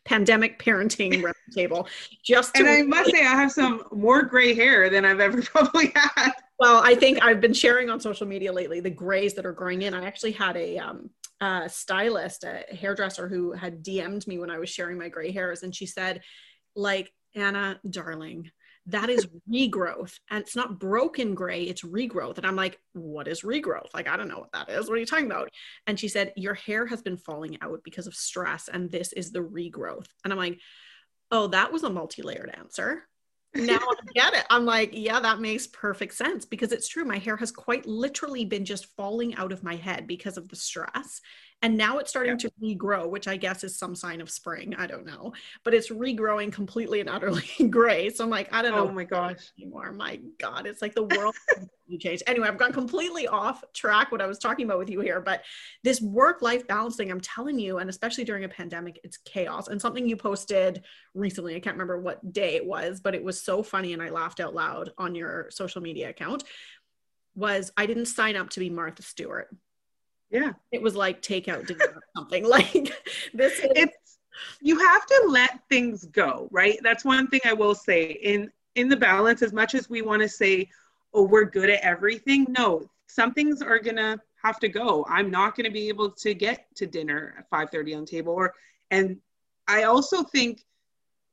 Pandemic 0.04 0.58
parenting 0.58 1.22
round 1.22 1.34
table 1.54 1.86
just 2.24 2.56
and 2.56 2.68
i 2.68 2.82
must 2.82 3.10
say 3.10 3.20
i 3.20 3.34
have 3.34 3.52
some 3.52 3.82
more 3.92 4.22
gray 4.22 4.54
hair 4.54 4.88
than 4.90 5.04
i've 5.04 5.20
ever 5.20 5.42
probably 5.52 5.92
had. 5.94 6.32
Well 6.58 6.80
i 6.84 6.94
think 6.94 7.22
i've 7.22 7.40
been 7.40 7.54
sharing 7.54 7.90
on 7.90 8.00
social 8.00 8.26
media 8.26 8.52
lately 8.52 8.80
the 8.80 8.90
grays 8.90 9.34
that 9.34 9.46
are 9.46 9.52
growing 9.52 9.82
in. 9.82 9.94
I 9.94 10.04
actually 10.04 10.32
had 10.32 10.56
a 10.56 10.78
um, 10.78 11.10
a 11.40 11.68
stylist 11.68 12.44
a 12.44 12.64
hairdresser 12.74 13.28
who 13.28 13.52
had 13.52 13.82
dm'd 13.82 14.26
me 14.26 14.38
when 14.38 14.50
i 14.50 14.58
was 14.58 14.70
sharing 14.70 14.96
my 14.96 15.08
gray 15.08 15.32
hairs 15.32 15.62
and 15.64 15.74
she 15.74 15.86
said 15.86 16.20
like 16.76 17.12
anna 17.34 17.80
darling 17.88 18.50
that 18.86 19.08
is 19.08 19.28
regrowth 19.50 20.18
and 20.30 20.40
it's 20.40 20.56
not 20.56 20.80
broken 20.80 21.34
gray 21.34 21.62
it's 21.62 21.82
regrowth. 21.82 22.38
And 22.38 22.46
i'm 22.46 22.56
like 22.56 22.78
what 22.92 23.28
is 23.28 23.42
regrowth? 23.42 23.94
Like 23.94 24.08
i 24.08 24.16
don't 24.16 24.28
know 24.28 24.40
what 24.40 24.52
that 24.52 24.68
is. 24.70 24.88
What 24.88 24.96
are 24.96 25.00
you 25.00 25.06
talking 25.06 25.26
about? 25.26 25.50
And 25.86 25.98
she 25.98 26.08
said 26.08 26.32
your 26.36 26.54
hair 26.54 26.86
has 26.86 27.02
been 27.02 27.16
falling 27.16 27.58
out 27.60 27.80
because 27.84 28.06
of 28.06 28.14
stress 28.14 28.68
and 28.68 28.90
this 28.90 29.12
is 29.12 29.30
the 29.30 29.40
regrowth. 29.40 30.08
And 30.24 30.32
i'm 30.32 30.38
like 30.38 30.58
oh 31.30 31.48
that 31.48 31.72
was 31.72 31.82
a 31.82 31.90
multi-layered 31.90 32.54
answer. 32.56 33.04
Now 33.54 33.78
I 33.78 33.94
get 34.14 34.34
it. 34.34 34.44
I'm 34.50 34.64
like, 34.64 34.90
yeah, 34.92 35.20
that 35.20 35.40
makes 35.40 35.66
perfect 35.66 36.14
sense 36.14 36.44
because 36.44 36.72
it's 36.72 36.88
true. 36.88 37.04
My 37.04 37.18
hair 37.18 37.36
has 37.36 37.52
quite 37.52 37.86
literally 37.86 38.44
been 38.44 38.64
just 38.64 38.86
falling 38.96 39.34
out 39.36 39.52
of 39.52 39.62
my 39.62 39.76
head 39.76 40.06
because 40.06 40.36
of 40.36 40.48
the 40.48 40.56
stress 40.56 41.20
and 41.62 41.76
now 41.76 41.98
it's 41.98 42.10
starting 42.10 42.32
yeah. 42.32 42.48
to 42.48 42.52
regrow 42.62 43.08
which 43.08 43.28
i 43.28 43.36
guess 43.36 43.64
is 43.64 43.78
some 43.78 43.94
sign 43.94 44.20
of 44.20 44.30
spring. 44.30 44.74
I 44.76 44.86
don't 44.86 45.06
know. 45.06 45.32
But 45.64 45.74
it's 45.74 45.90
regrowing 45.90 46.52
completely 46.52 47.00
and 47.00 47.08
utterly 47.08 47.44
gray. 47.70 48.10
So 48.10 48.24
i'm 48.24 48.30
like 48.30 48.52
i 48.52 48.62
don't 48.62 48.72
know 48.72 48.88
oh 48.88 48.92
my 48.92 49.04
gosh. 49.04 49.52
anymore. 49.58 49.92
My 49.92 50.20
god 50.38 50.66
it's 50.66 50.82
like 50.82 50.94
the 50.94 51.04
world 51.04 51.34
changed. 52.00 52.22
Anyway 52.26 52.48
i've 52.48 52.58
gone 52.58 52.72
completely 52.72 53.28
off 53.28 53.62
track 53.74 54.10
what 54.10 54.22
i 54.22 54.26
was 54.26 54.38
talking 54.38 54.64
about 54.64 54.78
with 54.78 54.88
you 54.88 55.00
here 55.00 55.20
but 55.20 55.42
this 55.84 56.00
work 56.00 56.40
life 56.40 56.66
balancing 56.66 57.10
i'm 57.10 57.20
telling 57.20 57.58
you 57.58 57.78
and 57.78 57.90
especially 57.90 58.24
during 58.24 58.44
a 58.44 58.48
pandemic 58.48 58.98
it's 59.04 59.18
chaos. 59.18 59.68
And 59.68 59.80
something 59.80 60.08
you 60.08 60.16
posted 60.16 60.84
recently 61.14 61.54
i 61.54 61.60
can't 61.60 61.74
remember 61.74 62.00
what 62.00 62.32
day 62.32 62.56
it 62.56 62.64
was 62.64 63.00
but 63.00 63.14
it 63.14 63.22
was 63.22 63.42
so 63.42 63.62
funny 63.62 63.92
and 63.92 64.02
i 64.02 64.08
laughed 64.08 64.40
out 64.40 64.54
loud 64.54 64.90
on 64.98 65.14
your 65.14 65.50
social 65.50 65.82
media 65.82 66.08
account 66.08 66.44
was 67.34 67.70
i 67.76 67.86
didn't 67.86 68.06
sign 68.06 68.36
up 68.36 68.50
to 68.50 68.60
be 68.60 68.70
martha 68.70 69.02
stewart 69.02 69.48
yeah. 70.32 70.52
It 70.72 70.80
was 70.82 70.96
like 70.96 71.20
takeout 71.20 71.66
dinner 71.66 71.92
or 71.94 72.02
something. 72.16 72.44
Like 72.48 72.92
this 73.34 73.58
is 73.58 73.70
it's 73.76 74.18
you 74.60 74.78
have 74.78 75.06
to 75.06 75.26
let 75.28 75.60
things 75.68 76.06
go, 76.06 76.48
right? 76.50 76.78
That's 76.82 77.04
one 77.04 77.28
thing 77.28 77.40
I 77.44 77.52
will 77.52 77.74
say. 77.74 78.12
In 78.22 78.50
in 78.74 78.88
the 78.88 78.96
balance, 78.96 79.42
as 79.42 79.52
much 79.52 79.74
as 79.74 79.90
we 79.90 80.00
want 80.02 80.22
to 80.22 80.28
say, 80.28 80.70
oh, 81.12 81.24
we're 81.24 81.44
good 81.44 81.68
at 81.68 81.82
everything, 81.82 82.46
no, 82.48 82.88
some 83.06 83.34
things 83.34 83.60
are 83.60 83.78
gonna 83.78 84.20
have 84.42 84.58
to 84.60 84.68
go. 84.68 85.06
I'm 85.08 85.30
not 85.30 85.54
gonna 85.54 85.70
be 85.70 85.88
able 85.88 86.10
to 86.10 86.34
get 86.34 86.66
to 86.76 86.86
dinner 86.86 87.34
at 87.38 87.50
5:30 87.50 87.98
on 87.98 88.06
table. 88.06 88.32
Or 88.32 88.54
and 88.90 89.18
I 89.68 89.84
also 89.84 90.22
think 90.22 90.64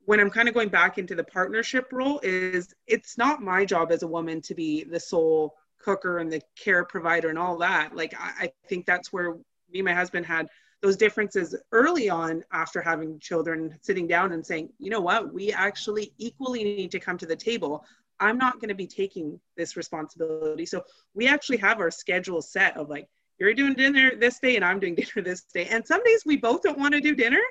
when 0.05 0.19
I'm 0.19 0.29
kind 0.29 0.47
of 0.47 0.53
going 0.53 0.69
back 0.69 0.97
into 0.97 1.15
the 1.15 1.23
partnership 1.23 1.89
role 1.91 2.19
is 2.21 2.73
it's 2.87 3.17
not 3.17 3.41
my 3.41 3.63
job 3.63 3.91
as 3.91 4.03
a 4.03 4.07
woman 4.07 4.41
to 4.41 4.55
be 4.55 4.83
the 4.83 4.99
sole 4.99 5.55
cooker 5.79 6.19
and 6.19 6.31
the 6.31 6.41
care 6.57 6.83
provider 6.83 7.29
and 7.29 7.39
all 7.39 7.57
that 7.57 7.95
like 7.95 8.13
I, 8.19 8.45
I, 8.45 8.51
think 8.67 8.85
that's 8.85 9.13
where 9.13 9.33
me 9.71 9.79
and 9.79 9.85
my 9.85 9.93
husband 9.93 10.25
had 10.25 10.47
those 10.81 10.95
differences 10.95 11.55
early 11.71 12.09
on 12.09 12.43
after 12.51 12.81
having 12.81 13.19
children 13.19 13.77
sitting 13.81 14.07
down 14.07 14.31
and 14.31 14.45
saying 14.45 14.69
you 14.77 14.89
know 14.89 15.01
what? 15.01 15.33
We 15.33 15.51
actually 15.51 16.13
equally 16.17 16.63
need 16.63 16.91
to 16.91 16.99
come 16.99 17.17
to 17.17 17.25
the 17.25 17.35
table. 17.35 17.83
I'm 18.19 18.37
not 18.37 18.55
going 18.55 18.69
to 18.69 18.75
be 18.75 18.87
taking 18.87 19.39
this 19.57 19.77
responsibility. 19.77 20.65
So 20.65 20.83
we 21.13 21.27
actually 21.27 21.57
have 21.57 21.79
our 21.79 21.91
schedule 21.91 22.41
set 22.41 22.77
of 22.77 22.89
like 22.89 23.07
you're 23.39 23.53
doing 23.53 23.73
dinner 23.73 24.15
this 24.15 24.39
day 24.39 24.57
and 24.57 24.65
i'm 24.65 24.79
doing 24.79 24.95
dinner 24.95 25.21
this 25.23 25.43
day. 25.43 25.65
And 25.65 25.85
some 25.85 26.03
days 26.03 26.23
we 26.25 26.37
both 26.37 26.61
don't 26.61 26.79
want 26.79 26.93
to 26.93 27.01
do 27.01 27.15
dinner 27.15 27.41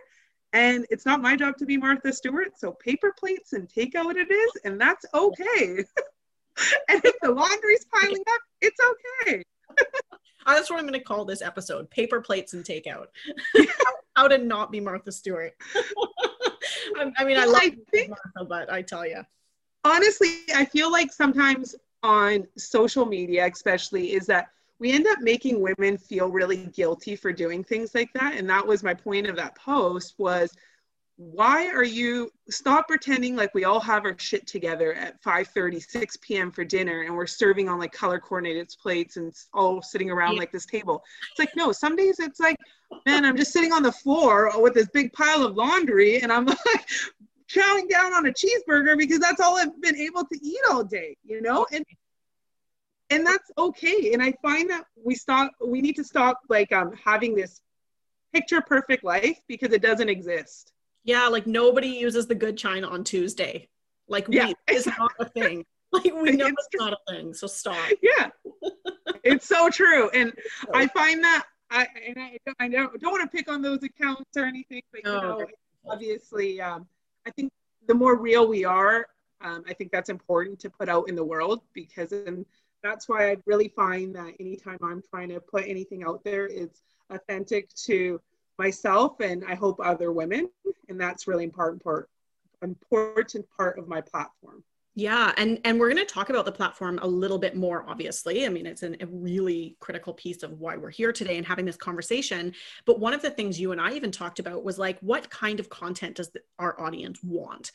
and 0.55 0.87
it's 0.91 1.05
not 1.05 1.20
my 1.20 1.37
job 1.37 1.59
to 1.59 1.66
be 1.66 1.76
martha 1.76 2.11
stewart 2.11 2.59
so 2.59 2.72
paper 2.72 3.14
plates 3.18 3.53
and 3.53 3.68
takeout 3.68 4.16
it 4.16 4.31
is 4.31 4.51
and 4.64 4.81
that's 4.81 5.05
okay 5.12 5.85
and 6.88 7.00
if 7.04 7.14
the 7.22 7.30
laundry's 7.30 7.86
piling 7.92 8.24
up, 8.32 8.40
it's 8.61 8.78
okay. 9.26 9.42
That's 10.46 10.70
what 10.70 10.78
I'm 10.78 10.86
going 10.86 10.98
to 10.98 11.04
call 11.04 11.24
this 11.24 11.42
episode: 11.42 11.90
paper 11.90 12.20
plates 12.20 12.54
and 12.54 12.64
takeout. 12.64 13.06
how 14.16 14.26
to 14.26 14.38
not 14.38 14.72
be 14.72 14.80
Martha 14.80 15.12
Stewart. 15.12 15.54
I, 16.96 17.12
I, 17.18 17.24
mean, 17.24 17.36
I 17.36 17.70
think, 17.92 18.11
Martha, 18.11 18.48
but 18.48 18.72
I 18.72 18.82
tell 18.82 19.06
you. 19.06 19.22
Honestly, 19.84 20.40
I 20.56 20.64
feel 20.64 20.90
like 20.90 21.12
sometimes 21.12 21.76
on 22.02 22.46
social 22.56 23.06
media, 23.06 23.46
especially, 23.46 24.14
is 24.14 24.26
that 24.26 24.48
we 24.80 24.92
end 24.92 25.06
up 25.06 25.20
making 25.20 25.61
women 25.61 25.96
feel 25.96 26.28
really 26.30 26.66
guilty 26.66 27.14
for 27.14 27.32
doing 27.32 27.62
things 27.62 27.94
like 27.94 28.12
that. 28.14 28.34
And 28.36 28.50
that 28.50 28.66
was 28.66 28.82
my 28.82 28.92
point 28.92 29.28
of 29.28 29.36
that 29.36 29.54
post 29.56 30.14
was 30.18 30.52
why 31.18 31.66
are 31.66 31.84
you 31.84 32.30
stop 32.48 32.86
pretending 32.86 33.34
like 33.34 33.52
we 33.52 33.64
all 33.64 33.80
have 33.80 34.04
our 34.04 34.16
shit 34.20 34.46
together 34.46 34.94
at 34.94 35.20
5 35.20 35.48
30 35.48 35.80
6 35.80 36.16
p.m 36.18 36.52
for 36.52 36.64
dinner 36.64 37.02
and 37.02 37.14
we're 37.14 37.26
serving 37.26 37.68
on 37.68 37.80
like 37.80 37.90
color 37.90 38.20
coordinated 38.20 38.68
plates 38.80 39.16
and 39.16 39.34
all 39.52 39.82
sitting 39.82 40.12
around 40.12 40.34
yeah. 40.34 40.38
like 40.38 40.52
this 40.52 40.64
table. 40.64 41.02
It's 41.32 41.40
like 41.40 41.50
no 41.56 41.72
some 41.72 41.96
days 41.96 42.20
it's 42.20 42.38
like 42.38 42.56
man 43.04 43.24
i'm 43.24 43.36
just 43.36 43.52
sitting 43.52 43.72
on 43.72 43.82
the 43.82 43.90
floor 43.90 44.52
with 44.62 44.74
this 44.74 44.88
big 44.94 45.12
pile 45.12 45.44
of 45.44 45.56
laundry 45.56 46.22
and 46.22 46.32
i'm 46.32 46.46
like 46.46 46.88
chowing 47.50 47.88
down 47.90 48.14
on 48.14 48.26
a 48.26 48.32
cheeseburger 48.32 48.96
because 48.96 49.18
that's 49.18 49.40
all 49.40 49.58
i've 49.58 49.80
been 49.82 49.96
able 49.96 50.24
to 50.24 50.38
eat 50.40 50.60
all 50.70 50.84
day 50.84 51.16
you 51.24 51.42
know? 51.42 51.66
And 51.72 51.84
and 53.10 53.26
that's 53.26 53.50
okay. 53.58 54.12
And 54.12 54.22
i 54.22 54.32
find 54.40 54.70
that 54.70 54.84
we 55.04 55.16
stop 55.16 55.50
we 55.66 55.80
need 55.80 55.96
to 55.96 56.04
stop 56.04 56.38
like 56.48 56.70
um 56.70 56.92
having 57.04 57.34
this 57.34 57.60
picture 58.32 58.60
perfect 58.60 59.02
life 59.02 59.40
because 59.48 59.72
it 59.72 59.82
doesn't 59.82 60.08
exist 60.08 60.72
yeah, 61.09 61.26
like 61.26 61.46
nobody 61.46 61.88
uses 61.88 62.26
the 62.26 62.34
good 62.34 62.59
china 62.59 62.86
on 62.86 63.02
Tuesday. 63.02 63.66
Like 64.09 64.26
yeah. 64.28 64.52
is 64.70 64.86
not 64.86 65.12
a 65.18 65.24
thing. 65.24 65.64
Like 65.90 66.04
we 66.04 66.32
know 66.32 66.48
it's, 66.48 66.68
it's 66.70 66.82
not 66.82 66.92
a 66.92 66.98
thing. 67.09 67.32
So 67.32 67.46
stop. 67.46 67.88
Yeah. 68.02 68.28
it's 69.24 69.48
so 69.48 69.70
true. 69.70 70.11
And 70.11 70.34
I 70.74 70.86
find 70.88 71.24
that 71.24 71.46
I 71.70 71.86
and 72.06 72.18
I, 72.18 72.38
I 72.61 72.68
don't, 72.68 73.00
don't 73.00 73.11
want 73.11 73.22
to 73.22 73.34
pick 73.34 73.50
on 73.50 73.62
those 73.62 73.82
accounts 73.82 74.36
or 74.36 74.44
anything, 74.44 74.82
but 74.92 75.00
you 75.02 75.11
know, 75.11 75.40
okay. 75.40 75.52
obviously 75.88 76.61
um, 76.61 76.86
I 77.26 77.30
think 77.30 77.50
the 77.86 77.94
more 77.94 78.20
real 78.20 78.46
we 78.46 78.66
are, 78.66 79.06
um, 79.40 79.64
I 79.66 79.72
think 79.72 79.90
that's 79.90 80.11
important 80.11 80.59
to 80.61 80.68
put 80.68 80.90
out 80.90 81.09
in 81.09 81.16
the 81.16 81.24
world 81.24 81.62
because 81.72 82.12
and 82.12 82.44
that's 82.82 83.09
why 83.09 83.30
I 83.30 83.36
really 83.46 83.68
find 83.68 84.14
that 84.14 84.34
anytime 84.38 84.76
I'm 84.82 85.02
trying 85.09 85.30
to 85.30 85.40
put 85.40 85.64
anything 85.66 86.04
out 86.04 86.22
there, 86.22 86.48
it's 86.48 86.82
authentic 87.09 87.72
to 87.86 88.20
myself 88.59 89.20
and 89.20 89.44
I 89.46 89.54
hope 89.54 89.80
other 89.80 90.12
women. 90.12 90.48
And 90.88 91.00
that's 91.00 91.28
really 91.28 91.44
important 91.44 91.82
part, 91.82 92.09
important 92.62 93.46
part 93.56 93.78
of 93.78 93.88
my 93.88 94.00
platform. 94.00 94.64
Yeah, 94.94 95.32
and 95.36 95.61
and 95.64 95.78
we're 95.78 95.92
going 95.92 96.04
to 96.04 96.12
talk 96.12 96.28
about 96.28 96.44
the 96.44 96.50
platform 96.50 96.98
a 97.00 97.06
little 97.06 97.38
bit 97.38 97.54
more. 97.54 97.84
Obviously, 97.88 98.44
I 98.44 98.48
mean 98.48 98.66
it's 98.66 98.82
an, 98.82 98.96
a 99.00 99.06
really 99.06 99.76
critical 99.78 100.12
piece 100.12 100.42
of 100.42 100.59
why 100.59 100.76
we're 100.76 100.90
here 100.90 101.12
today 101.12 101.36
and 101.36 101.46
having 101.46 101.64
this 101.64 101.76
conversation. 101.76 102.52
But 102.84 102.98
one 102.98 103.14
of 103.14 103.22
the 103.22 103.30
things 103.30 103.61
you 103.61 103.70
and 103.70 103.80
I 103.80 103.92
even 103.92 104.11
talked 104.11 104.40
about 104.40 104.64
was 104.64 104.76
like, 104.76 104.98
what 104.98 105.30
kind 105.30 105.61
of 105.61 105.68
content 105.68 106.16
does 106.16 106.30
the, 106.30 106.40
our 106.59 106.80
audience 106.80 107.20
want? 107.22 107.70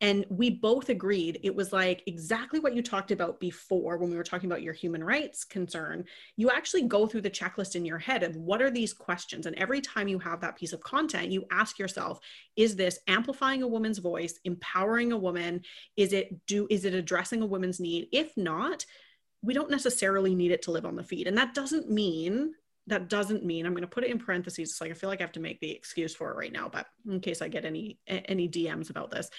And 0.00 0.24
we 0.28 0.50
both 0.50 0.90
agreed 0.90 1.40
it 1.42 1.54
was 1.54 1.72
like 1.72 2.04
exactly 2.06 2.60
what 2.60 2.74
you 2.74 2.82
talked 2.82 3.10
about 3.10 3.40
before 3.40 3.96
when 3.96 4.10
we 4.10 4.16
were 4.16 4.22
talking 4.22 4.48
about 4.48 4.62
your 4.62 4.72
human 4.72 5.02
rights 5.02 5.44
concern. 5.44 6.04
You 6.36 6.50
actually 6.50 6.82
go 6.82 7.06
through 7.06 7.22
the 7.22 7.30
checklist 7.30 7.74
in 7.74 7.84
your 7.84 7.98
head 7.98 8.22
of 8.22 8.36
what 8.36 8.62
are 8.62 8.70
these 8.70 8.92
questions? 8.92 9.46
And 9.46 9.56
every 9.56 9.80
time 9.80 10.06
you 10.06 10.20
have 10.20 10.40
that 10.40 10.56
piece 10.56 10.72
of 10.72 10.80
content, 10.80 11.32
you 11.32 11.44
ask 11.50 11.78
yourself, 11.78 12.20
is 12.54 12.76
this 12.76 13.00
amplifying 13.08 13.62
a 13.62 13.68
woman's 13.68 13.98
voice, 13.98 14.38
empowering 14.44 15.10
a 15.10 15.18
woman? 15.18 15.62
Is 15.96 16.12
it 16.12 16.46
do 16.46 16.68
is 16.70 16.84
it 16.84 16.94
addressing 16.94 17.42
a 17.42 17.46
woman's 17.46 17.80
need? 17.80 18.06
If 18.12 18.36
not, 18.36 18.86
we 19.42 19.54
don't 19.54 19.70
necessarily 19.70 20.34
need 20.34 20.52
it 20.52 20.62
to 20.62 20.70
live 20.70 20.86
on 20.86 20.96
the 20.96 21.04
feed. 21.04 21.26
And 21.26 21.38
that 21.38 21.54
doesn't 21.54 21.90
mean 21.90 22.54
that 22.88 23.08
doesn't 23.08 23.44
mean 23.44 23.66
I'm 23.66 23.72
going 23.72 23.82
to 23.82 23.88
put 23.88 24.04
it 24.04 24.10
in 24.10 24.18
parentheses. 24.18 24.78
Like 24.80 24.90
I 24.90 24.94
feel 24.94 25.10
like 25.10 25.20
I 25.20 25.24
have 25.24 25.32
to 25.32 25.40
make 25.40 25.60
the 25.60 25.70
excuse 25.70 26.14
for 26.14 26.30
it 26.30 26.36
right 26.36 26.52
now, 26.52 26.68
but 26.68 26.86
in 27.06 27.20
case 27.20 27.42
I 27.42 27.48
get 27.48 27.64
any 27.64 27.98
any 28.06 28.48
DMs 28.48 28.90
about 28.90 29.10
this, 29.10 29.30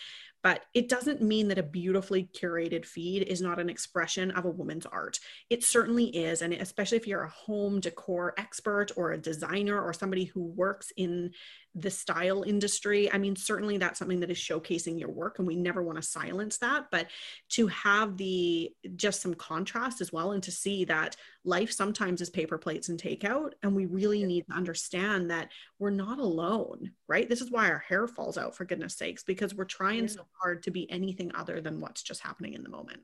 but 0.43 0.65
it 0.73 0.87
doesn't 0.89 1.21
mean 1.21 1.47
that 1.49 1.57
a 1.57 1.63
beautifully 1.63 2.29
curated 2.33 2.85
feed 2.85 3.23
is 3.23 3.41
not 3.41 3.59
an 3.59 3.69
expression 3.69 4.31
of 4.31 4.45
a 4.45 4.49
woman's 4.49 4.85
art. 4.85 5.19
It 5.49 5.63
certainly 5.63 6.05
is. 6.05 6.41
And 6.41 6.53
especially 6.53 6.97
if 6.97 7.07
you're 7.07 7.23
a 7.23 7.29
home 7.29 7.79
decor 7.79 8.33
expert 8.37 8.91
or 8.95 9.11
a 9.11 9.17
designer 9.17 9.81
or 9.81 9.93
somebody 9.93 10.25
who 10.25 10.43
works 10.43 10.91
in 10.95 11.31
the 11.75 11.91
style 11.91 12.43
industry, 12.43 13.11
I 13.11 13.19
mean, 13.19 13.35
certainly 13.35 13.77
that's 13.77 13.99
something 13.99 14.19
that 14.21 14.31
is 14.31 14.37
showcasing 14.37 14.99
your 14.99 15.11
work 15.11 15.37
and 15.37 15.47
we 15.47 15.55
never 15.55 15.83
want 15.83 15.97
to 15.97 16.01
silence 16.01 16.57
that. 16.57 16.87
But 16.91 17.07
to 17.49 17.67
have 17.67 18.17
the 18.17 18.71
just 18.95 19.21
some 19.21 19.35
contrast 19.35 20.01
as 20.01 20.11
well 20.11 20.31
and 20.31 20.41
to 20.43 20.51
see 20.51 20.85
that 20.85 21.15
life 21.45 21.71
sometimes 21.71 22.21
is 22.21 22.29
paper 22.29 22.57
plates 22.57 22.89
and 22.89 22.99
takeout. 22.99 23.51
And 23.61 23.75
we 23.75 23.85
really 23.85 24.23
need 24.23 24.45
to 24.47 24.55
understand 24.55 25.29
that 25.29 25.51
we're 25.77 25.91
not 25.91 26.17
alone, 26.17 26.91
right? 27.07 27.29
This 27.29 27.41
is 27.41 27.51
why 27.51 27.69
our 27.69 27.79
hair 27.87 28.07
falls 28.07 28.37
out 28.37 28.55
for 28.55 28.65
goodness 28.65 28.95
sakes, 28.95 29.23
because 29.23 29.53
we're 29.53 29.65
trying 29.65 30.07
so 30.07 30.25
hard 30.41 30.63
to 30.63 30.71
be 30.71 30.89
anything 30.89 31.31
other 31.35 31.61
than 31.61 31.79
what's 31.79 32.01
just 32.01 32.21
happening 32.21 32.55
in 32.55 32.63
the 32.63 32.69
moment. 32.69 33.01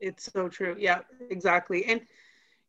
It's 0.00 0.30
so 0.32 0.48
true. 0.48 0.76
Yeah, 0.78 1.02
exactly. 1.30 1.84
And, 1.84 2.00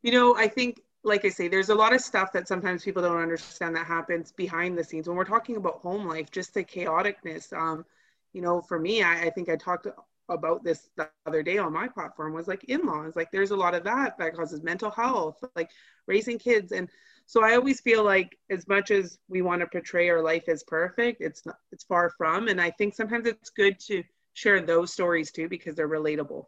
you 0.02 0.12
know, 0.12 0.36
I 0.36 0.46
think, 0.48 0.80
like 1.02 1.24
I 1.24 1.28
say, 1.30 1.48
there's 1.48 1.70
a 1.70 1.74
lot 1.74 1.94
of 1.94 2.00
stuff 2.00 2.32
that 2.32 2.48
sometimes 2.48 2.84
people 2.84 3.02
don't 3.02 3.20
understand 3.22 3.74
that 3.76 3.86
happens 3.86 4.32
behind 4.32 4.76
the 4.76 4.84
scenes 4.84 5.08
when 5.08 5.16
we're 5.16 5.24
talking 5.24 5.56
about 5.56 5.80
home 5.80 6.06
life, 6.06 6.30
just 6.30 6.52
the 6.54 6.64
chaoticness. 6.64 7.52
Um, 7.52 7.84
you 8.32 8.42
know, 8.42 8.60
for 8.60 8.78
me, 8.78 9.02
I, 9.02 9.22
I 9.24 9.30
think 9.30 9.48
I 9.48 9.56
talked 9.56 9.86
about 10.28 10.62
this 10.62 10.90
the 10.96 11.08
other 11.26 11.42
day 11.42 11.58
on 11.58 11.72
my 11.72 11.88
platform 11.88 12.32
was 12.32 12.46
like 12.46 12.64
in-laws. 12.64 13.16
Like 13.16 13.30
there's 13.32 13.50
a 13.50 13.56
lot 13.56 13.74
of 13.74 13.82
that 13.84 14.18
that 14.18 14.34
causes 14.34 14.62
mental 14.62 14.90
health, 14.90 15.42
like 15.56 15.70
raising 16.06 16.38
kids. 16.38 16.72
And 16.72 16.88
so 17.26 17.42
I 17.44 17.54
always 17.54 17.80
feel 17.80 18.04
like 18.04 18.38
as 18.50 18.68
much 18.68 18.90
as 18.90 19.18
we 19.28 19.42
want 19.42 19.60
to 19.60 19.66
portray 19.66 20.08
our 20.10 20.22
life 20.22 20.44
as 20.48 20.62
perfect, 20.64 21.20
it's 21.20 21.44
not, 21.46 21.56
it's 21.72 21.84
far 21.84 22.10
from. 22.10 22.48
And 22.48 22.60
I 22.60 22.70
think 22.70 22.94
sometimes 22.94 23.26
it's 23.26 23.50
good 23.50 23.78
to 23.86 24.02
share 24.34 24.60
those 24.60 24.92
stories 24.92 25.32
too 25.32 25.48
because 25.48 25.74
they're 25.74 25.88
relatable. 25.88 26.46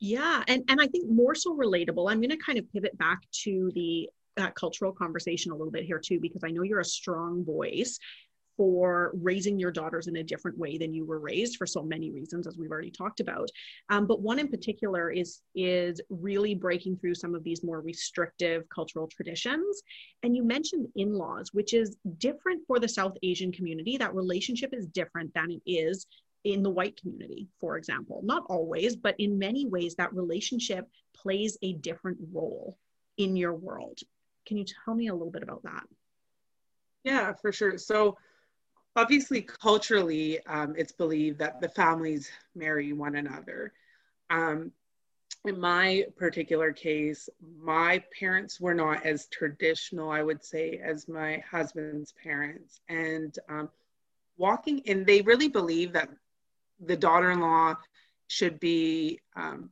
Yeah, 0.00 0.42
and 0.48 0.62
and 0.68 0.80
I 0.80 0.86
think 0.86 1.08
more 1.10 1.34
so 1.34 1.56
relatable. 1.56 2.10
I'm 2.10 2.20
going 2.20 2.30
to 2.30 2.36
kind 2.36 2.58
of 2.58 2.70
pivot 2.72 2.96
back 2.98 3.20
to 3.44 3.70
the 3.74 4.10
uh, 4.36 4.50
cultural 4.50 4.92
conversation 4.92 5.52
a 5.52 5.54
little 5.54 5.70
bit 5.70 5.84
here 5.84 6.00
too 6.04 6.18
because 6.20 6.42
I 6.44 6.50
know 6.50 6.62
you're 6.62 6.80
a 6.80 6.84
strong 6.84 7.44
voice 7.44 7.98
for 8.56 9.12
raising 9.20 9.58
your 9.58 9.70
daughters 9.70 10.06
in 10.06 10.16
a 10.16 10.22
different 10.22 10.56
way 10.56 10.78
than 10.78 10.92
you 10.94 11.04
were 11.04 11.18
raised 11.18 11.56
for 11.56 11.66
so 11.66 11.82
many 11.82 12.12
reasons 12.12 12.46
as 12.46 12.56
we've 12.56 12.70
already 12.70 12.90
talked 12.90 13.20
about 13.20 13.48
um, 13.90 14.06
but 14.06 14.20
one 14.20 14.38
in 14.38 14.48
particular 14.48 15.10
is 15.10 15.42
is 15.54 16.00
really 16.08 16.54
breaking 16.54 16.96
through 16.96 17.14
some 17.14 17.34
of 17.34 17.42
these 17.42 17.64
more 17.64 17.80
restrictive 17.80 18.62
cultural 18.68 19.08
traditions 19.08 19.82
and 20.22 20.36
you 20.36 20.44
mentioned 20.44 20.86
in-laws 20.96 21.50
which 21.52 21.74
is 21.74 21.96
different 22.18 22.62
for 22.66 22.78
the 22.78 22.88
south 22.88 23.14
asian 23.22 23.50
community 23.50 23.96
that 23.96 24.14
relationship 24.14 24.72
is 24.72 24.86
different 24.86 25.32
than 25.34 25.50
it 25.50 25.62
is 25.66 26.06
in 26.44 26.62
the 26.62 26.70
white 26.70 27.00
community 27.00 27.48
for 27.60 27.76
example. 27.76 28.20
Not 28.22 28.44
always 28.48 28.96
but 28.96 29.16
in 29.18 29.38
many 29.38 29.66
ways 29.66 29.94
that 29.96 30.14
relationship 30.14 30.88
plays 31.14 31.56
a 31.62 31.72
different 31.72 32.18
role 32.32 32.78
in 33.16 33.36
your 33.36 33.54
world. 33.54 33.98
Can 34.46 34.58
you 34.58 34.64
tell 34.84 34.94
me 34.94 35.08
a 35.08 35.14
little 35.14 35.30
bit 35.30 35.42
about 35.42 35.62
that? 35.64 35.84
Yeah 37.02 37.32
for 37.32 37.52
sure. 37.52 37.78
So 37.78 38.18
obviously 38.96 39.42
culturally 39.42 40.44
um, 40.46 40.74
it's 40.76 40.92
believed 40.92 41.38
that 41.38 41.60
the 41.60 41.68
families 41.68 42.30
marry 42.54 42.92
one 42.92 43.16
another. 43.16 43.72
Um, 44.30 44.72
in 45.46 45.60
my 45.60 46.04
particular 46.16 46.72
case 46.72 47.28
my 47.60 48.02
parents 48.18 48.60
were 48.60 48.74
not 48.74 49.04
as 49.04 49.26
traditional 49.26 50.10
i 50.10 50.22
would 50.22 50.42
say 50.42 50.80
as 50.82 51.08
my 51.08 51.42
husband's 51.50 52.12
parents. 52.22 52.80
And 52.88 53.38
um, 53.48 53.68
walking 54.36 54.82
and 54.86 55.06
they 55.06 55.22
really 55.22 55.48
believe 55.48 55.92
that 55.92 56.10
the 56.80 56.96
daughter-in-law 56.96 57.74
should 58.28 58.58
be 58.60 59.20
um, 59.36 59.70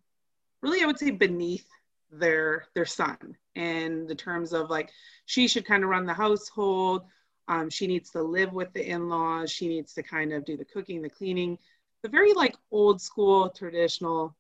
really 0.63 0.83
i 0.83 0.87
would 0.87 0.99
say 0.99 1.11
beneath 1.11 1.67
their 2.11 2.67
their 2.75 2.87
son 2.87 3.17
in 3.55 4.07
the 4.07 4.15
terms 4.15 4.53
of 4.53 4.71
like 4.71 4.91
she 5.27 5.49
should 5.49 5.65
kind 5.65 5.83
of 5.83 5.91
run 5.91 6.07
the 6.07 6.13
household 6.13 7.05
um, 7.49 7.71
she 7.71 7.87
needs 7.87 8.11
to 8.11 8.23
live 8.23 8.53
with 8.53 8.73
the 8.73 8.89
in-laws. 8.89 9.51
She 9.51 9.69
needs 9.69 9.93
to 9.95 10.03
kind 10.03 10.33
of 10.33 10.45
do 10.45 10.57
the 10.57 10.65
cooking, 10.65 11.03
the 11.03 11.11
cleaning, 11.11 11.59
the 12.03 12.09
very 12.09 12.33
like 12.33 12.57
old 12.71 13.01
school 13.01 13.51
traditional 13.51 14.35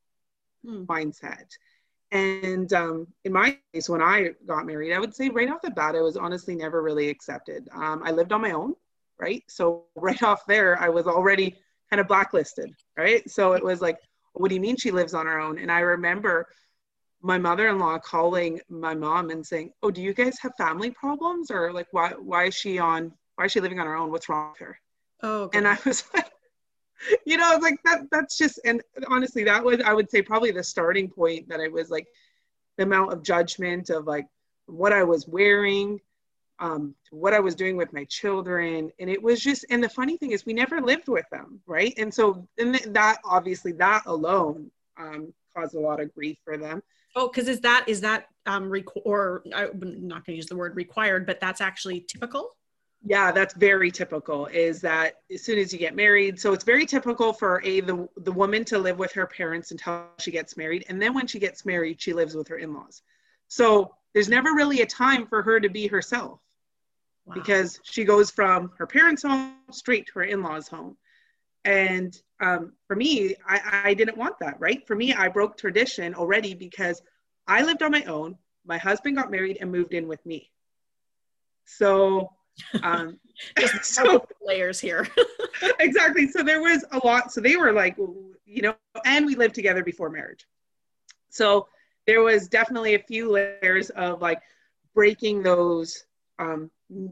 hmm. 0.65 0.85
mindset. 0.85 1.51
And 2.11 2.73
um, 2.73 3.07
in 3.25 3.33
my 3.33 3.59
case, 3.73 3.89
when 3.89 4.03
I 4.03 4.31
got 4.47 4.67
married, 4.67 4.93
I 4.93 4.99
would 4.99 5.15
say 5.15 5.31
right 5.31 5.51
off 5.51 5.63
the 5.63 5.71
bat, 5.71 5.97
I 5.97 6.03
was 6.03 6.17
honestly 6.17 6.55
never 6.55 6.83
really 6.83 7.09
accepted. 7.09 7.69
Um, 7.73 8.03
I 8.05 8.11
lived 8.11 8.33
on 8.33 8.43
my 8.43 8.53
own, 8.53 8.75
right? 9.19 9.43
So 9.49 9.85
right 9.97 10.23
off 10.23 10.47
there, 10.47 10.79
I 10.81 10.89
was 10.89 11.07
already 11.07 11.57
kind 11.93 12.01
of 12.01 12.09
blacklisted, 12.09 12.75
right? 12.97 13.29
So 13.31 13.53
it 13.53 13.63
was 13.63 13.83
like, 13.83 13.99
what 14.33 14.49
do 14.49 14.55
you 14.55 14.63
mean 14.63 14.77
she 14.79 14.91
lives 14.91 15.13
on 15.13 15.27
her 15.27 15.39
own? 15.39 15.59
And 15.59 15.71
I 15.71 15.81
remember 15.81 16.49
my 17.21 17.37
mother-in-law 17.37 17.99
calling 17.99 18.59
my 18.71 18.95
mom 18.95 19.29
and 19.29 19.47
saying, 19.47 19.73
"Oh, 19.83 19.91
do 19.91 20.01
you 20.01 20.15
guys 20.15 20.39
have 20.41 20.53
family 20.57 20.91
problems, 20.91 21.51
or 21.51 21.71
like 21.71 21.89
why 21.91 22.13
why 22.13 22.45
is 22.47 22.55
she 22.55 22.79
on 22.79 23.13
why 23.35 23.45
is 23.45 23.53
she 23.53 23.61
living 23.61 23.79
on 23.79 23.87
her 23.87 23.95
own? 23.95 24.11
What's 24.11 24.31
wrong 24.31 24.53
with 24.53 24.61
her?" 24.61 24.81
Oh, 25.23 25.43
okay. 25.43 25.59
and 25.59 25.69
I 25.69 25.77
was 25.85 26.03
like, 26.15 26.31
you 27.27 27.37
know, 27.37 27.53
I 27.53 27.55
was 27.55 27.63
like 27.63 27.79
that 27.85 28.07
that's 28.11 28.39
just 28.39 28.59
and 28.65 28.83
honestly, 29.09 29.45
that 29.45 29.63
was 29.63 29.83
I 29.83 29.93
would 29.93 30.11
say 30.11 30.23
probably 30.23 30.51
the 30.51 30.65
starting 30.65 31.11
point 31.11 31.47
that 31.51 31.61
I 31.61 31.69
was 31.69 31.91
like 31.91 32.09
the 32.79 32.85
amount 32.85 33.13
of 33.13 33.23
judgment 33.23 33.91
of 33.91 34.07
like 34.07 34.27
what 34.65 34.95
I 34.95 35.05
was 35.05 35.29
wearing, 35.29 36.01
um, 36.63 36.95
to 37.11 37.17
what 37.17 37.35
I 37.35 37.41
was 37.41 37.57
doing 37.57 37.77
with 37.77 37.93
my 37.93 38.05
children. 38.05 38.91
And 39.01 39.11
it 39.11 39.21
was 39.21 39.41
just, 39.41 39.67
and 39.69 39.83
the 39.83 39.89
funny 39.89 40.17
thing 40.17 40.31
is, 40.31 40.47
we 40.47 40.53
never 40.53 40.81
lived 40.81 41.09
with 41.09 41.27
them, 41.31 41.61
right? 41.67 41.93
And 41.99 42.15
so, 42.15 42.47
and 42.57 42.77
that 42.77 43.19
obviously, 43.25 43.73
that 43.73 44.05
alone 44.07 44.71
um, 44.97 45.35
caused 45.55 45.75
a 45.75 45.81
lot 45.81 46.01
of 46.01 46.15
grief 46.15 46.39
for 46.45 46.57
them. 46.57 46.81
Oh, 47.15 47.29
because 47.29 47.49
is 47.49 47.61
that 47.61 47.85
is 47.89 48.01
that 48.01 48.29
um 48.47 48.71
rec- 48.71 48.97
or 49.05 49.43
I'm 49.55 49.79
not 50.09 50.25
going 50.25 50.35
to 50.35 50.37
use 50.37 50.47
the 50.47 50.57
word 50.57 50.77
required, 50.77 51.27
but 51.27 51.41
that's 51.41 51.61
actually 51.61 52.07
typical. 52.09 52.57
Yeah, 53.05 53.33
that's 53.33 53.55
very 53.55 53.91
typical. 53.91 54.47
Is 54.47 54.81
that 54.83 55.17
as 55.31 55.43
soon 55.43 55.59
as 55.59 55.73
you 55.73 55.79
get 55.79 55.95
married, 55.95 56.41
so 56.41 56.55
it's 56.55 56.65
very 56.65 56.87
typical 56.87 57.33
for 57.35 57.61
a 57.65 57.81
the 57.81 58.09
the 58.19 58.33
woman 58.33 58.65
to 58.67 58.79
live 58.79 58.99
with 58.99 59.13
her 59.13 59.27
parents 59.27 59.73
until 59.73 60.07
she 60.21 60.31
gets 60.31 60.57
married, 60.57 60.87
and 60.89 61.03
then 61.03 61.13
when 61.13 61.27
she 61.27 61.39
gets 61.39 61.67
married, 61.67 62.01
she 62.01 62.15
lives 62.15 62.35
with 62.35 62.49
her 62.49 62.57
in-laws. 62.57 63.03
So 63.49 63.95
there's 64.15 64.31
never 64.31 64.55
really 64.55 64.81
a 64.81 64.87
time 64.87 65.27
for 65.27 65.43
her 65.43 65.61
to 65.61 65.69
be 65.69 65.89
herself 65.89 66.41
wow. 67.27 67.35
because 67.35 67.81
she 67.85 68.05
goes 68.05 68.31
from 68.31 68.71
her 68.79 68.87
parents' 68.87 69.23
home 69.23 69.57
straight 69.71 70.07
to 70.07 70.13
her 70.15 70.25
in-laws' 70.25 70.69
home. 70.69 70.97
And 71.65 72.17
um, 72.41 72.73
for 72.89 72.97
me, 72.97 73.37
I, 73.47 73.83
I 73.85 73.95
didn't 73.95 74.17
want 74.17 74.39
that, 74.41 74.59
right? 74.59 74.85
For 74.87 74.97
me, 74.97 75.13
I 75.15 75.29
broke 75.29 75.57
tradition 75.57 76.15
already 76.15 76.55
because 76.55 77.01
I 77.47 77.63
lived 77.63 77.83
on 77.83 77.93
my 77.93 78.03
own. 78.05 78.37
My 78.65 78.79
husband 78.79 79.17
got 79.17 79.31
married 79.31 79.59
and 79.61 79.71
moved 79.71 79.95
in 79.95 80.09
with 80.09 80.25
me. 80.27 80.51
So, 81.65 82.33
um, 82.83 83.19
so 83.83 84.27
layers 84.45 84.81
here. 84.81 85.07
exactly. 85.79 86.29
So 86.29 86.43
there 86.43 86.61
was 86.61 86.85
a 86.93 87.07
lot. 87.07 87.33
So 87.33 87.41
they 87.41 87.57
were 87.57 87.73
like, 87.73 87.97
you 87.97 88.63
know, 88.63 88.75
and 89.05 89.25
we 89.25 89.37
lived 89.37 89.55
together 89.55 89.85
before 89.85 90.11
marriage. 90.11 90.47
So 91.31 91.69
there 92.07 92.23
was 92.23 92.49
definitely 92.49 92.95
a 92.95 92.99
few 92.99 93.31
layers 93.31 93.91
of 93.91 94.21
like 94.21 94.43
breaking 94.95 95.43
those 95.43 96.05
um, 96.39 96.71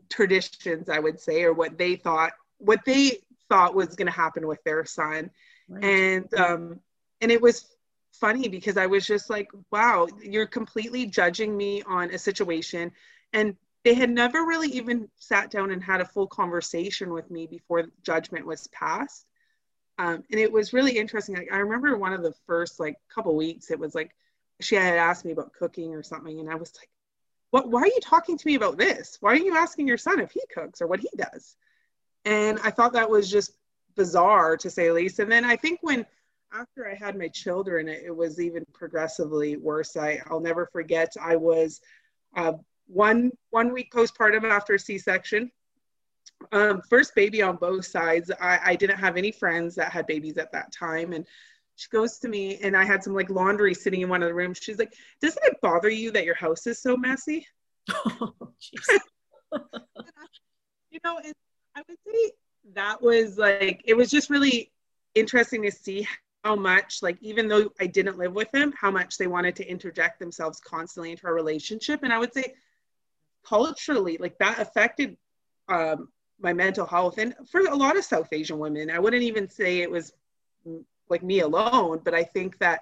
traditions, 0.08 0.88
I 0.88 0.98
would 0.98 1.20
say, 1.20 1.42
or 1.42 1.52
what 1.52 1.78
they 1.78 1.96
thought, 1.96 2.32
what 2.58 2.80
they 2.84 3.18
thought 3.48 3.74
was 3.74 3.96
going 3.96 4.06
to 4.06 4.12
happen 4.12 4.46
with 4.46 4.62
their 4.64 4.84
son. 4.84 5.30
Right. 5.68 5.84
And, 5.84 6.34
um, 6.34 6.80
and 7.20 7.30
it 7.30 7.40
was 7.40 7.66
funny 8.12 8.48
because 8.48 8.76
I 8.76 8.86
was 8.86 9.06
just 9.06 9.30
like, 9.30 9.50
wow, 9.70 10.08
you're 10.22 10.46
completely 10.46 11.06
judging 11.06 11.56
me 11.56 11.82
on 11.82 12.10
a 12.10 12.18
situation. 12.18 12.92
And 13.32 13.56
they 13.84 13.94
had 13.94 14.10
never 14.10 14.44
really 14.44 14.68
even 14.68 15.08
sat 15.16 15.50
down 15.50 15.70
and 15.70 15.82
had 15.82 16.00
a 16.00 16.04
full 16.04 16.26
conversation 16.26 17.12
with 17.12 17.30
me 17.30 17.46
before 17.46 17.84
judgment 18.02 18.46
was 18.46 18.66
passed. 18.68 19.26
Um, 19.98 20.24
and 20.30 20.40
it 20.40 20.52
was 20.52 20.72
really 20.72 20.98
interesting. 20.98 21.36
Like, 21.36 21.52
I 21.52 21.58
remember 21.58 21.96
one 21.96 22.12
of 22.12 22.22
the 22.22 22.34
first 22.46 22.80
like 22.80 22.96
couple 23.14 23.34
weeks, 23.36 23.70
it 23.70 23.78
was 23.78 23.94
like 23.94 24.10
she 24.60 24.74
had 24.74 24.96
asked 24.96 25.24
me 25.24 25.32
about 25.32 25.52
cooking 25.52 25.94
or 25.94 26.02
something, 26.02 26.40
and 26.40 26.50
I 26.50 26.54
was 26.54 26.72
like, 26.78 26.88
"What? 27.50 27.68
Why 27.68 27.82
are 27.82 27.86
you 27.86 28.00
talking 28.02 28.36
to 28.36 28.46
me 28.46 28.54
about 28.54 28.78
this? 28.78 29.18
Why 29.20 29.32
are 29.32 29.36
you 29.36 29.56
asking 29.56 29.88
your 29.88 29.98
son 29.98 30.20
if 30.20 30.30
he 30.32 30.42
cooks 30.52 30.80
or 30.80 30.86
what 30.86 31.00
he 31.00 31.10
does?" 31.16 31.56
And 32.24 32.58
I 32.62 32.70
thought 32.70 32.92
that 32.92 33.10
was 33.10 33.30
just 33.30 33.52
bizarre 33.96 34.56
to 34.56 34.70
say 34.70 34.90
least. 34.92 35.18
And 35.18 35.30
then 35.30 35.44
I 35.44 35.56
think 35.56 35.80
when 35.82 36.06
after 36.52 36.88
I 36.88 36.94
had 36.94 37.16
my 37.16 37.28
children, 37.28 37.88
it, 37.88 38.02
it 38.06 38.16
was 38.16 38.40
even 38.40 38.64
progressively 38.72 39.56
worse. 39.56 39.96
I, 39.96 40.20
I'll 40.26 40.40
never 40.40 40.66
forget. 40.66 41.12
I 41.20 41.36
was 41.36 41.80
uh, 42.36 42.54
one 42.86 43.30
one 43.50 43.72
week 43.72 43.92
postpartum 43.92 44.44
after 44.44 44.78
C-section. 44.78 45.50
Um, 46.52 46.80
first 46.88 47.14
baby 47.14 47.42
on 47.42 47.56
both 47.56 47.84
sides. 47.84 48.30
I, 48.40 48.58
I 48.64 48.76
didn't 48.76 48.98
have 48.98 49.16
any 49.16 49.30
friends 49.30 49.74
that 49.74 49.92
had 49.92 50.06
babies 50.06 50.38
at 50.38 50.52
that 50.52 50.72
time, 50.72 51.12
and 51.12 51.26
she 51.80 51.88
goes 51.88 52.18
to 52.18 52.28
me, 52.28 52.58
and 52.58 52.76
I 52.76 52.84
had 52.84 53.02
some 53.02 53.14
like 53.14 53.30
laundry 53.30 53.72
sitting 53.72 54.02
in 54.02 54.10
one 54.10 54.22
of 54.22 54.28
the 54.28 54.34
rooms. 54.34 54.58
She's 54.60 54.78
like, 54.78 54.92
"Doesn't 55.22 55.42
it 55.46 55.60
bother 55.62 55.88
you 55.88 56.10
that 56.10 56.26
your 56.26 56.34
house 56.34 56.66
is 56.66 56.80
so 56.80 56.96
messy?" 56.96 57.46
Oh, 57.88 58.34
you 60.90 61.00
know, 61.02 61.18
and 61.24 61.34
I 61.74 61.82
would 61.88 61.96
say 62.06 62.32
that 62.74 63.00
was 63.00 63.38
like 63.38 63.80
it 63.86 63.94
was 63.94 64.10
just 64.10 64.28
really 64.28 64.70
interesting 65.14 65.62
to 65.62 65.70
see 65.72 66.06
how 66.44 66.54
much 66.54 67.02
like 67.02 67.16
even 67.22 67.48
though 67.48 67.72
I 67.80 67.86
didn't 67.86 68.18
live 68.18 68.34
with 68.34 68.50
them, 68.52 68.74
how 68.78 68.90
much 68.90 69.16
they 69.16 69.26
wanted 69.26 69.56
to 69.56 69.66
interject 69.66 70.20
themselves 70.20 70.60
constantly 70.60 71.12
into 71.12 71.26
our 71.26 71.34
relationship. 71.34 72.02
And 72.02 72.12
I 72.12 72.18
would 72.18 72.34
say 72.34 72.54
culturally, 73.44 74.18
like 74.18 74.38
that 74.38 74.60
affected 74.60 75.16
um, 75.68 76.08
my 76.38 76.52
mental 76.52 76.86
health. 76.86 77.16
And 77.16 77.34
for 77.50 77.62
a 77.62 77.74
lot 77.74 77.96
of 77.96 78.04
South 78.04 78.28
Asian 78.32 78.58
women, 78.58 78.90
I 78.90 78.98
wouldn't 78.98 79.22
even 79.22 79.48
say 79.48 79.78
it 79.78 79.90
was 79.90 80.12
like 81.10 81.22
me 81.22 81.40
alone, 81.40 82.00
but 82.04 82.14
I 82.14 82.24
think 82.24 82.58
that 82.58 82.80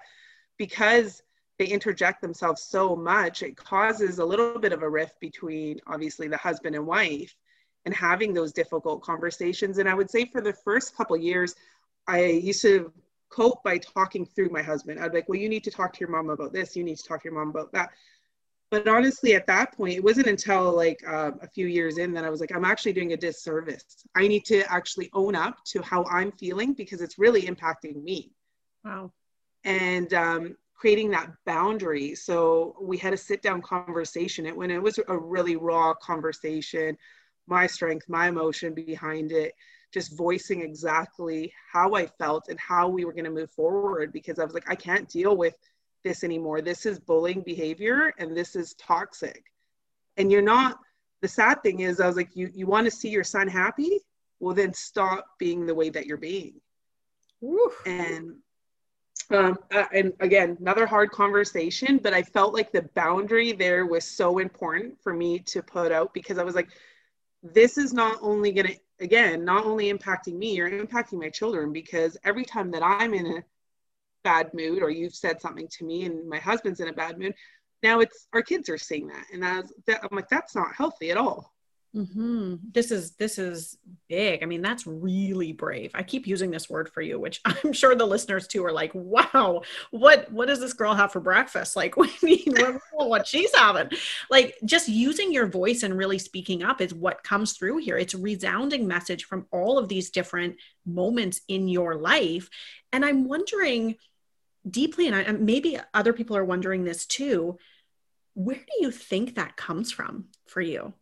because 0.57 1.23
they 1.57 1.65
interject 1.65 2.21
themselves 2.21 2.63
so 2.63 2.95
much, 2.95 3.43
it 3.43 3.57
causes 3.57 4.19
a 4.19 4.25
little 4.25 4.59
bit 4.59 4.71
of 4.71 4.81
a 4.81 4.89
rift 4.89 5.19
between 5.19 5.79
obviously 5.87 6.27
the 6.27 6.37
husband 6.37 6.75
and 6.75 6.87
wife 6.87 7.35
and 7.85 7.93
having 7.93 8.33
those 8.33 8.53
difficult 8.53 9.01
conversations. 9.01 9.77
And 9.77 9.89
I 9.89 9.93
would 9.93 10.09
say 10.09 10.25
for 10.25 10.41
the 10.41 10.53
first 10.53 10.95
couple 10.95 11.17
years, 11.17 11.55
I 12.07 12.23
used 12.23 12.61
to 12.61 12.91
cope 13.29 13.63
by 13.63 13.77
talking 13.77 14.25
through 14.25 14.49
my 14.49 14.61
husband. 14.61 14.99
I'd 14.99 15.11
be 15.11 15.19
like, 15.19 15.29
well, 15.29 15.39
you 15.39 15.49
need 15.49 15.63
to 15.65 15.71
talk 15.71 15.93
to 15.93 15.99
your 15.99 16.09
mom 16.09 16.29
about 16.29 16.53
this. 16.53 16.75
You 16.75 16.83
need 16.83 16.97
to 16.97 17.03
talk 17.03 17.21
to 17.21 17.29
your 17.29 17.37
mom 17.37 17.49
about 17.49 17.71
that. 17.73 17.89
But 18.71 18.87
honestly, 18.87 19.33
at 19.33 19.47
that 19.47 19.75
point, 19.75 19.95
it 19.95 20.03
wasn't 20.03 20.27
until 20.27 20.71
like 20.75 21.01
uh, 21.07 21.31
a 21.41 21.47
few 21.47 21.65
years 21.65 21.97
in 21.97 22.13
that 22.13 22.23
I 22.23 22.29
was 22.29 22.39
like, 22.39 22.55
I'm 22.55 22.65
actually 22.65 22.93
doing 22.93 23.13
a 23.13 23.17
disservice. 23.17 24.05
I 24.15 24.27
need 24.27 24.45
to 24.45 24.61
actually 24.71 25.09
own 25.13 25.35
up 25.35 25.63
to 25.69 25.81
how 25.81 26.05
I'm 26.05 26.31
feeling 26.33 26.73
because 26.73 27.01
it's 27.01 27.17
really 27.17 27.43
impacting 27.43 28.03
me. 28.03 28.31
Wow. 28.85 29.11
And 29.63 30.13
um, 30.13 30.55
creating 30.75 31.09
that 31.11 31.31
boundary. 31.45 32.13
So 32.13 32.75
we 32.79 32.97
had 32.97 33.13
a 33.13 33.17
sit 33.17 33.41
down 33.41 33.61
conversation. 33.63 34.45
It 34.45 34.55
when 34.55 34.69
it 34.69 34.81
was 34.81 34.99
a 35.07 35.17
really 35.17 35.55
raw 35.55 35.95
conversation 35.95 36.95
my 37.49 37.67
strength, 37.67 38.07
my 38.07 38.29
emotion 38.29 38.73
behind 38.73 39.31
it, 39.31 39.53
just 39.91 40.15
voicing 40.15 40.61
exactly 40.61 41.51
how 41.73 41.95
I 41.95 42.05
felt 42.05 42.47
and 42.47 42.59
how 42.59 42.87
we 42.87 43.05
were 43.05 43.11
going 43.11 43.25
to 43.25 43.31
move 43.31 43.51
forward 43.51 44.13
because 44.13 44.37
I 44.37 44.45
was 44.45 44.53
like, 44.53 44.69
I 44.69 44.75
can't 44.75 45.09
deal 45.09 45.35
with 45.35 45.55
this 46.03 46.23
anymore. 46.23 46.61
This 46.61 46.85
is 46.85 46.99
bullying 46.99 47.41
behavior 47.41 48.13
and 48.17 48.35
this 48.35 48.55
is 48.55 48.73
toxic. 48.75 49.43
And 50.17 50.31
you're 50.31 50.41
not, 50.41 50.79
the 51.21 51.27
sad 51.27 51.61
thing 51.63 51.81
is, 51.81 51.99
I 51.99 52.07
was 52.07 52.15
like, 52.15 52.35
you, 52.35 52.49
you 52.53 52.67
want 52.67 52.85
to 52.85 52.91
see 52.91 53.09
your 53.09 53.23
son 53.23 53.47
happy? 53.47 53.99
Well, 54.39 54.55
then 54.55 54.73
stop 54.73 55.25
being 55.37 55.65
the 55.65 55.75
way 55.75 55.89
that 55.89 56.05
you're 56.05 56.17
being. 56.17 56.53
And 57.85 58.35
um, 59.31 59.59
uh, 59.71 59.85
and 59.93 60.13
again, 60.21 60.57
another 60.59 60.87
hard 60.87 61.11
conversation, 61.11 61.99
but 62.01 62.15
I 62.15 62.23
felt 62.23 62.53
like 62.53 62.71
the 62.71 62.89
boundary 62.95 63.51
there 63.51 63.85
was 63.85 64.03
so 64.03 64.39
important 64.39 64.99
for 65.03 65.13
me 65.13 65.37
to 65.39 65.61
put 65.61 65.91
out 65.91 66.15
because 66.15 66.39
I 66.39 66.43
was 66.43 66.55
like, 66.55 66.69
this 67.43 67.77
is 67.77 67.93
not 67.93 68.17
only 68.21 68.51
going 68.51 68.67
to 68.67 68.75
again 68.99 69.45
not 69.45 69.65
only 69.65 69.91
impacting 69.91 70.37
me 70.37 70.55
you're 70.55 70.69
impacting 70.69 71.19
my 71.19 71.29
children 71.29 71.71
because 71.71 72.17
every 72.23 72.43
time 72.43 72.69
that 72.71 72.83
i'm 72.83 73.13
in 73.13 73.25
a 73.25 73.43
bad 74.23 74.53
mood 74.53 74.81
or 74.83 74.89
you've 74.89 75.15
said 75.15 75.41
something 75.41 75.67
to 75.67 75.85
me 75.85 76.05
and 76.05 76.27
my 76.27 76.37
husband's 76.37 76.79
in 76.79 76.87
a 76.87 76.93
bad 76.93 77.17
mood 77.17 77.33
now 77.81 77.99
it's 77.99 78.27
our 78.33 78.41
kids 78.41 78.67
are 78.69 78.77
seeing 78.77 79.07
that. 79.07 79.25
And 79.31 79.45
I 79.45 79.61
was, 79.61 79.73
that, 79.87 80.01
i'm 80.03 80.15
like 80.15 80.29
that's 80.29 80.55
not 80.55 80.75
healthy 80.75 81.11
at 81.11 81.17
all 81.17 81.53
Mm-hmm. 81.95 82.55
This 82.71 82.91
is 82.91 83.13
this 83.13 83.39
is 83.39 83.75
big. 84.07 84.43
I 84.43 84.45
mean, 84.45 84.61
that's 84.61 84.85
really 84.85 85.53
brave. 85.53 85.89
I 85.95 86.03
keep 86.03 86.27
using 86.27 86.51
this 86.51 86.69
word 86.69 86.87
for 86.87 87.01
you, 87.01 87.19
which 87.19 87.41
I'm 87.45 87.73
sure 87.73 87.95
the 87.95 88.05
listeners 88.05 88.47
too 88.47 88.63
are 88.63 88.71
like, 88.71 88.91
"Wow, 88.93 89.63
what 89.89 90.31
what 90.31 90.47
does 90.47 90.59
this 90.59 90.73
girl 90.73 90.93
have 90.93 91.11
for 91.11 91.19
breakfast?" 91.19 91.75
Like, 91.75 91.97
we 91.97 92.13
mean 92.21 92.79
what 92.91 93.25
she's 93.25 93.53
having. 93.55 93.89
Like, 94.29 94.55
just 94.65 94.87
using 94.87 95.33
your 95.33 95.47
voice 95.47 95.81
and 95.81 95.97
really 95.97 96.19
speaking 96.19 96.61
up 96.61 96.79
is 96.79 96.93
what 96.93 97.23
comes 97.23 97.53
through 97.53 97.77
here. 97.77 97.97
It's 97.97 98.13
a 98.13 98.19
resounding 98.19 98.87
message 98.87 99.25
from 99.25 99.47
all 99.51 99.79
of 99.79 99.89
these 99.89 100.11
different 100.11 100.57
moments 100.85 101.41
in 101.47 101.67
your 101.67 101.95
life, 101.95 102.51
and 102.93 103.03
I'm 103.03 103.27
wondering 103.27 103.95
deeply, 104.69 105.07
and 105.07 105.15
I, 105.15 105.31
maybe 105.31 105.79
other 105.95 106.13
people 106.13 106.37
are 106.37 106.45
wondering 106.45 106.83
this 106.83 107.07
too. 107.07 107.57
Where 108.35 108.55
do 108.55 108.73
you 108.79 108.91
think 108.91 109.35
that 109.35 109.57
comes 109.57 109.91
from 109.91 110.25
for 110.45 110.61
you? 110.61 110.93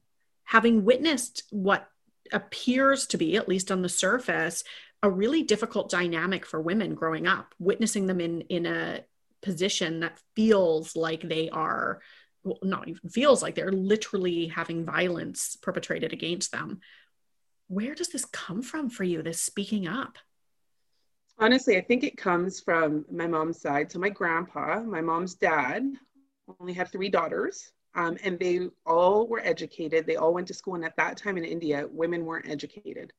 Having 0.48 0.86
witnessed 0.86 1.44
what 1.52 1.88
appears 2.32 3.06
to 3.08 3.18
be, 3.18 3.36
at 3.36 3.50
least 3.50 3.72
on 3.72 3.82
the 3.82 3.90
surface, 3.90 4.64
a 5.04 5.10
really 5.10 5.44
difficult 5.44 5.90
dynamic 5.90 6.46
for 6.46 6.62
women 6.62 6.96
growing 6.96 7.28
up, 7.28 7.54
witnessing 7.60 8.08
them 8.08 8.20
in 8.20 8.42
in 8.42 8.66
a 8.66 9.02
position 9.42 10.00
that 10.00 10.20
feels 10.36 10.96
like 10.96 11.22
they 11.22 11.50
are 11.50 12.02
well, 12.44 12.58
not 12.64 12.88
even 12.88 13.10
feels 13.10 13.44
like 13.44 13.56
they're 13.56 13.72
literally 13.72 14.48
having 14.48 14.86
violence 14.86 15.58
perpetrated 15.62 16.14
against 16.14 16.52
them. 16.52 16.80
Where 17.68 17.94
does 17.94 18.08
this 18.08 18.26
come 18.26 18.62
from 18.62 18.90
for 18.90 19.04
you, 19.04 19.22
this 19.22 19.44
speaking 19.44 19.88
up? 19.88 20.18
Honestly, 21.38 21.78
I 21.78 21.82
think 21.82 22.04
it 22.04 22.18
comes 22.18 22.62
from 22.62 23.06
my 23.12 23.28
mom's 23.28 23.62
side. 23.62 23.92
So, 23.92 24.00
my 24.00 24.10
grandpa, 24.10 24.80
my 24.80 25.02
mom's 25.02 25.36
dad, 25.36 25.84
only 26.60 26.74
had 26.74 26.90
three 26.90 27.10
daughters. 27.10 27.70
Um, 27.98 28.18
and 28.24 28.40
they 28.40 28.70
all 28.86 29.28
were 29.28 29.42
educated. 29.44 30.06
They 30.06 30.16
all 30.16 30.34
went 30.34 30.48
to 30.48 30.54
school. 30.54 30.76
And 30.76 30.86
at 30.86 30.96
that 30.98 31.18
time 31.18 31.38
in 31.38 31.44
India, 31.44 31.88
women 31.92 32.24
weren't 32.26 32.48
educated. 32.48 33.12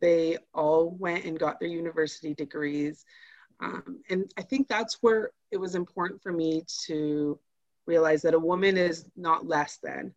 They 0.00 0.38
all 0.54 0.90
went 0.98 1.26
and 1.26 1.38
got 1.38 1.60
their 1.60 1.68
university 1.68 2.32
degrees. 2.34 3.04
Um, 3.60 4.00
and 4.08 4.32
I 4.38 4.42
think 4.42 4.68
that's 4.68 4.94
where 5.02 5.30
it 5.50 5.58
was 5.58 5.74
important 5.74 6.22
for 6.22 6.32
me 6.32 6.64
to 6.86 7.38
realize 7.86 8.22
that 8.22 8.32
a 8.34 8.38
woman 8.38 8.78
is 8.78 9.04
not 9.16 9.46
less 9.46 9.78
than. 9.82 10.14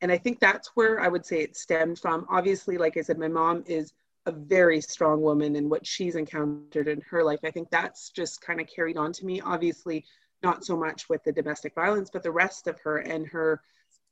and 0.00 0.12
I 0.12 0.18
think 0.18 0.38
that's 0.38 0.68
where 0.74 1.00
I 1.00 1.08
would 1.08 1.24
say 1.24 1.40
it 1.40 1.56
stemmed 1.56 1.98
from. 1.98 2.26
Obviously, 2.28 2.76
like 2.76 2.96
I 2.96 3.02
said, 3.02 3.18
my 3.18 3.28
mom 3.28 3.64
is 3.66 3.94
a 4.26 4.32
very 4.32 4.80
strong 4.80 5.20
woman 5.22 5.56
and 5.56 5.70
what 5.70 5.86
she's 5.86 6.16
encountered 6.16 6.88
in 6.88 7.00
her 7.02 7.22
life. 7.22 7.40
I 7.44 7.50
think 7.50 7.70
that's 7.70 8.10
just 8.10 8.40
kind 8.40 8.60
of 8.60 8.66
carried 8.66 8.96
on 8.96 9.12
to 9.12 9.24
me. 9.26 9.40
Obviously, 9.40 10.04
not 10.44 10.64
so 10.64 10.76
much 10.76 11.08
with 11.08 11.24
the 11.24 11.32
domestic 11.32 11.74
violence, 11.74 12.10
but 12.12 12.22
the 12.22 12.30
rest 12.30 12.68
of 12.68 12.78
her 12.80 12.98
and 12.98 13.26
her 13.26 13.60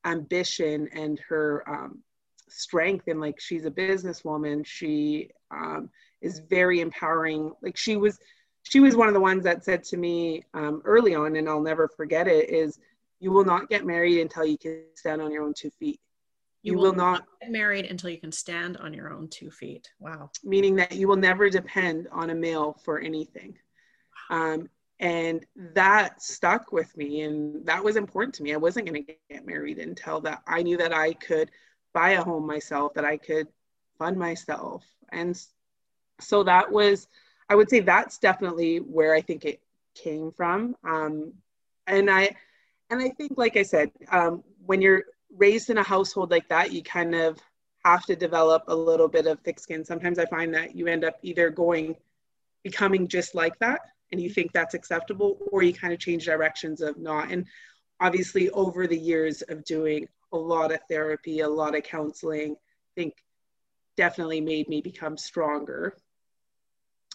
ambition 0.04 0.88
and 0.92 1.20
her 1.28 1.62
um, 1.68 2.02
strength. 2.48 3.06
And 3.06 3.20
like 3.20 3.40
she's 3.40 3.66
a 3.66 3.70
businesswoman, 3.70 4.66
she 4.66 5.30
um, 5.50 5.90
is 6.20 6.40
very 6.40 6.80
empowering. 6.80 7.52
Like 7.62 7.76
she 7.76 7.96
was, 7.96 8.18
she 8.64 8.80
was 8.80 8.96
one 8.96 9.08
of 9.08 9.14
the 9.14 9.20
ones 9.20 9.44
that 9.44 9.64
said 9.64 9.84
to 9.84 9.96
me 9.96 10.42
um, 10.54 10.82
early 10.84 11.14
on, 11.14 11.36
and 11.36 11.48
I'll 11.48 11.60
never 11.60 11.88
forget 11.88 12.26
it. 12.26 12.50
Is 12.50 12.78
you 13.20 13.30
will 13.30 13.44
not 13.44 13.68
get 13.68 13.86
married 13.86 14.20
until 14.20 14.44
you 14.44 14.58
can 14.58 14.82
stand 14.94 15.22
on 15.22 15.30
your 15.30 15.44
own 15.44 15.54
two 15.54 15.70
feet. 15.70 16.00
You, 16.62 16.72
you 16.72 16.78
will, 16.78 16.90
will, 16.90 16.94
not 16.94 17.24
get 17.40 17.50
married 17.50 17.86
until 17.86 18.10
you 18.10 18.20
can 18.20 18.32
stand 18.32 18.76
on 18.76 18.92
your 18.94 19.12
own 19.12 19.28
two 19.28 19.50
feet. 19.50 19.90
Wow. 19.98 20.30
Meaning 20.44 20.76
that 20.76 20.92
you 20.92 21.08
will 21.08 21.16
never 21.16 21.50
depend 21.50 22.08
on 22.12 22.30
a 22.30 22.34
male 22.34 22.80
for 22.84 23.00
anything. 23.00 23.58
Um, 24.30 24.68
and 25.03 25.44
that 25.74 26.22
stuck 26.22 26.70
with 26.70 26.96
me 26.96 27.22
and 27.22 27.66
that 27.66 27.82
was 27.82 27.96
important 27.96 28.32
to 28.36 28.44
me. 28.44 28.55
I 28.55 28.57
wasn't 28.57 28.86
going 28.86 29.05
to 29.05 29.14
get 29.28 29.44
married 29.44 29.78
until 29.78 30.20
that 30.20 30.42
I 30.46 30.62
knew 30.62 30.76
that 30.76 30.94
I 30.94 31.12
could 31.14 31.50
buy 31.92 32.11
a 32.11 32.22
home 32.22 32.46
myself, 32.46 32.94
that 32.94 33.05
I 33.05 33.16
could 33.16 33.48
fund 33.98 34.16
myself. 34.16 34.84
And 35.11 35.36
so 36.20 36.44
that 36.44 36.70
was, 36.70 37.09
I 37.48 37.57
would 37.57 37.68
say 37.68 37.80
that's 37.80 38.18
definitely 38.18 38.78
where 38.78 39.12
I 39.12 39.20
think 39.20 39.44
it 39.44 39.61
came 39.96 40.30
from. 40.30 40.76
Um, 40.84 41.32
and 41.88 42.09
I, 42.09 42.36
and 42.88 43.03
I 43.03 43.09
think, 43.09 43.32
like 43.36 43.57
I 43.57 43.64
said, 43.64 43.90
um, 44.12 44.44
when 44.64 44.80
you're 44.80 45.03
raised 45.36 45.68
in 45.68 45.78
a 45.78 45.82
household 45.82 46.30
like 46.30 46.48
that, 46.48 46.72
you 46.72 46.80
kind 46.80 47.16
of 47.16 47.40
have 47.84 48.05
to 48.05 48.14
develop 48.14 48.62
a 48.68 48.74
little 48.74 49.09
bit 49.09 49.26
of 49.26 49.40
thick 49.40 49.59
skin. 49.59 49.84
Sometimes 49.84 50.20
I 50.20 50.26
find 50.26 50.55
that 50.55 50.76
you 50.76 50.86
end 50.86 51.05
up 51.05 51.18
either 51.22 51.50
going, 51.50 51.96
becoming 52.62 53.09
just 53.09 53.34
like 53.34 53.59
that, 53.59 53.80
and 54.12 54.20
you 54.20 54.30
think 54.30 54.52
that's 54.52 54.74
acceptable, 54.74 55.38
or 55.50 55.62
you 55.62 55.72
kind 55.72 55.92
of 55.92 55.98
change 55.98 56.26
directions 56.26 56.80
of 56.80 56.98
not. 56.98 57.32
And 57.32 57.46
obviously, 58.00 58.50
over 58.50 58.86
the 58.86 58.98
years 58.98 59.42
of 59.42 59.64
doing 59.64 60.06
a 60.32 60.36
lot 60.36 60.72
of 60.72 60.80
therapy, 60.88 61.40
a 61.40 61.48
lot 61.48 61.74
of 61.74 61.82
counseling, 61.82 62.52
I 62.52 63.00
think 63.00 63.14
definitely 63.96 64.40
made 64.40 64.68
me 64.68 64.80
become 64.80 65.16
stronger 65.16 65.96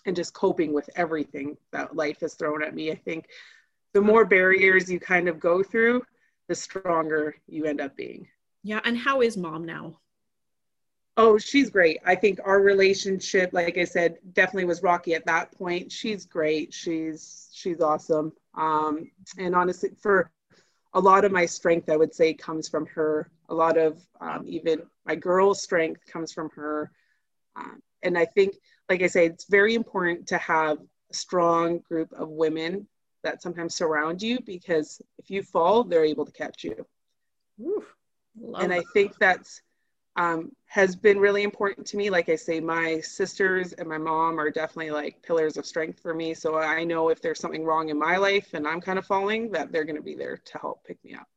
and 0.06 0.16
just 0.16 0.34
coping 0.34 0.74
with 0.74 0.90
everything 0.96 1.58
that 1.72 1.96
life 1.96 2.20
has 2.22 2.36
thrown 2.36 2.64
at 2.64 2.74
me. 2.74 2.92
I 2.92 2.96
think 2.96 3.28
the 3.94 4.02
more 4.02 4.26
barriers 4.26 4.92
you 4.92 5.00
kind 5.00 5.28
of 5.28 5.40
go 5.40 5.64
through, 5.64 6.04
the 6.48 6.56
stronger 6.56 7.36
you 7.48 7.66
end 7.66 7.82
up 7.82 7.96
being. 7.96 8.28
Yeah. 8.64 8.80
And 8.86 8.98
how 8.98 9.22
is 9.22 9.38
mom 9.38 9.66
now? 9.66 10.00
Oh, 11.20 11.40
she's 11.40 11.72
great. 11.72 12.00
I 12.06 12.14
think 12.14 12.40
our 12.46 12.62
relationship, 12.62 13.52
like 13.52 13.80
I 13.80 13.86
said, 13.86 14.20
definitely 14.34 14.66
was 14.66 14.84
rocky 14.84 15.16
at 15.16 15.26
that 15.26 15.52
point. 15.52 15.92
She's 15.92 16.26
great. 16.26 16.72
She's 16.72 17.50
she's 17.54 17.82
awesome. 17.82 18.32
Um, 18.54 19.10
and 19.40 19.56
honestly, 19.56 19.90
for 20.00 20.32
a 20.94 21.00
lot 21.00 21.26
of 21.26 21.32
my 21.32 21.48
strength, 21.48 21.90
I 21.90 21.98
would 21.98 22.14
say, 22.14 22.36
comes 22.36 22.70
from 22.70 22.86
her. 22.88 23.32
A 23.50 23.54
lot 23.54 23.78
of 23.78 24.00
um, 24.22 24.46
even 24.48 24.84
my 25.06 25.16
girl's 25.16 25.64
strength 25.64 26.02
comes 26.06 26.32
from 26.32 26.52
her. 26.52 26.92
Um, 27.56 27.82
and 28.04 28.16
I 28.16 28.26
think, 28.26 28.56
like 28.88 29.02
I 29.02 29.08
say, 29.08 29.26
it's 29.26 29.50
very 29.50 29.74
important 29.74 30.28
to 30.28 30.38
have 30.38 30.78
a 30.78 31.14
strong 31.14 31.80
group 31.80 32.14
of 32.14 32.30
women 32.30 32.88
that 33.24 33.42
sometimes 33.42 33.76
surround 33.76 34.22
you 34.22 34.40
because 34.46 35.02
if 35.18 35.32
you 35.32 35.42
fall, 35.42 35.84
they're 35.84 36.06
able 36.06 36.26
to 36.26 36.32
catch 36.32 36.64
you. 36.64 36.86
Ooh, 37.60 37.84
and 38.60 38.72
I 38.72 38.84
think 38.94 39.18
that's 39.18 39.62
um, 40.18 40.52
has 40.66 40.96
been 40.96 41.20
really 41.20 41.44
important 41.44 41.88
to 41.88 41.98
me. 41.98 42.10
Like 42.10 42.28
I 42.28 42.36
say, 42.36 42.60
my 42.60 43.00
sisters 43.00 43.74
and 43.74 43.88
my 43.88 43.98
mom 43.98 44.40
are 44.40 44.50
definitely 44.50 44.92
like 44.92 45.22
pillars 45.22 45.58
of 45.58 45.66
strength 45.66 46.02
for 46.02 46.14
me. 46.14 46.34
So 46.34 46.58
I 46.58 46.84
know 46.84 47.10
if 47.10 47.22
there's 47.22 47.40
something 47.40 47.64
wrong 47.64 47.90
in 47.90 47.98
my 47.98 48.18
life 48.18 48.54
and 48.54 48.68
I'm 48.68 48.82
kind 48.82 49.00
of 49.00 49.06
falling, 49.06 49.52
that 49.52 49.72
they're 49.72 49.86
going 49.86 49.96
to 49.96 50.02
be 50.02 50.16
there 50.16 50.38
to 50.38 50.58
help 50.58 50.84
pick 50.84 50.98
me 51.06 51.14
up. 51.14 51.28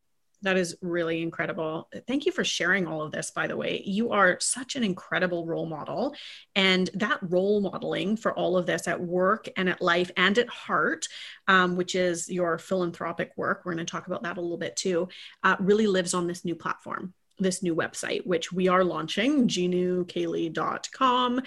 That 0.42 0.56
is 0.56 0.74
really 0.80 1.20
incredible. 1.20 1.90
Thank 2.08 2.24
you 2.24 2.32
for 2.32 2.44
sharing 2.44 2.86
all 2.86 3.02
of 3.02 3.12
this, 3.12 3.30
by 3.30 3.46
the 3.46 3.58
way. 3.58 3.82
You 3.84 4.12
are 4.12 4.40
such 4.40 4.74
an 4.74 4.82
incredible 4.82 5.44
role 5.44 5.66
model. 5.66 6.14
And 6.56 6.88
that 6.94 7.18
role 7.20 7.60
modeling 7.60 8.16
for 8.16 8.32
all 8.32 8.56
of 8.56 8.64
this 8.64 8.88
at 8.88 8.98
work 8.98 9.48
and 9.58 9.68
at 9.68 9.82
life 9.82 10.10
and 10.16 10.38
at 10.38 10.48
heart, 10.48 11.06
um, 11.46 11.76
which 11.76 11.94
is 11.94 12.30
your 12.30 12.56
philanthropic 12.56 13.32
work, 13.36 13.62
we're 13.64 13.74
going 13.74 13.84
to 13.84 13.90
talk 13.90 14.06
about 14.06 14.22
that 14.22 14.38
a 14.38 14.40
little 14.40 14.56
bit 14.56 14.76
too, 14.76 15.08
uh, 15.44 15.56
really 15.60 15.86
lives 15.86 16.14
on 16.14 16.26
this 16.26 16.42
new 16.42 16.54
platform, 16.54 17.12
this 17.42 17.62
new 17.62 17.74
website, 17.74 18.26
which 18.26 18.52
we 18.52 18.68
are 18.68 18.84
launching, 18.84 19.48
jinukaylee.com. 19.48 21.42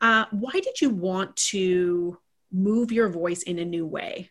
Uh, 0.00 0.24
why 0.30 0.52
did 0.52 0.80
you 0.80 0.90
want 0.90 1.34
to 1.36 2.18
move 2.52 2.92
your 2.92 3.08
voice 3.08 3.42
in 3.42 3.58
a 3.58 3.64
new 3.64 3.86
way? 3.86 4.30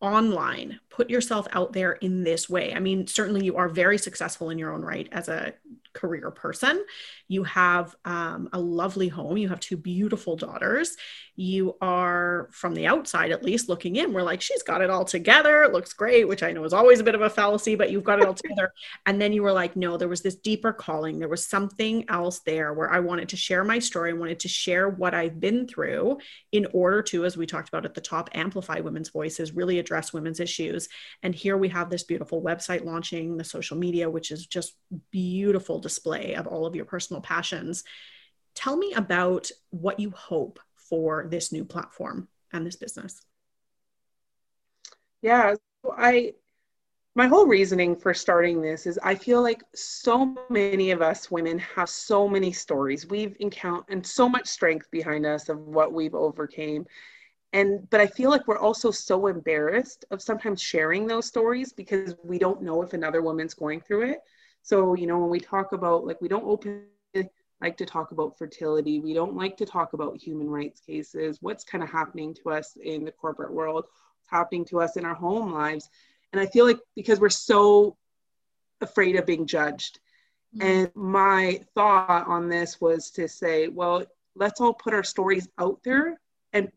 online 0.00 0.80
put 0.88 1.10
yourself 1.10 1.46
out 1.52 1.74
there 1.74 1.92
in 1.92 2.24
this 2.24 2.48
way 2.48 2.72
i 2.74 2.80
mean 2.80 3.06
certainly 3.06 3.44
you 3.44 3.56
are 3.56 3.68
very 3.68 3.98
successful 3.98 4.48
in 4.48 4.58
your 4.58 4.72
own 4.72 4.80
right 4.80 5.08
as 5.12 5.28
a 5.28 5.52
career 5.92 6.30
person. 6.30 6.84
You 7.28 7.44
have 7.44 7.94
um, 8.04 8.48
a 8.52 8.60
lovely 8.60 9.08
home. 9.08 9.36
You 9.36 9.48
have 9.48 9.60
two 9.60 9.76
beautiful 9.76 10.36
daughters. 10.36 10.96
You 11.36 11.76
are, 11.80 12.48
from 12.52 12.74
the 12.74 12.86
outside 12.86 13.30
at 13.30 13.42
least, 13.42 13.68
looking 13.68 13.96
in, 13.96 14.12
we're 14.12 14.22
like, 14.22 14.42
she's 14.42 14.62
got 14.62 14.82
it 14.82 14.90
all 14.90 15.04
together. 15.04 15.62
It 15.62 15.72
looks 15.72 15.92
great, 15.92 16.28
which 16.28 16.42
I 16.42 16.52
know 16.52 16.64
is 16.64 16.74
always 16.74 17.00
a 17.00 17.04
bit 17.04 17.14
of 17.14 17.22
a 17.22 17.30
fallacy, 17.30 17.76
but 17.76 17.90
you've 17.90 18.04
got 18.04 18.20
it 18.20 18.26
all 18.26 18.34
together. 18.34 18.72
And 19.06 19.20
then 19.20 19.32
you 19.32 19.42
were 19.42 19.52
like, 19.52 19.76
no, 19.76 19.96
there 19.96 20.08
was 20.08 20.20
this 20.20 20.36
deeper 20.36 20.72
calling. 20.72 21.18
There 21.18 21.28
was 21.28 21.46
something 21.46 22.04
else 22.08 22.40
there 22.40 22.74
where 22.74 22.92
I 22.92 23.00
wanted 23.00 23.30
to 23.30 23.36
share 23.36 23.64
my 23.64 23.78
story. 23.78 24.10
I 24.10 24.14
wanted 24.14 24.40
to 24.40 24.48
share 24.48 24.88
what 24.88 25.14
I've 25.14 25.40
been 25.40 25.66
through 25.66 26.18
in 26.52 26.66
order 26.72 27.02
to, 27.02 27.24
as 27.24 27.36
we 27.36 27.46
talked 27.46 27.68
about 27.68 27.84
at 27.84 27.94
the 27.94 28.00
top, 28.00 28.30
amplify 28.34 28.80
women's 28.80 29.08
voices, 29.08 29.52
really 29.52 29.78
address 29.78 30.12
women's 30.12 30.40
issues. 30.40 30.88
And 31.22 31.34
here 31.34 31.56
we 31.56 31.68
have 31.70 31.90
this 31.90 32.04
beautiful 32.04 32.42
website 32.42 32.84
launching, 32.84 33.36
the 33.36 33.44
social 33.44 33.76
media, 33.76 34.10
which 34.10 34.30
is 34.30 34.46
just 34.46 34.74
beautiful 35.10 35.79
display 35.80 36.34
of 36.34 36.46
all 36.46 36.66
of 36.66 36.76
your 36.76 36.84
personal 36.84 37.20
passions. 37.20 37.84
Tell 38.54 38.76
me 38.76 38.92
about 38.92 39.50
what 39.70 40.00
you 40.00 40.10
hope 40.10 40.60
for 40.76 41.26
this 41.28 41.52
new 41.52 41.64
platform 41.64 42.28
and 42.52 42.66
this 42.66 42.76
business. 42.76 43.20
Yeah, 45.22 45.54
so 45.82 45.94
I 45.96 46.34
my 47.16 47.26
whole 47.26 47.46
reasoning 47.46 47.96
for 47.96 48.14
starting 48.14 48.62
this 48.62 48.86
is 48.86 48.98
I 49.02 49.14
feel 49.14 49.42
like 49.42 49.62
so 49.74 50.36
many 50.48 50.92
of 50.92 51.02
us 51.02 51.30
women 51.30 51.58
have 51.58 51.88
so 51.88 52.28
many 52.28 52.52
stories 52.52 53.08
we've 53.08 53.36
encountered 53.40 53.92
and 53.92 54.06
so 54.06 54.28
much 54.28 54.46
strength 54.46 54.90
behind 54.90 55.26
us 55.26 55.48
of 55.48 55.58
what 55.58 55.92
we've 55.92 56.14
overcame 56.14 56.86
and 57.52 57.88
but 57.90 58.00
i 58.00 58.06
feel 58.06 58.30
like 58.30 58.46
we're 58.46 58.58
also 58.58 58.90
so 58.90 59.26
embarrassed 59.26 60.04
of 60.10 60.22
sometimes 60.22 60.62
sharing 60.62 61.06
those 61.06 61.26
stories 61.26 61.72
because 61.72 62.14
we 62.22 62.38
don't 62.38 62.62
know 62.62 62.82
if 62.82 62.92
another 62.92 63.22
woman's 63.22 63.54
going 63.54 63.80
through 63.80 64.02
it 64.02 64.20
so, 64.62 64.94
you 64.94 65.06
know, 65.06 65.18
when 65.18 65.30
we 65.30 65.40
talk 65.40 65.72
about, 65.72 66.06
like, 66.06 66.20
we 66.20 66.28
don't 66.28 66.44
open 66.44 66.84
like 67.60 67.76
to 67.76 67.86
talk 67.86 68.12
about 68.12 68.38
fertility. 68.38 69.00
We 69.00 69.12
don't 69.12 69.36
like 69.36 69.56
to 69.58 69.66
talk 69.66 69.92
about 69.92 70.16
human 70.16 70.48
rights 70.48 70.80
cases, 70.80 71.38
what's 71.40 71.64
kind 71.64 71.84
of 71.84 71.90
happening 71.90 72.34
to 72.42 72.50
us 72.50 72.76
in 72.82 73.04
the 73.04 73.12
corporate 73.12 73.52
world, 73.52 73.84
what's 73.84 74.30
happening 74.30 74.64
to 74.66 74.80
us 74.80 74.96
in 74.96 75.04
our 75.04 75.14
home 75.14 75.52
lives. 75.52 75.90
And 76.32 76.40
I 76.40 76.46
feel 76.46 76.66
like 76.66 76.78
because 76.96 77.20
we're 77.20 77.28
so 77.28 77.96
afraid 78.80 79.16
of 79.16 79.26
being 79.26 79.46
judged. 79.46 80.00
Mm-hmm. 80.56 80.66
And 80.66 80.90
my 80.94 81.60
thought 81.74 82.26
on 82.26 82.48
this 82.48 82.80
was 82.80 83.10
to 83.12 83.28
say, 83.28 83.68
well, 83.68 84.04
let's 84.34 84.60
all 84.60 84.74
put 84.74 84.94
our 84.94 85.04
stories 85.04 85.48
out 85.58 85.80
there 85.84 86.18
and 86.52 86.70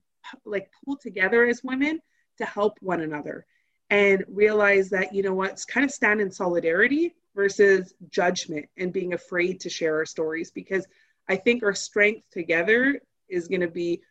like 0.46 0.70
pull 0.84 0.98
together 0.98 1.46
as 1.46 1.64
women 1.64 2.02
to 2.38 2.46
help 2.46 2.78
one 2.82 3.02
another 3.02 3.46
and 3.90 4.26
realize 4.28 4.90
that, 4.90 5.14
you 5.14 5.24
know 5.24 5.34
what, 5.34 5.64
kind 5.68 5.86
of 5.86 5.92
stand 5.92 6.20
in 6.20 6.32
solidarity 6.32 7.16
versus 7.36 7.94
judgment 8.10 8.68
and 8.78 8.94
being 8.94 9.14
afraid 9.14 9.60
to 9.62 9.70
share 9.70 9.98
our 9.98 10.06
stories 10.06 10.52
because 10.52 10.86
I 11.28 11.36
think 11.36 11.64
our 11.64 11.74
strength 11.74 12.30
together 12.32 13.00
is 13.30 13.48
going 13.48 13.62
to 13.62 13.68
be 13.68 14.02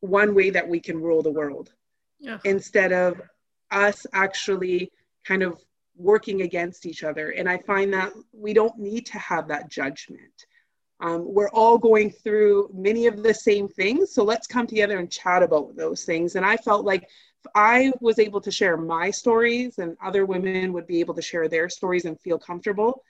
one 0.00 0.34
way 0.34 0.50
that 0.50 0.66
we 0.66 0.80
can 0.80 1.00
rule 1.00 1.22
the 1.22 1.30
world 1.30 1.72
yeah. 2.18 2.38
instead 2.44 2.92
of 2.92 3.20
us 3.70 4.06
actually 4.12 4.90
kind 5.24 5.42
of 5.42 5.60
working 5.96 6.42
against 6.42 6.86
each 6.86 7.04
other. 7.04 7.30
And 7.30 7.48
I 7.48 7.58
find 7.58 7.92
that 7.92 8.12
we 8.32 8.52
don't 8.52 8.78
need 8.78 9.06
to 9.06 9.18
have 9.18 9.48
that 9.48 9.70
judgment. 9.70 10.46
Um, 11.00 11.22
we're 11.24 11.50
all 11.50 11.78
going 11.78 12.10
through 12.10 12.70
many 12.74 13.06
of 13.06 13.22
the 13.22 13.32
same 13.32 13.68
things. 13.68 14.12
So 14.12 14.22
let's 14.22 14.46
come 14.46 14.66
together 14.66 14.98
and 14.98 15.10
chat 15.10 15.42
about 15.42 15.76
those 15.76 16.04
things. 16.04 16.36
And 16.36 16.44
I 16.44 16.56
felt 16.56 16.84
like 16.84 17.08
I 17.54 17.92
was 18.00 18.18
able 18.18 18.40
to 18.42 18.50
share 18.50 18.76
my 18.76 19.10
stories 19.10 19.78
and 19.78 19.96
other 20.02 20.26
women 20.26 20.72
would 20.72 20.86
be 20.86 21.00
able 21.00 21.14
to 21.14 21.22
share 21.22 21.48
their 21.48 21.68
stories 21.68 22.04
and 22.04 22.20
feel 22.20 22.38
comfortable 22.38 23.02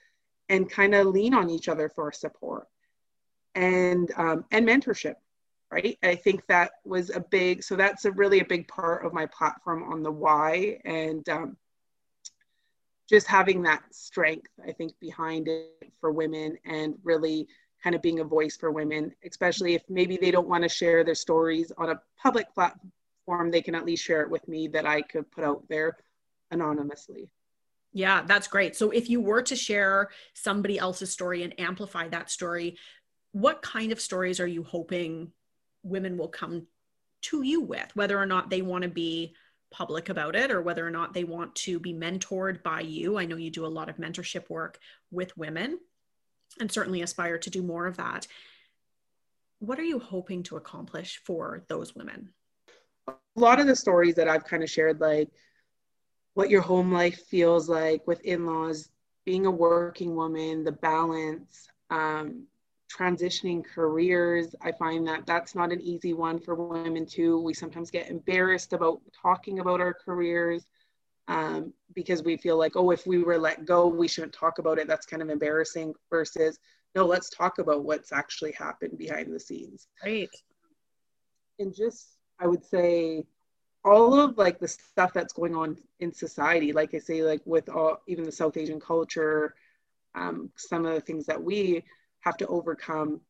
and 0.49 0.69
kind 0.69 0.95
of 0.95 1.07
lean 1.07 1.33
on 1.33 1.49
each 1.49 1.67
other 1.67 1.89
for 1.89 2.11
support 2.11 2.67
and 3.55 4.11
um, 4.17 4.45
and 4.51 4.67
mentorship 4.67 5.15
right? 5.71 5.97
I 6.03 6.15
think 6.15 6.45
that 6.47 6.71
was 6.83 7.09
a 7.09 7.21
big 7.21 7.63
so 7.63 7.75
that's 7.75 8.05
a 8.05 8.11
really 8.11 8.41
a 8.41 8.45
big 8.45 8.67
part 8.67 9.05
of 9.05 9.13
my 9.13 9.25
platform 9.27 9.83
on 9.91 10.03
the 10.03 10.11
why 10.11 10.81
and 10.83 11.27
um, 11.29 11.57
just 13.09 13.27
having 13.27 13.63
that 13.63 13.83
strength, 13.93 14.49
I 14.65 14.71
think, 14.71 14.93
behind 14.99 15.47
it 15.47 15.91
for 15.99 16.11
women 16.11 16.57
and 16.65 16.95
really 17.03 17.47
kind 17.83 17.95
of 17.95 18.01
being 18.01 18.19
a 18.19 18.23
voice 18.23 18.55
for 18.55 18.71
women, 18.71 19.13
especially 19.25 19.73
if 19.73 19.83
maybe 19.89 20.17
they 20.17 20.31
don't 20.31 20.47
want 20.47 20.63
to 20.63 20.69
share 20.69 21.03
their 21.03 21.15
stories 21.15 21.71
on 21.77 21.89
a 21.89 22.01
public 22.21 22.47
platform, 23.31 23.51
they 23.51 23.61
can 23.61 23.75
at 23.75 23.85
least 23.85 24.03
share 24.03 24.21
it 24.21 24.29
with 24.29 24.47
me 24.47 24.67
that 24.67 24.85
I 24.85 25.01
could 25.01 25.31
put 25.31 25.43
out 25.43 25.63
there 25.69 25.97
anonymously. 26.51 27.29
Yeah, 27.93 28.23
that's 28.25 28.47
great. 28.47 28.75
So 28.75 28.91
if 28.91 29.09
you 29.09 29.19
were 29.21 29.41
to 29.43 29.55
share 29.55 30.09
somebody 30.33 30.79
else's 30.79 31.11
story 31.11 31.43
and 31.43 31.59
amplify 31.59 32.07
that 32.09 32.29
story, 32.29 32.77
what 33.33 33.61
kind 33.61 33.91
of 33.91 33.99
stories 33.99 34.39
are 34.39 34.47
you 34.47 34.63
hoping 34.63 35.31
women 35.83 36.17
will 36.17 36.29
come 36.29 36.67
to 37.23 37.43
you 37.43 37.61
with, 37.61 37.95
whether 37.95 38.17
or 38.17 38.25
not 38.25 38.49
they 38.49 38.61
want 38.61 38.83
to 38.83 38.89
be 38.89 39.33
public 39.71 40.09
about 40.09 40.35
it 40.35 40.51
or 40.51 40.61
whether 40.61 40.85
or 40.85 40.91
not 40.91 41.13
they 41.13 41.23
want 41.23 41.55
to 41.55 41.79
be 41.79 41.93
mentored 41.93 42.61
by 42.63 42.81
you. 42.81 43.17
I 43.17 43.25
know 43.25 43.37
you 43.37 43.49
do 43.49 43.65
a 43.65 43.67
lot 43.67 43.89
of 43.89 43.97
mentorship 43.97 44.49
work 44.49 44.79
with 45.11 45.37
women 45.37 45.79
and 46.59 46.69
certainly 46.69 47.01
aspire 47.01 47.37
to 47.37 47.49
do 47.49 47.63
more 47.63 47.87
of 47.87 47.97
that. 47.97 48.27
What 49.59 49.79
are 49.79 49.83
you 49.83 49.99
hoping 49.99 50.43
to 50.43 50.57
accomplish 50.57 51.21
for 51.23 51.63
those 51.69 51.95
women? 51.95 52.33
A 53.07 53.13
lot 53.35 53.59
of 53.59 53.67
the 53.67 53.75
stories 53.75 54.15
that 54.15 54.27
I've 54.27 54.45
kind 54.45 54.63
of 54.63 54.69
shared, 54.69 54.99
like 54.99 55.29
what 56.33 56.49
your 56.49 56.61
home 56.61 56.91
life 56.91 57.25
feels 57.27 57.69
like 57.69 58.05
with 58.07 58.21
in 58.21 58.45
laws, 58.45 58.89
being 59.25 59.45
a 59.45 59.51
working 59.51 60.15
woman, 60.15 60.63
the 60.63 60.71
balance, 60.71 61.67
um, 61.89 62.43
transitioning 62.91 63.63
careers. 63.65 64.55
I 64.61 64.71
find 64.71 65.07
that 65.07 65.25
that's 65.25 65.55
not 65.55 65.71
an 65.71 65.81
easy 65.81 66.13
one 66.13 66.39
for 66.39 66.55
women 66.55 67.05
too. 67.05 67.39
We 67.41 67.53
sometimes 67.53 67.91
get 67.91 68.09
embarrassed 68.09 68.73
about 68.73 69.01
talking 69.19 69.59
about 69.59 69.81
our 69.81 69.93
careers 69.93 70.65
um, 71.27 71.73
because 71.95 72.23
we 72.23 72.37
feel 72.37 72.57
like, 72.57 72.75
oh, 72.75 72.91
if 72.91 73.05
we 73.05 73.23
were 73.23 73.37
let 73.37 73.65
go, 73.65 73.87
we 73.87 74.07
shouldn't 74.07 74.33
talk 74.33 74.59
about 74.59 74.79
it. 74.79 74.87
That's 74.87 75.05
kind 75.05 75.21
of 75.21 75.29
embarrassing 75.29 75.93
versus, 76.09 76.59
no, 76.95 77.05
let's 77.05 77.29
talk 77.29 77.59
about 77.59 77.83
what's 77.83 78.11
actually 78.11 78.51
happened 78.53 78.97
behind 78.97 79.33
the 79.33 79.39
scenes. 79.39 79.87
Right. 80.03 80.29
And 81.59 81.73
just, 81.73 82.17
I 82.41 82.47
would 82.47 82.65
say, 82.65 83.23
all 83.83 84.19
of 84.19 84.37
like 84.37 84.59
the 84.59 84.67
stuff 84.67 85.13
that's 85.13 85.33
going 85.33 85.55
on 85.55 85.77
in 85.99 86.13
society, 86.13 86.71
like 86.71 86.93
I 86.93 86.99
say, 86.99 87.23
like 87.23 87.41
with 87.45 87.69
all, 87.69 88.01
even 88.07 88.23
the 88.25 88.31
South 88.31 88.57
Asian 88.57 88.79
culture, 88.79 89.55
um, 90.13 90.51
some 90.55 90.85
of 90.85 90.93
the 90.93 91.01
things 91.01 91.25
that 91.27 91.41
we 91.41 91.83
have 92.21 92.37
to 92.37 92.47
overcome. 92.47 93.21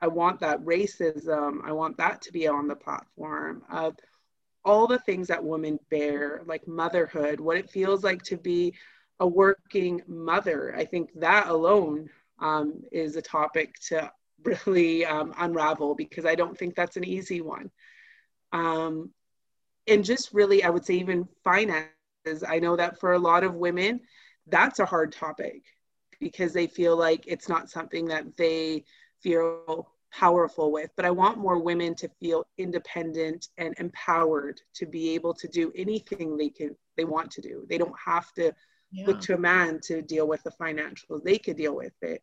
I 0.00 0.08
want 0.08 0.40
that 0.40 0.60
racism. 0.64 1.60
I 1.64 1.72
want 1.72 1.96
that 1.96 2.22
to 2.22 2.32
be 2.32 2.46
on 2.46 2.68
the 2.68 2.76
platform 2.76 3.62
of 3.70 3.96
all 4.64 4.86
the 4.86 4.98
things 4.98 5.28
that 5.28 5.42
women 5.42 5.78
bear, 5.90 6.42
like 6.44 6.66
motherhood, 6.68 7.40
what 7.40 7.56
it 7.56 7.70
feels 7.70 8.04
like 8.04 8.22
to 8.24 8.36
be 8.36 8.74
a 9.20 9.26
working 9.26 10.02
mother. 10.06 10.74
I 10.76 10.84
think 10.84 11.10
that 11.20 11.48
alone 11.48 12.10
um, 12.40 12.82
is 12.92 13.16
a 13.16 13.22
topic 13.22 13.74
to 13.88 14.10
really 14.66 15.04
um, 15.06 15.32
unravel 15.38 15.94
because 15.94 16.26
I 16.26 16.34
don't 16.34 16.56
think 16.56 16.74
that's 16.74 16.96
an 16.96 17.04
easy 17.04 17.40
one. 17.40 17.70
Um, 18.56 19.10
and 19.86 20.04
just 20.04 20.32
really, 20.32 20.64
I 20.64 20.70
would 20.70 20.84
say, 20.84 20.94
even 20.94 21.28
finances. 21.44 22.42
I 22.46 22.58
know 22.58 22.76
that 22.76 22.98
for 22.98 23.12
a 23.12 23.18
lot 23.18 23.44
of 23.44 23.54
women, 23.54 24.00
that's 24.46 24.78
a 24.78 24.86
hard 24.86 25.12
topic 25.12 25.62
because 26.20 26.52
they 26.52 26.66
feel 26.66 26.96
like 26.96 27.24
it's 27.26 27.48
not 27.48 27.70
something 27.70 28.06
that 28.06 28.36
they 28.36 28.84
feel 29.22 29.92
powerful 30.12 30.72
with. 30.72 30.90
But 30.96 31.04
I 31.04 31.10
want 31.10 31.38
more 31.38 31.58
women 31.58 31.94
to 31.96 32.08
feel 32.20 32.46
independent 32.58 33.48
and 33.58 33.74
empowered 33.78 34.60
to 34.74 34.86
be 34.86 35.14
able 35.14 35.34
to 35.34 35.48
do 35.48 35.72
anything 35.76 36.36
they 36.36 36.48
can 36.48 36.74
they 36.96 37.04
want 37.04 37.30
to 37.32 37.42
do. 37.42 37.66
They 37.68 37.78
don't 37.78 37.98
have 38.04 38.32
to 38.34 38.52
yeah. 38.90 39.06
look 39.06 39.20
to 39.22 39.34
a 39.34 39.38
man 39.38 39.80
to 39.84 40.00
deal 40.00 40.26
with 40.26 40.42
the 40.42 40.52
financials. 40.52 41.22
They 41.22 41.38
could 41.38 41.56
deal 41.56 41.76
with 41.76 41.92
it. 42.00 42.22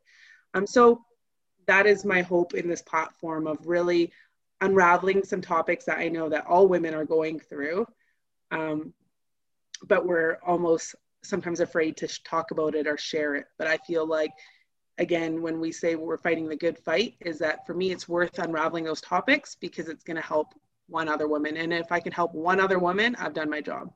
Um, 0.56 0.66
so 0.66 1.02
that 1.68 1.86
is 1.86 2.04
my 2.04 2.22
hope 2.22 2.54
in 2.56 2.68
this 2.68 2.82
platform 2.82 3.48
of 3.48 3.58
really 3.66 4.12
unraveling 4.64 5.24
some 5.24 5.42
topics 5.42 5.86
that 5.86 6.00
I 6.00 6.08
know 6.08 6.30
that 6.30 6.46
all 6.48 6.68
women 6.68 6.94
are 6.94 7.06
going 7.06 7.40
through. 7.40 7.86
Um, 8.52 8.94
but 9.88 10.06
we're 10.06 10.38
almost 10.46 10.96
sometimes 11.24 11.60
afraid 11.60 11.98
to 11.98 12.24
talk 12.24 12.52
about 12.52 12.76
it 12.76 12.88
or 12.88 12.98
share 12.98 13.36
it. 13.36 13.46
But 13.58 13.68
I 13.68 13.78
feel 13.78 14.06
like, 14.06 14.32
again, 14.98 15.42
when 15.42 15.60
we 15.60 15.72
say 15.72 15.96
we're 15.96 16.18
fighting 16.18 16.48
the 16.48 16.56
good 16.56 16.78
fight, 16.78 17.16
is 17.22 17.40
that 17.40 17.66
for 17.66 17.74
me, 17.74 17.92
it's 17.92 18.08
worth 18.08 18.40
unraveling 18.40 18.86
those 18.86 19.02
topics 19.02 19.56
because 19.56 19.90
it's 19.90 20.04
going 20.04 20.16
to 20.16 20.28
help 20.28 20.54
one 20.88 21.10
other 21.10 21.28
woman. 21.28 21.58
And 21.58 21.74
if 21.74 21.92
I 21.92 22.00
can 22.00 22.12
help 22.12 22.34
one 22.34 22.60
other 22.60 22.80
woman, 22.80 23.16
I've 23.18 23.34
done 23.34 23.50
my 23.50 23.62
job. 23.62 23.92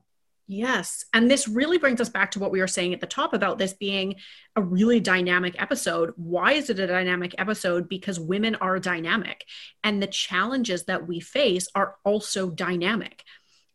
Yes. 0.50 1.04
And 1.12 1.30
this 1.30 1.46
really 1.46 1.76
brings 1.76 2.00
us 2.00 2.08
back 2.08 2.30
to 2.30 2.38
what 2.38 2.50
we 2.50 2.60
were 2.60 2.66
saying 2.66 2.94
at 2.94 3.02
the 3.02 3.06
top 3.06 3.34
about 3.34 3.58
this 3.58 3.74
being 3.74 4.16
a 4.56 4.62
really 4.62 4.98
dynamic 4.98 5.60
episode. 5.60 6.14
Why 6.16 6.52
is 6.52 6.70
it 6.70 6.78
a 6.78 6.86
dynamic 6.86 7.34
episode? 7.36 7.86
Because 7.86 8.18
women 8.18 8.54
are 8.54 8.78
dynamic 8.78 9.44
and 9.84 10.02
the 10.02 10.06
challenges 10.06 10.86
that 10.86 11.06
we 11.06 11.20
face 11.20 11.68
are 11.74 11.96
also 12.02 12.48
dynamic. 12.48 13.24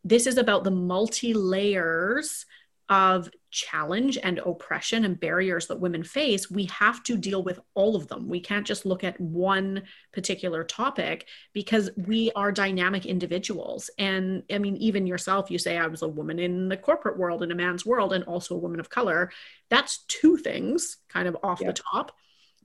This 0.02 0.26
is 0.26 0.36
about 0.36 0.64
the 0.64 0.72
multi 0.72 1.32
layers 1.32 2.44
of 2.88 3.30
challenge 3.54 4.18
and 4.20 4.40
oppression 4.40 5.04
and 5.04 5.18
barriers 5.18 5.68
that 5.68 5.78
women 5.78 6.02
face, 6.02 6.50
we 6.50 6.64
have 6.64 7.02
to 7.04 7.16
deal 7.16 7.42
with 7.42 7.60
all 7.74 7.94
of 7.94 8.08
them. 8.08 8.28
We 8.28 8.40
can't 8.40 8.66
just 8.66 8.84
look 8.84 9.04
at 9.04 9.18
one 9.20 9.84
particular 10.12 10.64
topic 10.64 11.28
because 11.52 11.88
we 11.96 12.32
are 12.34 12.50
dynamic 12.50 13.06
individuals. 13.06 13.90
And 13.96 14.42
I 14.50 14.58
mean, 14.58 14.76
even 14.78 15.06
yourself, 15.06 15.52
you 15.52 15.58
say, 15.58 15.78
I 15.78 15.86
was 15.86 16.02
a 16.02 16.08
woman 16.08 16.40
in 16.40 16.68
the 16.68 16.76
corporate 16.76 17.16
world, 17.16 17.44
in 17.44 17.52
a 17.52 17.54
man's 17.54 17.86
world, 17.86 18.12
and 18.12 18.24
also 18.24 18.56
a 18.56 18.58
woman 18.58 18.80
of 18.80 18.90
color. 18.90 19.30
That's 19.70 19.98
two 20.08 20.36
things 20.36 20.96
kind 21.08 21.28
of 21.28 21.36
off 21.44 21.60
yeah. 21.60 21.68
the 21.68 21.74
top. 21.74 22.10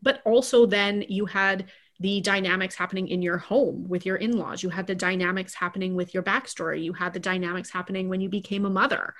But 0.01 0.21
also, 0.25 0.65
then 0.65 1.05
you 1.07 1.27
had 1.27 1.69
the 1.99 2.21
dynamics 2.21 2.75
happening 2.75 3.09
in 3.09 3.21
your 3.21 3.37
home 3.37 3.87
with 3.87 4.05
your 4.05 4.15
in 4.15 4.37
laws. 4.37 4.63
You 4.63 4.69
had 4.69 4.87
the 4.87 4.95
dynamics 4.95 5.53
happening 5.53 5.95
with 5.95 6.13
your 6.13 6.23
backstory. 6.23 6.81
You 6.81 6.93
had 6.93 7.13
the 7.13 7.19
dynamics 7.19 7.69
happening 7.69 8.07
when 8.07 8.21
you 8.21 8.29
became 8.29 8.65
a 8.65 8.69
mother 8.69 9.13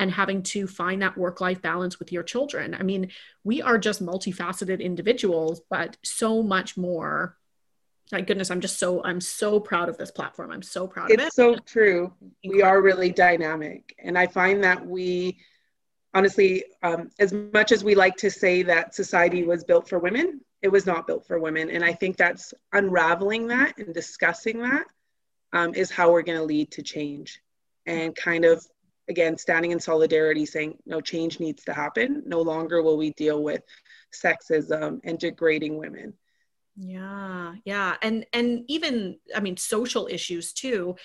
and 0.00 0.10
having 0.10 0.42
to 0.42 0.66
find 0.66 1.02
that 1.02 1.16
work 1.16 1.42
life 1.42 1.60
balance 1.60 1.98
with 1.98 2.10
your 2.10 2.22
children. 2.22 2.74
I 2.74 2.82
mean, 2.82 3.10
we 3.44 3.60
are 3.60 3.76
just 3.76 4.02
multifaceted 4.02 4.80
individuals, 4.80 5.60
but 5.68 5.98
so 6.02 6.42
much 6.42 6.76
more. 6.78 7.36
My 8.10 8.22
goodness, 8.22 8.50
I'm 8.50 8.62
just 8.62 8.78
so 8.78 9.04
I'm 9.04 9.20
so 9.20 9.60
proud 9.60 9.90
of 9.90 9.98
this 9.98 10.10
platform. 10.10 10.50
I'm 10.50 10.62
so 10.62 10.88
proud 10.88 11.10
it's 11.10 11.14
of 11.14 11.20
it. 11.20 11.26
It's 11.26 11.36
so 11.36 11.54
true. 11.54 12.12
We 12.42 12.62
are 12.62 12.80
really 12.80 13.12
dynamic, 13.12 13.94
and 14.02 14.18
I 14.18 14.26
find 14.26 14.64
that 14.64 14.84
we 14.84 15.38
honestly, 16.14 16.64
um, 16.82 17.10
as 17.20 17.32
much 17.32 17.70
as 17.70 17.84
we 17.84 17.94
like 17.94 18.16
to 18.16 18.30
say 18.30 18.62
that 18.62 18.94
society 18.94 19.44
was 19.44 19.62
built 19.64 19.86
for 19.86 19.98
women, 19.98 20.40
it 20.62 20.68
was 20.68 20.86
not 20.86 21.06
built 21.06 21.26
for 21.26 21.38
women. 21.38 21.70
And 21.70 21.84
I 21.84 21.92
think 21.92 22.16
that's 22.16 22.52
unraveling 22.72 23.48
that 23.48 23.78
and 23.78 23.94
discussing 23.94 24.62
that 24.62 24.86
um, 25.52 25.74
is 25.74 25.90
how 25.90 26.10
we're 26.10 26.22
going 26.22 26.38
to 26.38 26.44
lead 26.44 26.72
to 26.72 26.82
change 26.82 27.40
and 27.86 28.16
kind 28.16 28.44
of 28.44 28.66
again 29.10 29.36
standing 29.36 29.72
in 29.72 29.80
solidarity 29.80 30.46
saying 30.46 30.78
no 30.86 31.00
change 31.00 31.40
needs 31.40 31.64
to 31.64 31.74
happen. 31.74 32.22
No 32.26 32.40
longer 32.40 32.82
will 32.82 32.96
we 32.96 33.10
deal 33.10 33.42
with 33.42 33.62
sexism 34.12 35.00
and 35.04 35.18
degrading 35.18 35.76
women. 35.76 36.14
Yeah 36.76 37.54
yeah. 37.64 37.96
And 38.00 38.24
and 38.32 38.64
even 38.68 39.18
i 39.36 39.40
mean 39.40 39.56
social 39.56 40.08
issues 40.10 40.52
too. 40.52 40.96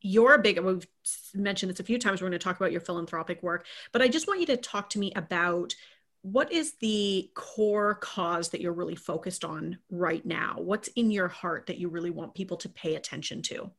You're 0.00 0.34
a 0.34 0.42
big 0.42 0.58
we've 0.58 0.86
mentioned 1.32 1.70
this 1.72 1.80
a 1.80 1.84
few 1.84 1.98
times 1.98 2.20
we're 2.20 2.28
going 2.28 2.38
to 2.38 2.44
talk 2.44 2.56
about 2.56 2.72
your 2.72 2.80
philanthropic 2.80 3.42
work 3.42 3.66
but 3.92 4.02
i 4.02 4.08
just 4.08 4.26
want 4.26 4.40
you 4.40 4.46
to 4.46 4.56
talk 4.56 4.90
to 4.90 4.98
me 4.98 5.12
about 5.14 5.74
what 6.22 6.52
is 6.52 6.74
the 6.80 7.30
core 7.34 7.96
cause 7.96 8.50
that 8.50 8.60
you're 8.60 8.72
really 8.72 8.94
focused 8.94 9.44
on 9.44 9.78
right 9.90 10.24
now? 10.24 10.54
What's 10.58 10.88
in 10.88 11.10
your 11.10 11.28
heart 11.28 11.66
that 11.66 11.78
you 11.78 11.88
really 11.88 12.10
want 12.10 12.34
people 12.34 12.56
to 12.58 12.68
pay 12.68 12.94
attention 12.94 13.42
to? 13.42 13.70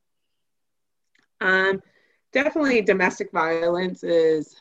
Um, 1.40 1.82
definitely 2.34 2.82
domestic 2.82 3.32
violence 3.32 4.02
is 4.02 4.56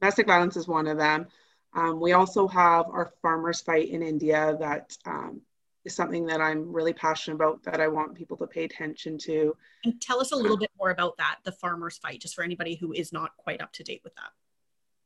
domestic 0.00 0.26
violence 0.26 0.56
is 0.56 0.66
one 0.66 0.86
of 0.86 0.96
them. 0.96 1.26
Um, 1.74 2.00
we 2.00 2.12
also 2.12 2.48
have 2.48 2.86
our 2.86 3.12
farmers 3.20 3.60
fight 3.60 3.90
in 3.90 4.02
India 4.02 4.56
that 4.60 4.96
um, 5.04 5.42
is 5.84 5.94
something 5.94 6.24
that 6.26 6.40
I'm 6.40 6.72
really 6.72 6.94
passionate 6.94 7.34
about 7.34 7.62
that 7.64 7.80
I 7.80 7.88
want 7.88 8.14
people 8.14 8.36
to 8.38 8.46
pay 8.46 8.64
attention 8.64 9.18
to. 9.18 9.54
And 9.84 10.00
tell 10.00 10.20
us 10.20 10.32
a 10.32 10.36
little 10.36 10.56
bit 10.56 10.70
more 10.78 10.90
about 10.90 11.18
that, 11.18 11.38
the 11.44 11.52
farmers 11.52 11.98
fight, 11.98 12.20
just 12.20 12.34
for 12.34 12.42
anybody 12.42 12.76
who 12.76 12.92
is 12.92 13.12
not 13.12 13.36
quite 13.36 13.60
up 13.60 13.72
to 13.74 13.82
date 13.82 14.00
with 14.04 14.14
that. 14.14 14.30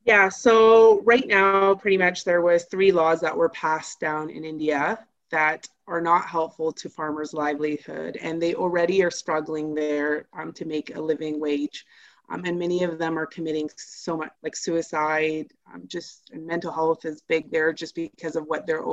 Yeah, 0.05 0.28
so 0.28 1.03
right 1.03 1.26
now, 1.26 1.74
pretty 1.74 1.99
much 1.99 2.24
there 2.24 2.41
was 2.41 2.64
three 2.64 2.93
laws 2.93 3.20
that 3.20 3.37
were 3.37 3.51
passed 3.51 4.01
down 4.01 4.31
in 4.31 4.45
India 4.45 4.99
that 5.31 5.68
are 5.91 6.01
not 6.01 6.24
helpful 6.26 6.70
to 6.72 6.88
farmers' 6.88 7.34
livelihood, 7.34 8.16
and 8.22 8.41
they 8.41 8.55
already 8.55 9.03
are 9.03 9.11
struggling 9.11 9.74
there 9.74 10.28
um, 10.32 10.53
to 10.53 10.64
make 10.64 10.95
a 10.95 11.01
living 11.01 11.41
wage. 11.41 11.84
Um, 12.30 12.45
and 12.45 12.57
many 12.57 12.84
of 12.84 12.97
them 12.97 13.18
are 13.18 13.26
committing 13.26 13.68
so 13.76 14.16
much 14.16 14.30
like 14.45 14.55
suicide, 14.55 15.49
um, 15.74 15.82
just 15.88 16.30
and 16.32 16.47
mental 16.47 16.70
health 16.70 17.05
is 17.05 17.22
big 17.28 17.51
there 17.51 17.72
just 17.72 17.97
because 17.97 18.36
of 18.36 18.45
what 18.47 18.66
they're 18.66 18.84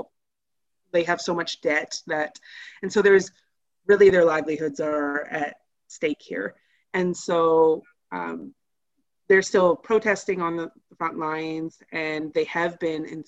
they 0.92 1.04
have 1.04 1.22
so 1.22 1.36
much 1.36 1.62
debt 1.62 2.02
that, 2.08 2.40
and 2.82 2.92
so 2.92 3.02
there's 3.02 3.32
really 3.86 4.10
their 4.10 4.26
livelihoods 4.26 4.80
are 4.80 5.28
at 5.28 5.58
stake 5.88 6.22
here. 6.22 6.56
And 6.94 7.16
so 7.16 7.84
um, 8.12 8.56
they're 9.28 9.44
still 9.44 9.76
protesting 9.76 10.42
on 10.42 10.58
the 10.58 10.72
front 10.98 11.20
lines, 11.20 11.78
and 11.92 12.34
they 12.34 12.46
have 12.46 12.80
been 12.80 13.06
in 13.06 13.24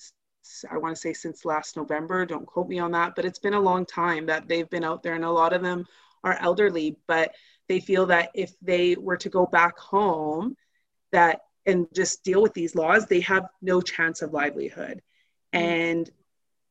I 0.70 0.78
want 0.78 0.94
to 0.94 1.00
say 1.00 1.12
since 1.12 1.44
last 1.44 1.76
November. 1.76 2.26
Don't 2.26 2.46
quote 2.46 2.68
me 2.68 2.78
on 2.78 2.92
that, 2.92 3.14
but 3.14 3.24
it's 3.24 3.38
been 3.38 3.54
a 3.54 3.60
long 3.60 3.86
time 3.86 4.26
that 4.26 4.48
they've 4.48 4.68
been 4.70 4.84
out 4.84 5.02
there, 5.02 5.14
and 5.14 5.24
a 5.24 5.30
lot 5.30 5.52
of 5.52 5.62
them 5.62 5.86
are 6.24 6.38
elderly, 6.40 6.96
but 7.06 7.32
they 7.68 7.80
feel 7.80 8.06
that 8.06 8.30
if 8.34 8.52
they 8.60 8.96
were 8.96 9.16
to 9.16 9.28
go 9.28 9.46
back 9.46 9.78
home, 9.78 10.56
that 11.12 11.42
and 11.66 11.86
just 11.94 12.24
deal 12.24 12.42
with 12.42 12.54
these 12.54 12.74
laws, 12.74 13.06
they 13.06 13.20
have 13.20 13.46
no 13.62 13.80
chance 13.80 14.22
of 14.22 14.32
livelihood. 14.32 15.02
Mm-hmm. 15.54 15.64
And 15.64 16.10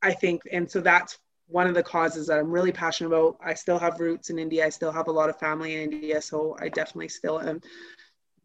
I 0.01 0.13
think, 0.13 0.41
and 0.51 0.69
so 0.69 0.81
that's 0.81 1.19
one 1.47 1.67
of 1.67 1.73
the 1.73 1.83
causes 1.83 2.27
that 2.27 2.39
I'm 2.39 2.51
really 2.51 2.71
passionate 2.71 3.09
about. 3.09 3.37
I 3.43 3.53
still 3.53 3.79
have 3.79 3.99
roots 3.99 4.29
in 4.29 4.39
India. 4.39 4.65
I 4.65 4.69
still 4.69 4.91
have 4.91 5.07
a 5.07 5.11
lot 5.11 5.29
of 5.29 5.39
family 5.39 5.75
in 5.75 5.91
India, 5.91 6.21
so 6.21 6.55
I 6.59 6.69
definitely 6.69 7.09
still 7.09 7.39
am 7.39 7.61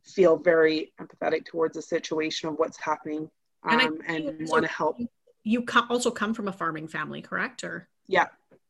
feel 0.05 0.37
very 0.37 0.93
empathetic 1.01 1.47
towards 1.47 1.75
the 1.75 1.83
situation 1.83 2.49
of 2.49 2.57
what's 2.57 2.79
happening 2.79 3.31
um, 3.63 4.01
and, 4.07 4.29
and 4.29 4.49
want 4.49 4.65
to 4.65 4.71
help. 4.71 4.97
You 5.45 5.65
also 5.89 6.11
come 6.11 6.35
from 6.35 6.49
a 6.49 6.53
farming 6.53 6.89
family, 6.89 7.23
correct? 7.23 7.65
Or 7.65 7.89
yeah, 8.07 8.27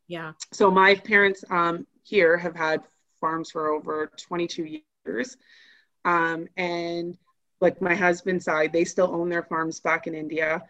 yeah. 0.08 0.32
So 0.52 0.70
my 0.70 0.94
parents 0.96 1.44
um, 1.50 1.86
here 2.02 2.36
have 2.36 2.54
had 2.54 2.82
farms 3.20 3.50
for 3.50 3.68
over 3.68 4.10
22 4.18 4.80
years, 5.06 5.36
um, 6.04 6.48
and 6.56 7.16
like 7.60 7.80
my 7.80 7.94
husband's 7.94 8.44
side, 8.44 8.72
they 8.72 8.84
still 8.84 9.10
own 9.14 9.28
their 9.28 9.44
farms 9.44 9.80
back 9.80 10.06
in 10.06 10.14
India, 10.14 10.62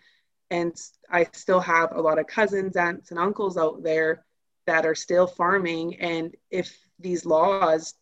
and 0.50 0.80
I 1.10 1.26
still 1.32 1.60
have 1.60 1.92
a 1.92 2.00
lot 2.00 2.18
of 2.18 2.26
cousins, 2.26 2.76
aunts, 2.76 3.10
and 3.10 3.18
uncles 3.18 3.56
out 3.56 3.82
there 3.82 4.24
that 4.66 4.86
are 4.86 4.94
still 4.94 5.26
farming. 5.26 5.96
And 6.00 6.34
if 6.50 6.76
these 6.98 7.26
laws 7.26 7.94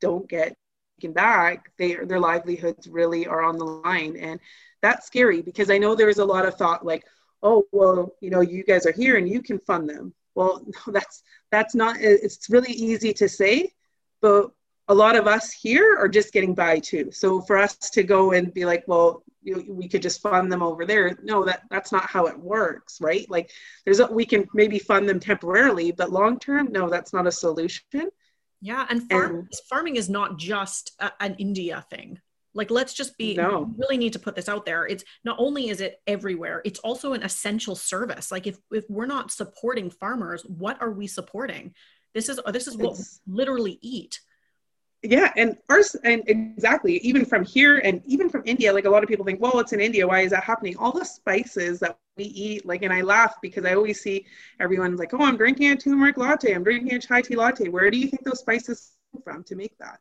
don't 0.00 0.28
get 0.28 0.54
taken 0.98 1.12
back, 1.12 1.70
they, 1.76 1.94
their 1.94 2.20
livelihoods 2.20 2.88
really 2.88 3.26
are 3.26 3.42
on 3.42 3.58
the 3.58 3.64
line. 3.64 4.16
And 4.16 4.40
that's 4.80 5.06
scary 5.06 5.42
because 5.42 5.70
I 5.70 5.78
know 5.78 5.94
there's 5.94 6.18
a 6.18 6.24
lot 6.24 6.46
of 6.46 6.54
thought 6.54 6.84
like, 6.84 7.04
oh, 7.42 7.64
well, 7.72 8.14
you 8.20 8.30
know, 8.30 8.40
you 8.40 8.64
guys 8.64 8.86
are 8.86 8.92
here 8.92 9.16
and 9.16 9.28
you 9.28 9.42
can 9.42 9.58
fund 9.60 9.88
them. 9.88 10.14
Well, 10.34 10.64
no, 10.86 10.92
that's 10.92 11.22
that's 11.50 11.74
not. 11.74 11.96
It's 12.00 12.50
really 12.50 12.72
easy 12.72 13.12
to 13.14 13.28
say, 13.28 13.72
but 14.20 14.50
a 14.88 14.94
lot 14.94 15.16
of 15.16 15.26
us 15.26 15.52
here 15.52 15.96
are 15.98 16.08
just 16.08 16.32
getting 16.32 16.54
by 16.54 16.78
too. 16.78 17.10
So 17.12 17.42
for 17.42 17.58
us 17.58 17.76
to 17.90 18.02
go 18.02 18.32
and 18.32 18.52
be 18.52 18.64
like, 18.64 18.84
well, 18.86 19.22
you, 19.42 19.64
we 19.68 19.88
could 19.88 20.02
just 20.02 20.22
fund 20.22 20.50
them 20.50 20.62
over 20.62 20.86
there. 20.86 21.18
No, 21.22 21.44
that 21.44 21.62
that's 21.70 21.92
not 21.92 22.08
how 22.08 22.26
it 22.26 22.38
works, 22.38 23.00
right? 23.00 23.28
Like 23.30 23.50
there's 23.84 24.00
a, 24.00 24.06
we 24.06 24.24
can 24.24 24.46
maybe 24.54 24.78
fund 24.78 25.08
them 25.08 25.20
temporarily, 25.20 25.92
but 25.92 26.10
long 26.10 26.38
term, 26.38 26.72
no, 26.72 26.88
that's 26.88 27.12
not 27.12 27.26
a 27.26 27.32
solution. 27.32 28.10
Yeah, 28.60 28.86
and, 28.90 29.08
farm, 29.08 29.36
and 29.36 29.48
farming 29.68 29.96
is 29.96 30.08
not 30.08 30.36
just 30.36 30.92
a, 30.98 31.12
an 31.20 31.36
India 31.38 31.84
thing. 31.90 32.18
Like, 32.54 32.70
let's 32.70 32.94
just 32.94 33.16
be, 33.18 33.34
no. 33.34 33.72
really 33.76 33.96
need 33.96 34.14
to 34.14 34.18
put 34.18 34.34
this 34.34 34.48
out 34.48 34.66
there. 34.66 34.86
It's 34.86 35.04
not 35.24 35.36
only 35.38 35.68
is 35.68 35.80
it 35.80 36.00
everywhere, 36.06 36.62
it's 36.64 36.80
also 36.80 37.12
an 37.12 37.22
essential 37.22 37.76
service. 37.76 38.32
Like, 38.32 38.46
if, 38.46 38.58
if 38.70 38.84
we're 38.88 39.06
not 39.06 39.30
supporting 39.30 39.90
farmers, 39.90 40.42
what 40.42 40.80
are 40.80 40.90
we 40.90 41.06
supporting? 41.06 41.74
This 42.14 42.28
is, 42.28 42.40
this 42.52 42.66
is 42.66 42.76
what 42.76 42.92
it's, 42.92 43.20
we 43.26 43.34
literally 43.34 43.78
eat 43.82 44.20
yeah 45.02 45.32
and 45.36 45.56
ours 45.68 45.94
and 46.02 46.22
exactly 46.26 46.96
even 46.98 47.24
from 47.24 47.44
here 47.44 47.78
and 47.78 48.02
even 48.04 48.28
from 48.28 48.42
india 48.44 48.72
like 48.72 48.84
a 48.84 48.90
lot 48.90 49.02
of 49.02 49.08
people 49.08 49.24
think 49.24 49.40
well 49.40 49.60
it's 49.60 49.72
in 49.72 49.80
india 49.80 50.06
why 50.06 50.20
is 50.20 50.32
that 50.32 50.42
happening 50.42 50.76
all 50.76 50.90
the 50.90 51.04
spices 51.04 51.78
that 51.78 51.96
we 52.16 52.24
eat 52.24 52.66
like 52.66 52.82
and 52.82 52.92
i 52.92 53.00
laugh 53.00 53.36
because 53.40 53.64
i 53.64 53.74
always 53.74 54.00
see 54.00 54.26
everyone's 54.58 54.98
like 54.98 55.14
oh 55.14 55.24
i'm 55.24 55.36
drinking 55.36 55.70
a 55.70 55.76
turmeric 55.76 56.16
latte 56.16 56.52
i'm 56.52 56.64
drinking 56.64 56.92
a 56.94 56.98
chai 56.98 57.22
tea 57.22 57.36
latte 57.36 57.68
where 57.68 57.90
do 57.90 57.98
you 57.98 58.08
think 58.08 58.24
those 58.24 58.40
spices 58.40 58.92
come 59.12 59.22
from 59.22 59.44
to 59.44 59.54
make 59.54 59.76
that 59.78 60.00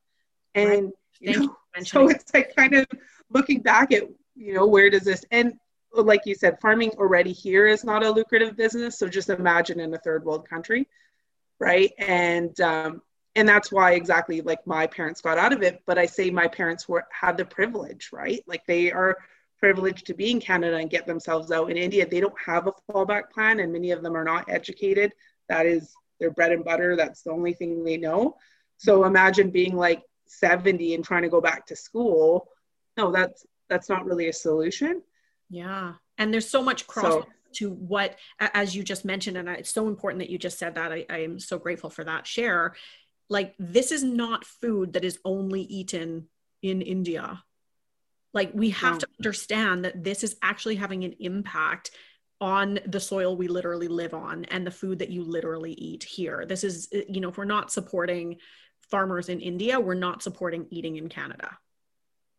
and 0.56 0.70
right. 0.70 0.94
You 1.20 1.40
know 1.40 1.58
so 1.84 2.10
it's 2.10 2.34
like 2.34 2.56
kind 2.56 2.74
of 2.74 2.86
looking 3.30 3.62
back 3.62 3.92
at 3.92 4.04
you 4.36 4.54
know 4.54 4.66
where 4.66 4.90
does 4.90 5.04
this 5.04 5.26
and 5.32 5.54
like 5.94 6.22
you 6.26 6.36
said 6.36 6.60
farming 6.60 6.92
already 6.98 7.32
here 7.32 7.66
is 7.68 7.84
not 7.84 8.06
a 8.06 8.12
lucrative 8.12 8.56
business 8.56 9.00
so 9.00 9.08
just 9.08 9.30
imagine 9.30 9.80
in 9.80 9.94
a 9.94 9.98
third 10.00 10.24
world 10.24 10.48
country 10.48 10.88
right? 11.60 11.92
And 11.98 12.60
um, 12.62 13.02
and 13.36 13.48
that's 13.48 13.72
why 13.72 13.94
exactly 13.94 14.42
like 14.42 14.66
my 14.66 14.88
parents 14.88 15.22
got 15.22 15.38
out 15.38 15.54
of 15.54 15.62
it 15.62 15.84
but 15.86 16.00
i 16.00 16.08
say 16.08 16.32
my 16.32 16.48
parents 16.48 16.90
were 16.90 17.06
had 17.12 17.38
the 17.38 17.46
privilege 17.46 18.10
right? 18.12 18.44
Like 18.48 18.66
they 18.66 18.92
are 18.92 19.18
privileged 19.60 20.06
to 20.08 20.14
be 20.14 20.32
in 20.32 20.40
canada 20.40 20.76
and 20.78 20.90
get 20.90 21.08
themselves 21.08 21.52
out 21.52 21.70
in 21.72 21.78
india. 21.78 22.08
They 22.08 22.20
don't 22.20 22.40
have 22.44 22.68
a 22.68 22.74
fallback 22.92 23.32
plan 23.32 23.60
and 23.60 23.72
many 23.74 23.92
of 23.92 24.02
them 24.02 24.16
are 24.16 24.24
not 24.24 24.50
educated. 24.50 25.14
That 25.50 25.66
is 25.66 25.94
their 26.20 26.32
bread 26.32 26.52
and 26.52 26.64
butter. 26.66 26.96
That's 26.96 27.22
the 27.22 27.32
only 27.32 27.54
thing 27.54 27.84
they 27.84 27.98
know. 27.98 28.38
So 28.78 29.06
imagine 29.06 29.50
being 29.50 29.76
like 29.76 30.04
70 30.30 30.96
and 30.96 31.04
trying 31.04 31.24
to 31.24 31.30
go 31.30 31.42
back 31.42 31.66
to 31.68 31.76
school 31.76 32.50
no 32.98 33.12
that's 33.12 33.46
that's 33.70 33.90
not 33.90 34.06
really 34.06 34.28
a 34.30 34.34
solution 34.34 35.02
yeah 35.50 35.94
and 36.18 36.34
there's 36.34 36.50
so 36.50 36.62
much 36.62 36.88
cross 36.88 37.14
so, 37.14 37.26
to 37.54 37.70
what 37.72 38.18
as 38.40 38.76
you 38.76 38.84
just 38.84 39.06
mentioned 39.06 39.38
and 39.38 39.48
it's 39.50 39.72
so 39.72 39.88
important 39.88 40.20
that 40.20 40.30
you 40.30 40.38
just 40.38 40.60
said 40.60 40.76
that 40.76 40.92
I, 40.92 41.06
I 41.10 41.20
am 41.20 41.40
so 41.40 41.58
grateful 41.58 41.90
for 41.90 42.04
that 42.04 42.28
share 42.28 42.76
like 43.30 43.56
this 43.60 43.92
is 43.92 44.04
not 44.04 44.46
food 44.46 44.94
that 44.94 45.04
is 45.04 45.20
only 45.26 45.62
eaten 45.62 46.28
in 46.62 46.82
India. 46.82 47.44
Like 48.34 48.52
we 48.54 48.70
have 48.72 48.94
no. 48.94 49.00
to 49.00 49.08
understand 49.20 49.86
that 49.86 50.04
this 50.04 50.24
is 50.24 50.38
actually 50.42 50.76
having 50.76 51.04
an 51.04 51.16
impact 51.20 51.92
on 52.40 52.80
the 52.86 53.00
soil 53.00 53.36
we 53.36 53.48
literally 53.48 53.88
live 53.88 54.14
on 54.14 54.46
and 54.46 54.66
the 54.66 54.72
food 54.72 55.00
that 55.00 55.10
you 55.10 55.24
literally 55.24 55.74
eat 55.74 56.04
here. 56.04 56.46
This 56.46 56.64
is, 56.64 56.88
you 56.92 57.20
know, 57.20 57.30
if 57.30 57.38
we're 57.38 57.46
not 57.46 57.72
supporting 57.72 58.38
farmers 58.90 59.30
in 59.30 59.40
India, 59.40 59.80
we're 59.80 59.94
not 59.94 60.22
supporting 60.24 60.68
eating 60.70 60.96
in 60.96 61.10
Canada. 61.10 61.58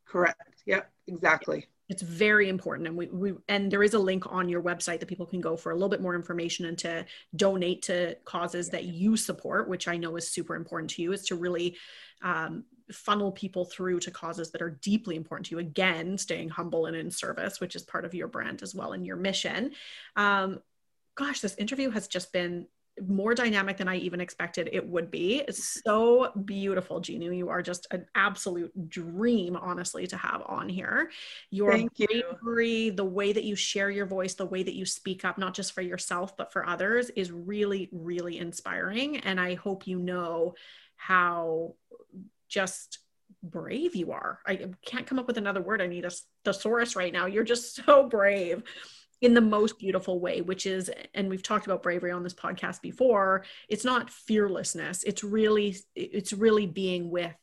Correct. 0.07 0.63
Yep, 0.67 0.91
exactly 1.07 1.67
it's 1.89 2.03
very 2.03 2.49
important 2.49 2.87
and 2.87 2.97
we, 2.97 3.07
we 3.07 3.33
and 3.49 3.71
there 3.71 3.83
is 3.83 3.95
a 3.95 3.99
link 3.99 4.25
on 4.31 4.49
your 4.49 4.63
website 4.63 5.01
that 5.01 5.09
people 5.09 5.27
can 5.27 5.41
go 5.41 5.57
for 5.57 5.73
a 5.73 5.75
little 5.75 5.89
bit 5.89 6.03
more 6.03 6.15
information 6.15 6.67
and 6.67 6.77
to 6.79 7.05
donate 7.35 7.83
to 7.83 8.15
causes 8.25 8.69
that 8.69 8.85
you 8.85 9.17
support 9.17 9.69
which 9.69 9.89
i 9.89 9.97
know 9.97 10.17
is 10.17 10.31
super 10.31 10.55
important 10.55 10.91
to 10.91 11.03
you 11.03 11.13
is 11.13 11.25
to 11.25 11.35
really 11.35 11.77
um, 12.23 12.65
funnel 12.93 13.33
people 13.33 13.65
through 13.65 14.01
to 14.01 14.11
causes 14.11 14.51
that 14.51 14.63
are 14.63 14.79
deeply 14.83 15.17
important 15.17 15.47
to 15.47 15.55
you 15.55 15.59
again 15.59 16.19
staying 16.19 16.49
humble 16.49 16.87
and 16.87 16.97
in 16.97 17.11
service 17.11 17.61
which 17.61 17.75
is 17.75 17.83
part 17.83 18.05
of 18.05 18.15
your 18.15 18.29
brand 18.29 18.63
as 18.63 18.75
well 18.75 18.93
and 18.93 19.07
your 19.07 19.17
mission 19.17 19.73
um, 20.17 20.61
gosh 21.15 21.41
this 21.41 21.57
interview 21.57 21.91
has 21.91 22.07
just 22.07 22.33
been 22.33 22.67
more 23.07 23.35
dynamic 23.35 23.77
than 23.77 23.89
I 23.89 23.97
even 23.97 24.21
expected 24.21 24.71
it 24.73 24.87
would 24.87 25.11
be. 25.11 25.43
It's 25.47 25.79
mm-hmm. 25.79 25.89
so 25.89 26.33
beautiful, 26.45 27.01
Ginu. 27.01 27.37
You 27.37 27.49
are 27.49 27.63
just 27.63 27.87
an 27.91 28.07
absolute 28.15 28.89
dream, 28.89 29.57
honestly, 29.57 30.07
to 30.07 30.17
have 30.17 30.43
on 30.47 30.69
here. 30.69 31.11
Your 31.51 31.73
Thank 31.73 31.97
bravery, 31.97 32.85
you. 32.85 32.93
the 32.93 33.05
way 33.05 33.33
that 33.33 33.45
you 33.45 33.55
share 33.55 33.91
your 33.91 34.07
voice, 34.07 34.35
the 34.35 34.47
way 34.47 34.63
that 34.63 34.75
you 34.75 34.85
speak 34.85 35.25
up, 35.25 35.39
not 35.39 35.55
just 35.55 35.73
for 35.73 35.83
yourself, 35.83 36.37
but 36.37 36.53
for 36.53 36.67
others, 36.67 37.11
is 37.11 37.31
really, 37.31 37.89
really 37.93 38.39
inspiring. 38.39 39.19
And 39.19 39.41
I 39.41 39.55
hope 39.55 39.87
you 39.87 39.99
know 39.99 40.55
how 40.97 41.75
just 42.49 42.99
brave 43.43 43.95
you 43.95 44.13
are. 44.13 44.41
I 44.47 44.71
can't 44.85 45.07
come 45.07 45.19
up 45.19 45.27
with 45.27 45.39
another 45.39 45.63
word. 45.63 45.81
I 45.81 45.87
need 45.87 46.05
a 46.05 46.11
thesaurus 46.45 46.97
right 46.97 47.13
now. 47.13 47.27
You're 47.27 47.45
just 47.45 47.77
so 47.77 48.09
brave 48.09 48.63
in 49.21 49.35
the 49.35 49.41
most 49.41 49.79
beautiful 49.79 50.21
way, 50.21 50.41
which 50.41 50.64
is, 50.66 50.91
and 51.14 51.29
we've 51.29 51.43
talked 51.43 51.66
about 51.66 51.83
bravery 51.83 52.12
on 52.12 52.23
this 52.23 52.35
podcast 52.35 52.81
before, 52.81 53.45
it's 53.69 53.85
not 53.85 54.11
fearlessness. 54.11 55.03
It's 55.03 55.25
really, 55.25 55.77
it's 55.97 56.33
really 56.33 56.66
being 56.66 57.11
with 57.11 57.35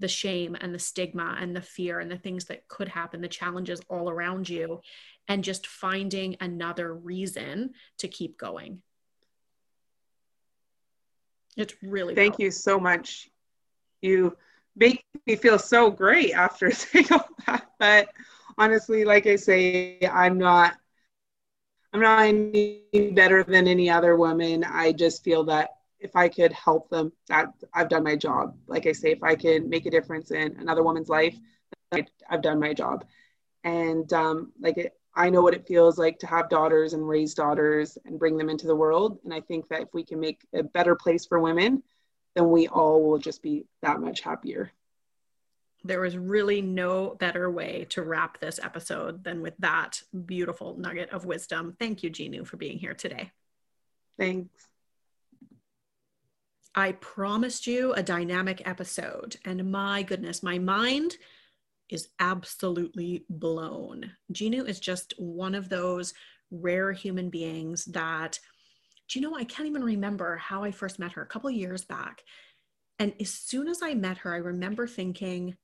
the 0.00 0.08
shame 0.08 0.56
and 0.60 0.74
the 0.74 0.78
stigma 0.78 1.36
and 1.38 1.54
the 1.54 1.60
fear 1.60 2.00
and 2.00 2.10
the 2.10 2.16
things 2.16 2.46
that 2.46 2.66
could 2.68 2.88
happen, 2.88 3.20
the 3.20 3.28
challenges 3.28 3.80
all 3.88 4.10
around 4.10 4.48
you, 4.48 4.80
and 5.28 5.44
just 5.44 5.66
finding 5.66 6.36
another 6.40 6.92
reason 6.92 7.70
to 7.98 8.08
keep 8.08 8.36
going. 8.36 8.82
It's 11.56 11.74
really 11.82 12.14
thank 12.14 12.32
powerful. 12.32 12.44
you 12.44 12.50
so 12.50 12.80
much. 12.80 13.28
You 14.02 14.36
make 14.74 15.04
me 15.26 15.36
feel 15.36 15.58
so 15.58 15.90
great 15.90 16.32
after 16.32 16.70
saying 16.72 17.06
all 17.12 17.28
that. 17.46 17.66
But 17.78 18.08
honestly, 18.58 19.04
like 19.04 19.26
I 19.26 19.36
say, 19.36 19.98
I'm 20.10 20.38
not 20.38 20.74
I'm 21.92 22.00
not 22.00 22.22
any 22.22 23.10
better 23.12 23.42
than 23.42 23.66
any 23.66 23.90
other 23.90 24.16
woman. 24.16 24.64
I 24.64 24.92
just 24.92 25.24
feel 25.24 25.44
that 25.44 25.70
if 25.98 26.14
I 26.14 26.28
could 26.28 26.52
help 26.52 26.88
them, 26.88 27.12
that 27.28 27.48
I've 27.74 27.88
done 27.88 28.04
my 28.04 28.16
job. 28.16 28.56
Like 28.66 28.86
I 28.86 28.92
say, 28.92 29.10
if 29.10 29.22
I 29.22 29.34
can 29.34 29.68
make 29.68 29.86
a 29.86 29.90
difference 29.90 30.30
in 30.30 30.56
another 30.58 30.82
woman's 30.82 31.08
life, 31.08 31.36
I've 31.92 32.42
done 32.42 32.60
my 32.60 32.72
job. 32.72 33.04
And 33.64 34.10
um, 34.12 34.52
like 34.60 34.78
it, 34.78 34.94
I 35.14 35.28
know 35.30 35.42
what 35.42 35.54
it 35.54 35.66
feels 35.66 35.98
like 35.98 36.18
to 36.20 36.26
have 36.26 36.48
daughters 36.48 36.92
and 36.92 37.06
raise 37.06 37.34
daughters 37.34 37.98
and 38.04 38.18
bring 38.18 38.38
them 38.38 38.48
into 38.48 38.68
the 38.68 38.76
world. 38.76 39.18
And 39.24 39.34
I 39.34 39.40
think 39.40 39.68
that 39.68 39.82
if 39.82 39.88
we 39.92 40.04
can 40.04 40.20
make 40.20 40.46
a 40.54 40.62
better 40.62 40.94
place 40.94 41.26
for 41.26 41.40
women, 41.40 41.82
then 42.36 42.50
we 42.50 42.68
all 42.68 43.02
will 43.02 43.18
just 43.18 43.42
be 43.42 43.66
that 43.82 44.00
much 44.00 44.20
happier 44.20 44.72
there 45.84 46.00
was 46.00 46.16
really 46.16 46.60
no 46.60 47.16
better 47.18 47.50
way 47.50 47.86
to 47.90 48.02
wrap 48.02 48.38
this 48.38 48.60
episode 48.62 49.24
than 49.24 49.40
with 49.40 49.54
that 49.58 50.02
beautiful 50.26 50.76
nugget 50.76 51.10
of 51.10 51.24
wisdom. 51.24 51.74
Thank 51.78 52.02
you, 52.02 52.10
Ginu, 52.10 52.46
for 52.46 52.56
being 52.56 52.78
here 52.78 52.94
today. 52.94 53.32
Thanks. 54.18 54.68
I 56.74 56.92
promised 56.92 57.66
you 57.66 57.94
a 57.94 58.02
dynamic 58.02 58.62
episode, 58.64 59.36
and 59.44 59.72
my 59.72 60.02
goodness, 60.02 60.42
my 60.42 60.58
mind 60.58 61.16
is 61.88 62.08
absolutely 62.20 63.24
blown. 63.28 64.12
Ginu 64.32 64.68
is 64.68 64.78
just 64.78 65.14
one 65.18 65.54
of 65.56 65.68
those 65.68 66.14
rare 66.52 66.92
human 66.92 67.30
beings 67.30 67.86
that, 67.86 68.38
do 69.08 69.18
you 69.18 69.28
know, 69.28 69.36
I 69.36 69.44
can't 69.44 69.68
even 69.68 69.82
remember 69.82 70.36
how 70.36 70.62
I 70.62 70.70
first 70.70 70.98
met 70.98 71.12
her 71.12 71.22
a 71.22 71.26
couple 71.26 71.50
years 71.50 71.84
back. 71.84 72.22
And 73.00 73.14
as 73.20 73.30
soon 73.30 73.66
as 73.66 73.82
I 73.82 73.94
met 73.94 74.18
her, 74.18 74.32
I 74.32 74.38
remember 74.38 74.86
thinking, 74.86 75.56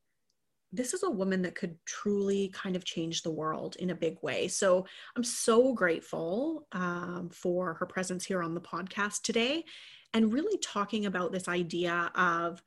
this 0.73 0.95
is 0.95 1.03
a 1.03 1.11
woman 1.11 1.43
that 1.43 1.55
could 1.55 1.77
truly 1.85 2.49
kind 2.49 2.77
of 2.77 2.85
change 2.85 3.23
the 3.23 3.31
world 3.31 3.77
in 3.77 3.91
a 3.91 3.95
big 3.95 4.17
way. 4.23 4.49
So 4.49 4.87
I'm 5.17 5.25
so 5.25 5.73
grateful 5.73 6.67
um, 6.73 7.31
for 7.33 7.75
her 7.75 7.87
presence 7.87 8.25
here 8.25 8.43
on 8.43 8.55
the 8.55 8.61
podcast 8.61 9.23
today 9.23 9.65
and 10.13 10.33
really 10.33 10.59
talking 10.59 11.07
about 11.07 11.33
this 11.33 11.49
idea 11.49 12.11
of 12.15 12.63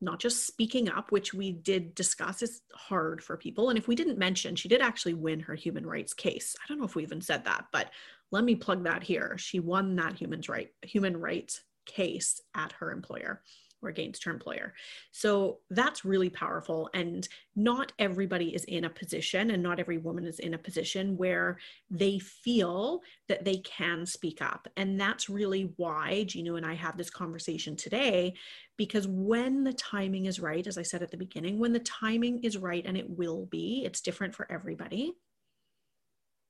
not 0.00 0.18
just 0.18 0.46
speaking 0.46 0.88
up, 0.88 1.12
which 1.12 1.34
we 1.34 1.52
did 1.52 1.94
discuss 1.94 2.42
is 2.42 2.62
hard 2.74 3.22
for 3.22 3.36
people. 3.36 3.68
And 3.68 3.78
if 3.78 3.86
we 3.86 3.94
didn't 3.94 4.18
mention, 4.18 4.56
she 4.56 4.68
did 4.68 4.80
actually 4.80 5.14
win 5.14 5.40
her 5.40 5.54
human 5.54 5.84
rights 5.84 6.14
case. 6.14 6.56
I 6.62 6.66
don't 6.68 6.78
know 6.78 6.86
if 6.86 6.94
we 6.94 7.02
even 7.02 7.20
said 7.20 7.44
that, 7.44 7.66
but 7.72 7.90
let 8.30 8.44
me 8.44 8.54
plug 8.54 8.84
that 8.84 9.02
here. 9.02 9.36
She 9.36 9.60
won 9.60 9.96
that 9.96 10.16
human 10.16 10.40
right 10.48 10.70
human 10.82 11.16
rights 11.16 11.62
case 11.84 12.40
at 12.54 12.72
her 12.72 12.92
employer 12.92 13.42
or 13.82 13.88
against 13.88 14.24
her 14.24 14.30
employer. 14.30 14.74
So 15.12 15.58
that's 15.70 16.04
really 16.04 16.30
powerful. 16.30 16.90
And 16.94 17.26
not 17.56 17.92
everybody 17.98 18.54
is 18.54 18.64
in 18.64 18.84
a 18.84 18.90
position, 18.90 19.50
and 19.50 19.62
not 19.62 19.80
every 19.80 19.98
woman 19.98 20.26
is 20.26 20.38
in 20.38 20.54
a 20.54 20.58
position 20.58 21.16
where 21.16 21.58
they 21.90 22.18
feel 22.18 23.00
that 23.28 23.44
they 23.44 23.58
can 23.58 24.06
speak 24.06 24.42
up. 24.42 24.68
And 24.76 25.00
that's 25.00 25.28
really 25.28 25.72
why 25.76 26.24
Ginu 26.26 26.56
and 26.56 26.66
I 26.66 26.74
have 26.74 26.96
this 26.96 27.10
conversation 27.10 27.76
today, 27.76 28.34
because 28.76 29.06
when 29.08 29.64
the 29.64 29.72
timing 29.72 30.26
is 30.26 30.40
right, 30.40 30.66
as 30.66 30.78
I 30.78 30.82
said 30.82 31.02
at 31.02 31.10
the 31.10 31.16
beginning, 31.16 31.58
when 31.58 31.72
the 31.72 31.80
timing 31.80 32.44
is 32.44 32.56
right, 32.56 32.84
and 32.86 32.96
it 32.96 33.08
will 33.08 33.46
be, 33.46 33.82
it's 33.84 34.00
different 34.00 34.34
for 34.34 34.50
everybody, 34.50 35.14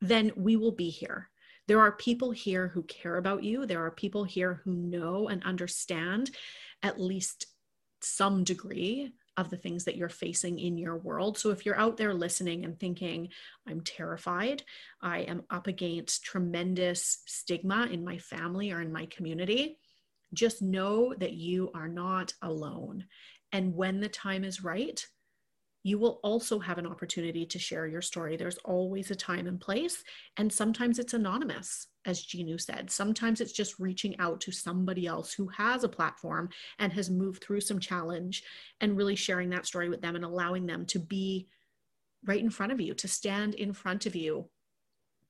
then 0.01 0.33
we 0.37 0.57
will 0.57 0.73
be 0.73 0.91
here. 0.91 1.29
There 1.69 1.81
are 1.81 1.93
people 1.93 2.33
here 2.33 2.69
who 2.69 2.83
care 2.85 3.17
about 3.17 3.45
you. 3.45 3.65
There 3.65 3.85
are 3.85 3.91
people 3.93 4.25
here 4.25 4.61
who 4.65 4.73
know 4.73 5.29
and 5.29 5.45
understand 5.45 6.33
at 6.83 7.01
least 7.01 7.47
some 8.03 8.45
degree 8.45 9.13
of 9.37 9.51
the 9.51 9.57
things 9.57 9.85
that 9.85 9.97
you're 9.97 10.09
facing 10.09 10.59
in 10.59 10.77
your 10.77 10.97
world. 10.97 11.39
So 11.39 11.51
if 11.51 11.65
you're 11.65 11.79
out 11.79 11.97
there 11.97 12.13
listening 12.13 12.65
and 12.65 12.79
thinking, 12.79 13.29
I'm 13.67 13.81
terrified, 13.81 14.63
I 15.01 15.21
am 15.21 15.45
up 15.51 15.67
against 15.67 16.25
tremendous 16.25 17.23
stigma 17.27 17.89
in 17.91 18.05
my 18.05 18.19
family 18.19 18.73
or 18.73 18.81
in 18.81 18.93
my 18.93 19.07
community, 19.07 19.79
just 20.35 20.63
know 20.63 21.15
that 21.19 21.33
you 21.33 21.71
are 21.75 21.89
not 21.89 22.35
alone. 22.43 23.07
And 23.53 23.75
when 23.75 24.01
the 24.01 24.09
time 24.09 24.45
is 24.45 24.63
right, 24.63 25.05
you 25.83 25.99
will 25.99 26.21
also 26.23 26.59
have 26.59 26.79
an 26.79 26.87
opportunity 26.87 27.47
to 27.47 27.59
share 27.59 27.87
your 27.87 28.03
story. 28.03 28.37
There's 28.37 28.59
always 28.59 29.11
a 29.11 29.17
time 29.17 29.47
and 29.47 29.61
place, 29.61 30.03
and 30.37 30.53
sometimes 30.53 30.99
it's 30.99 31.15
anonymous, 31.15 31.87
as 32.05 32.23
Ginu 32.23 32.61
said. 32.61 32.91
Sometimes 32.91 33.41
it's 33.41 33.53
just 33.53 33.79
reaching 33.79 34.19
out 34.19 34.41
to 34.43 34.53
somebody 34.53 35.07
else 35.07 35.33
who 35.33 35.49
has 35.49 35.83
a 35.83 35.89
platform 35.89 36.51
and 36.79 36.93
has 36.93 37.09
moved 37.09 37.43
through 37.43 37.63
some 37.63 37.79
challenge 37.79 38.43
and 38.81 38.97
really 38.97 39.17
sharing 39.17 39.49
that 39.51 39.67
story 39.67 39.89
with 39.89 40.03
them 40.03 40.17
and 40.17 40.25
allowing 40.25 40.67
them 40.67 40.85
to 40.87 40.99
be 40.99 41.49
right 42.27 42.41
in 42.41 42.51
front 42.51 42.73
of 42.73 42.81
you, 42.81 42.93
to 42.95 43.09
stand 43.09 43.55
in 43.55 43.73
front 43.73 44.05
of 44.05 44.15
you 44.15 44.49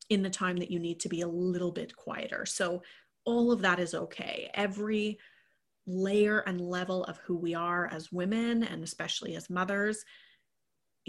in 0.09 0.23
the 0.23 0.31
time 0.31 0.57
that 0.57 0.71
you 0.71 0.81
need 0.81 0.99
to 1.01 1.09
be 1.09 1.21
a 1.21 1.29
little 1.29 1.71
bit 1.71 1.95
quieter. 1.95 2.45
So, 2.45 2.83
all 3.25 3.53
of 3.53 3.61
that 3.61 3.79
is 3.79 3.95
okay. 3.95 4.51
Every 4.55 5.19
layer 5.87 6.41
and 6.41 6.61
level 6.61 7.05
of 7.05 7.19
who 7.19 7.37
we 7.37 7.55
are 7.55 7.87
as 7.87 8.11
women, 8.11 8.65
and 8.65 8.83
especially 8.83 9.37
as 9.37 9.51
mothers, 9.51 10.05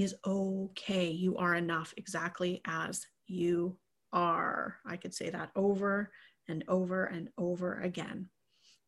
is 0.01 0.15
okay. 0.25 1.09
You 1.09 1.37
are 1.37 1.55
enough 1.55 1.93
exactly 1.97 2.61
as 2.65 3.05
you 3.27 3.77
are. 4.13 4.77
I 4.85 4.97
could 4.97 5.13
say 5.13 5.29
that 5.29 5.51
over 5.55 6.11
and 6.47 6.63
over 6.67 7.05
and 7.05 7.29
over 7.37 7.79
again. 7.81 8.29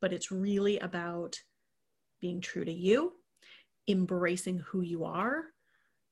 But 0.02 0.14
it's 0.14 0.32
really 0.32 0.80
about 0.80 1.38
being 2.22 2.42
true 2.42 2.66
to 2.66 2.72
you, 2.72 3.14
embracing 3.88 4.60
who 4.60 4.82
you 4.82 5.06
are, 5.06 5.46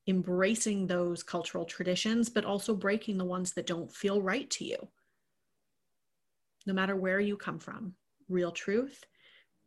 embracing 0.06 0.86
those 0.86 1.22
cultural 1.22 1.64
traditions, 1.64 2.28
but 2.28 2.44
also 2.44 2.74
breaking 2.74 3.18
the 3.18 3.24
ones 3.24 3.52
that 3.52 3.66
don't 3.66 3.92
feel 3.92 4.20
right 4.20 4.48
to 4.50 4.64
you. 4.64 4.88
No 6.66 6.74
matter 6.74 6.96
where 6.96 7.20
you 7.20 7.36
come 7.36 7.58
from, 7.58 7.94
real 8.28 8.52
truth, 8.52 9.04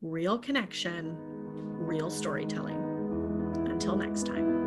real 0.02 0.38
connection, 0.38 1.18
real 1.20 2.10
storytelling. 2.10 2.82
Until 3.68 3.96
next 3.96 4.26
time. 4.26 4.65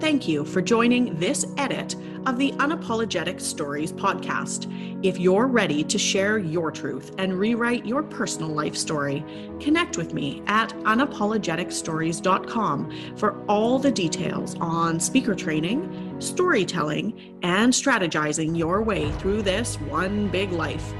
Thank 0.00 0.28
you 0.28 0.44
for 0.44 0.62
joining 0.62 1.18
this 1.18 1.44
edit 1.56 1.96
of 2.26 2.38
the 2.38 2.52
Unapologetic 2.52 3.40
Stories 3.40 3.92
podcast. 3.92 4.72
If 5.04 5.18
you're 5.18 5.48
ready 5.48 5.82
to 5.82 5.98
share 5.98 6.38
your 6.38 6.70
truth 6.70 7.12
and 7.18 7.36
rewrite 7.36 7.84
your 7.84 8.04
personal 8.04 8.50
life 8.50 8.76
story, 8.76 9.24
connect 9.58 9.98
with 9.98 10.14
me 10.14 10.40
at 10.46 10.68
unapologeticstories.com 10.84 13.16
for 13.16 13.44
all 13.48 13.80
the 13.80 13.90
details 13.90 14.54
on 14.60 15.00
speaker 15.00 15.34
training, 15.34 16.14
storytelling, 16.20 17.36
and 17.42 17.72
strategizing 17.72 18.56
your 18.56 18.82
way 18.82 19.10
through 19.12 19.42
this 19.42 19.80
one 19.80 20.28
big 20.28 20.52
life. 20.52 20.94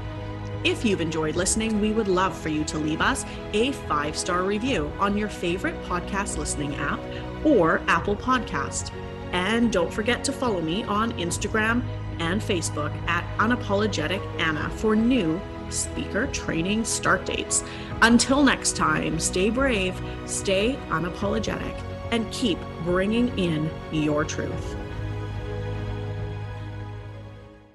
If 0.63 0.83
you've 0.83 0.99
enjoyed 0.99 1.37
listening, 1.37 1.79
we 1.79 1.93
would 1.93 2.09
love 2.09 2.37
for 2.37 2.49
you 2.49 2.65
to 2.65 2.77
leave 2.77 2.99
us 2.99 3.25
a 3.53 3.71
five 3.71 4.17
star 4.17 4.43
review 4.43 4.91
on 4.99 5.17
your 5.17 5.29
favorite 5.29 5.81
podcast 5.83 6.37
listening 6.37 6.75
app 6.75 6.99
or 7.45 7.81
Apple 7.87 8.15
Podcast. 8.15 8.91
And 9.31 9.71
don't 9.71 9.93
forget 9.93 10.23
to 10.25 10.33
follow 10.33 10.59
me 10.59 10.83
on 10.83 11.13
Instagram 11.13 11.83
and 12.19 12.41
Facebook 12.41 12.91
at 13.07 13.25
Unapologetic 13.37 14.21
Anna 14.39 14.69
for 14.71 14.95
new 14.95 15.39
speaker 15.69 16.27
training 16.27 16.83
start 16.83 17.25
dates. 17.25 17.63
Until 18.01 18.43
next 18.43 18.75
time, 18.75 19.19
stay 19.19 19.49
brave, 19.49 20.01
stay 20.25 20.77
unapologetic, 20.89 21.79
and 22.11 22.29
keep 22.31 22.57
bringing 22.83 23.29
in 23.37 23.69
your 23.91 24.25
truth. 24.25 24.75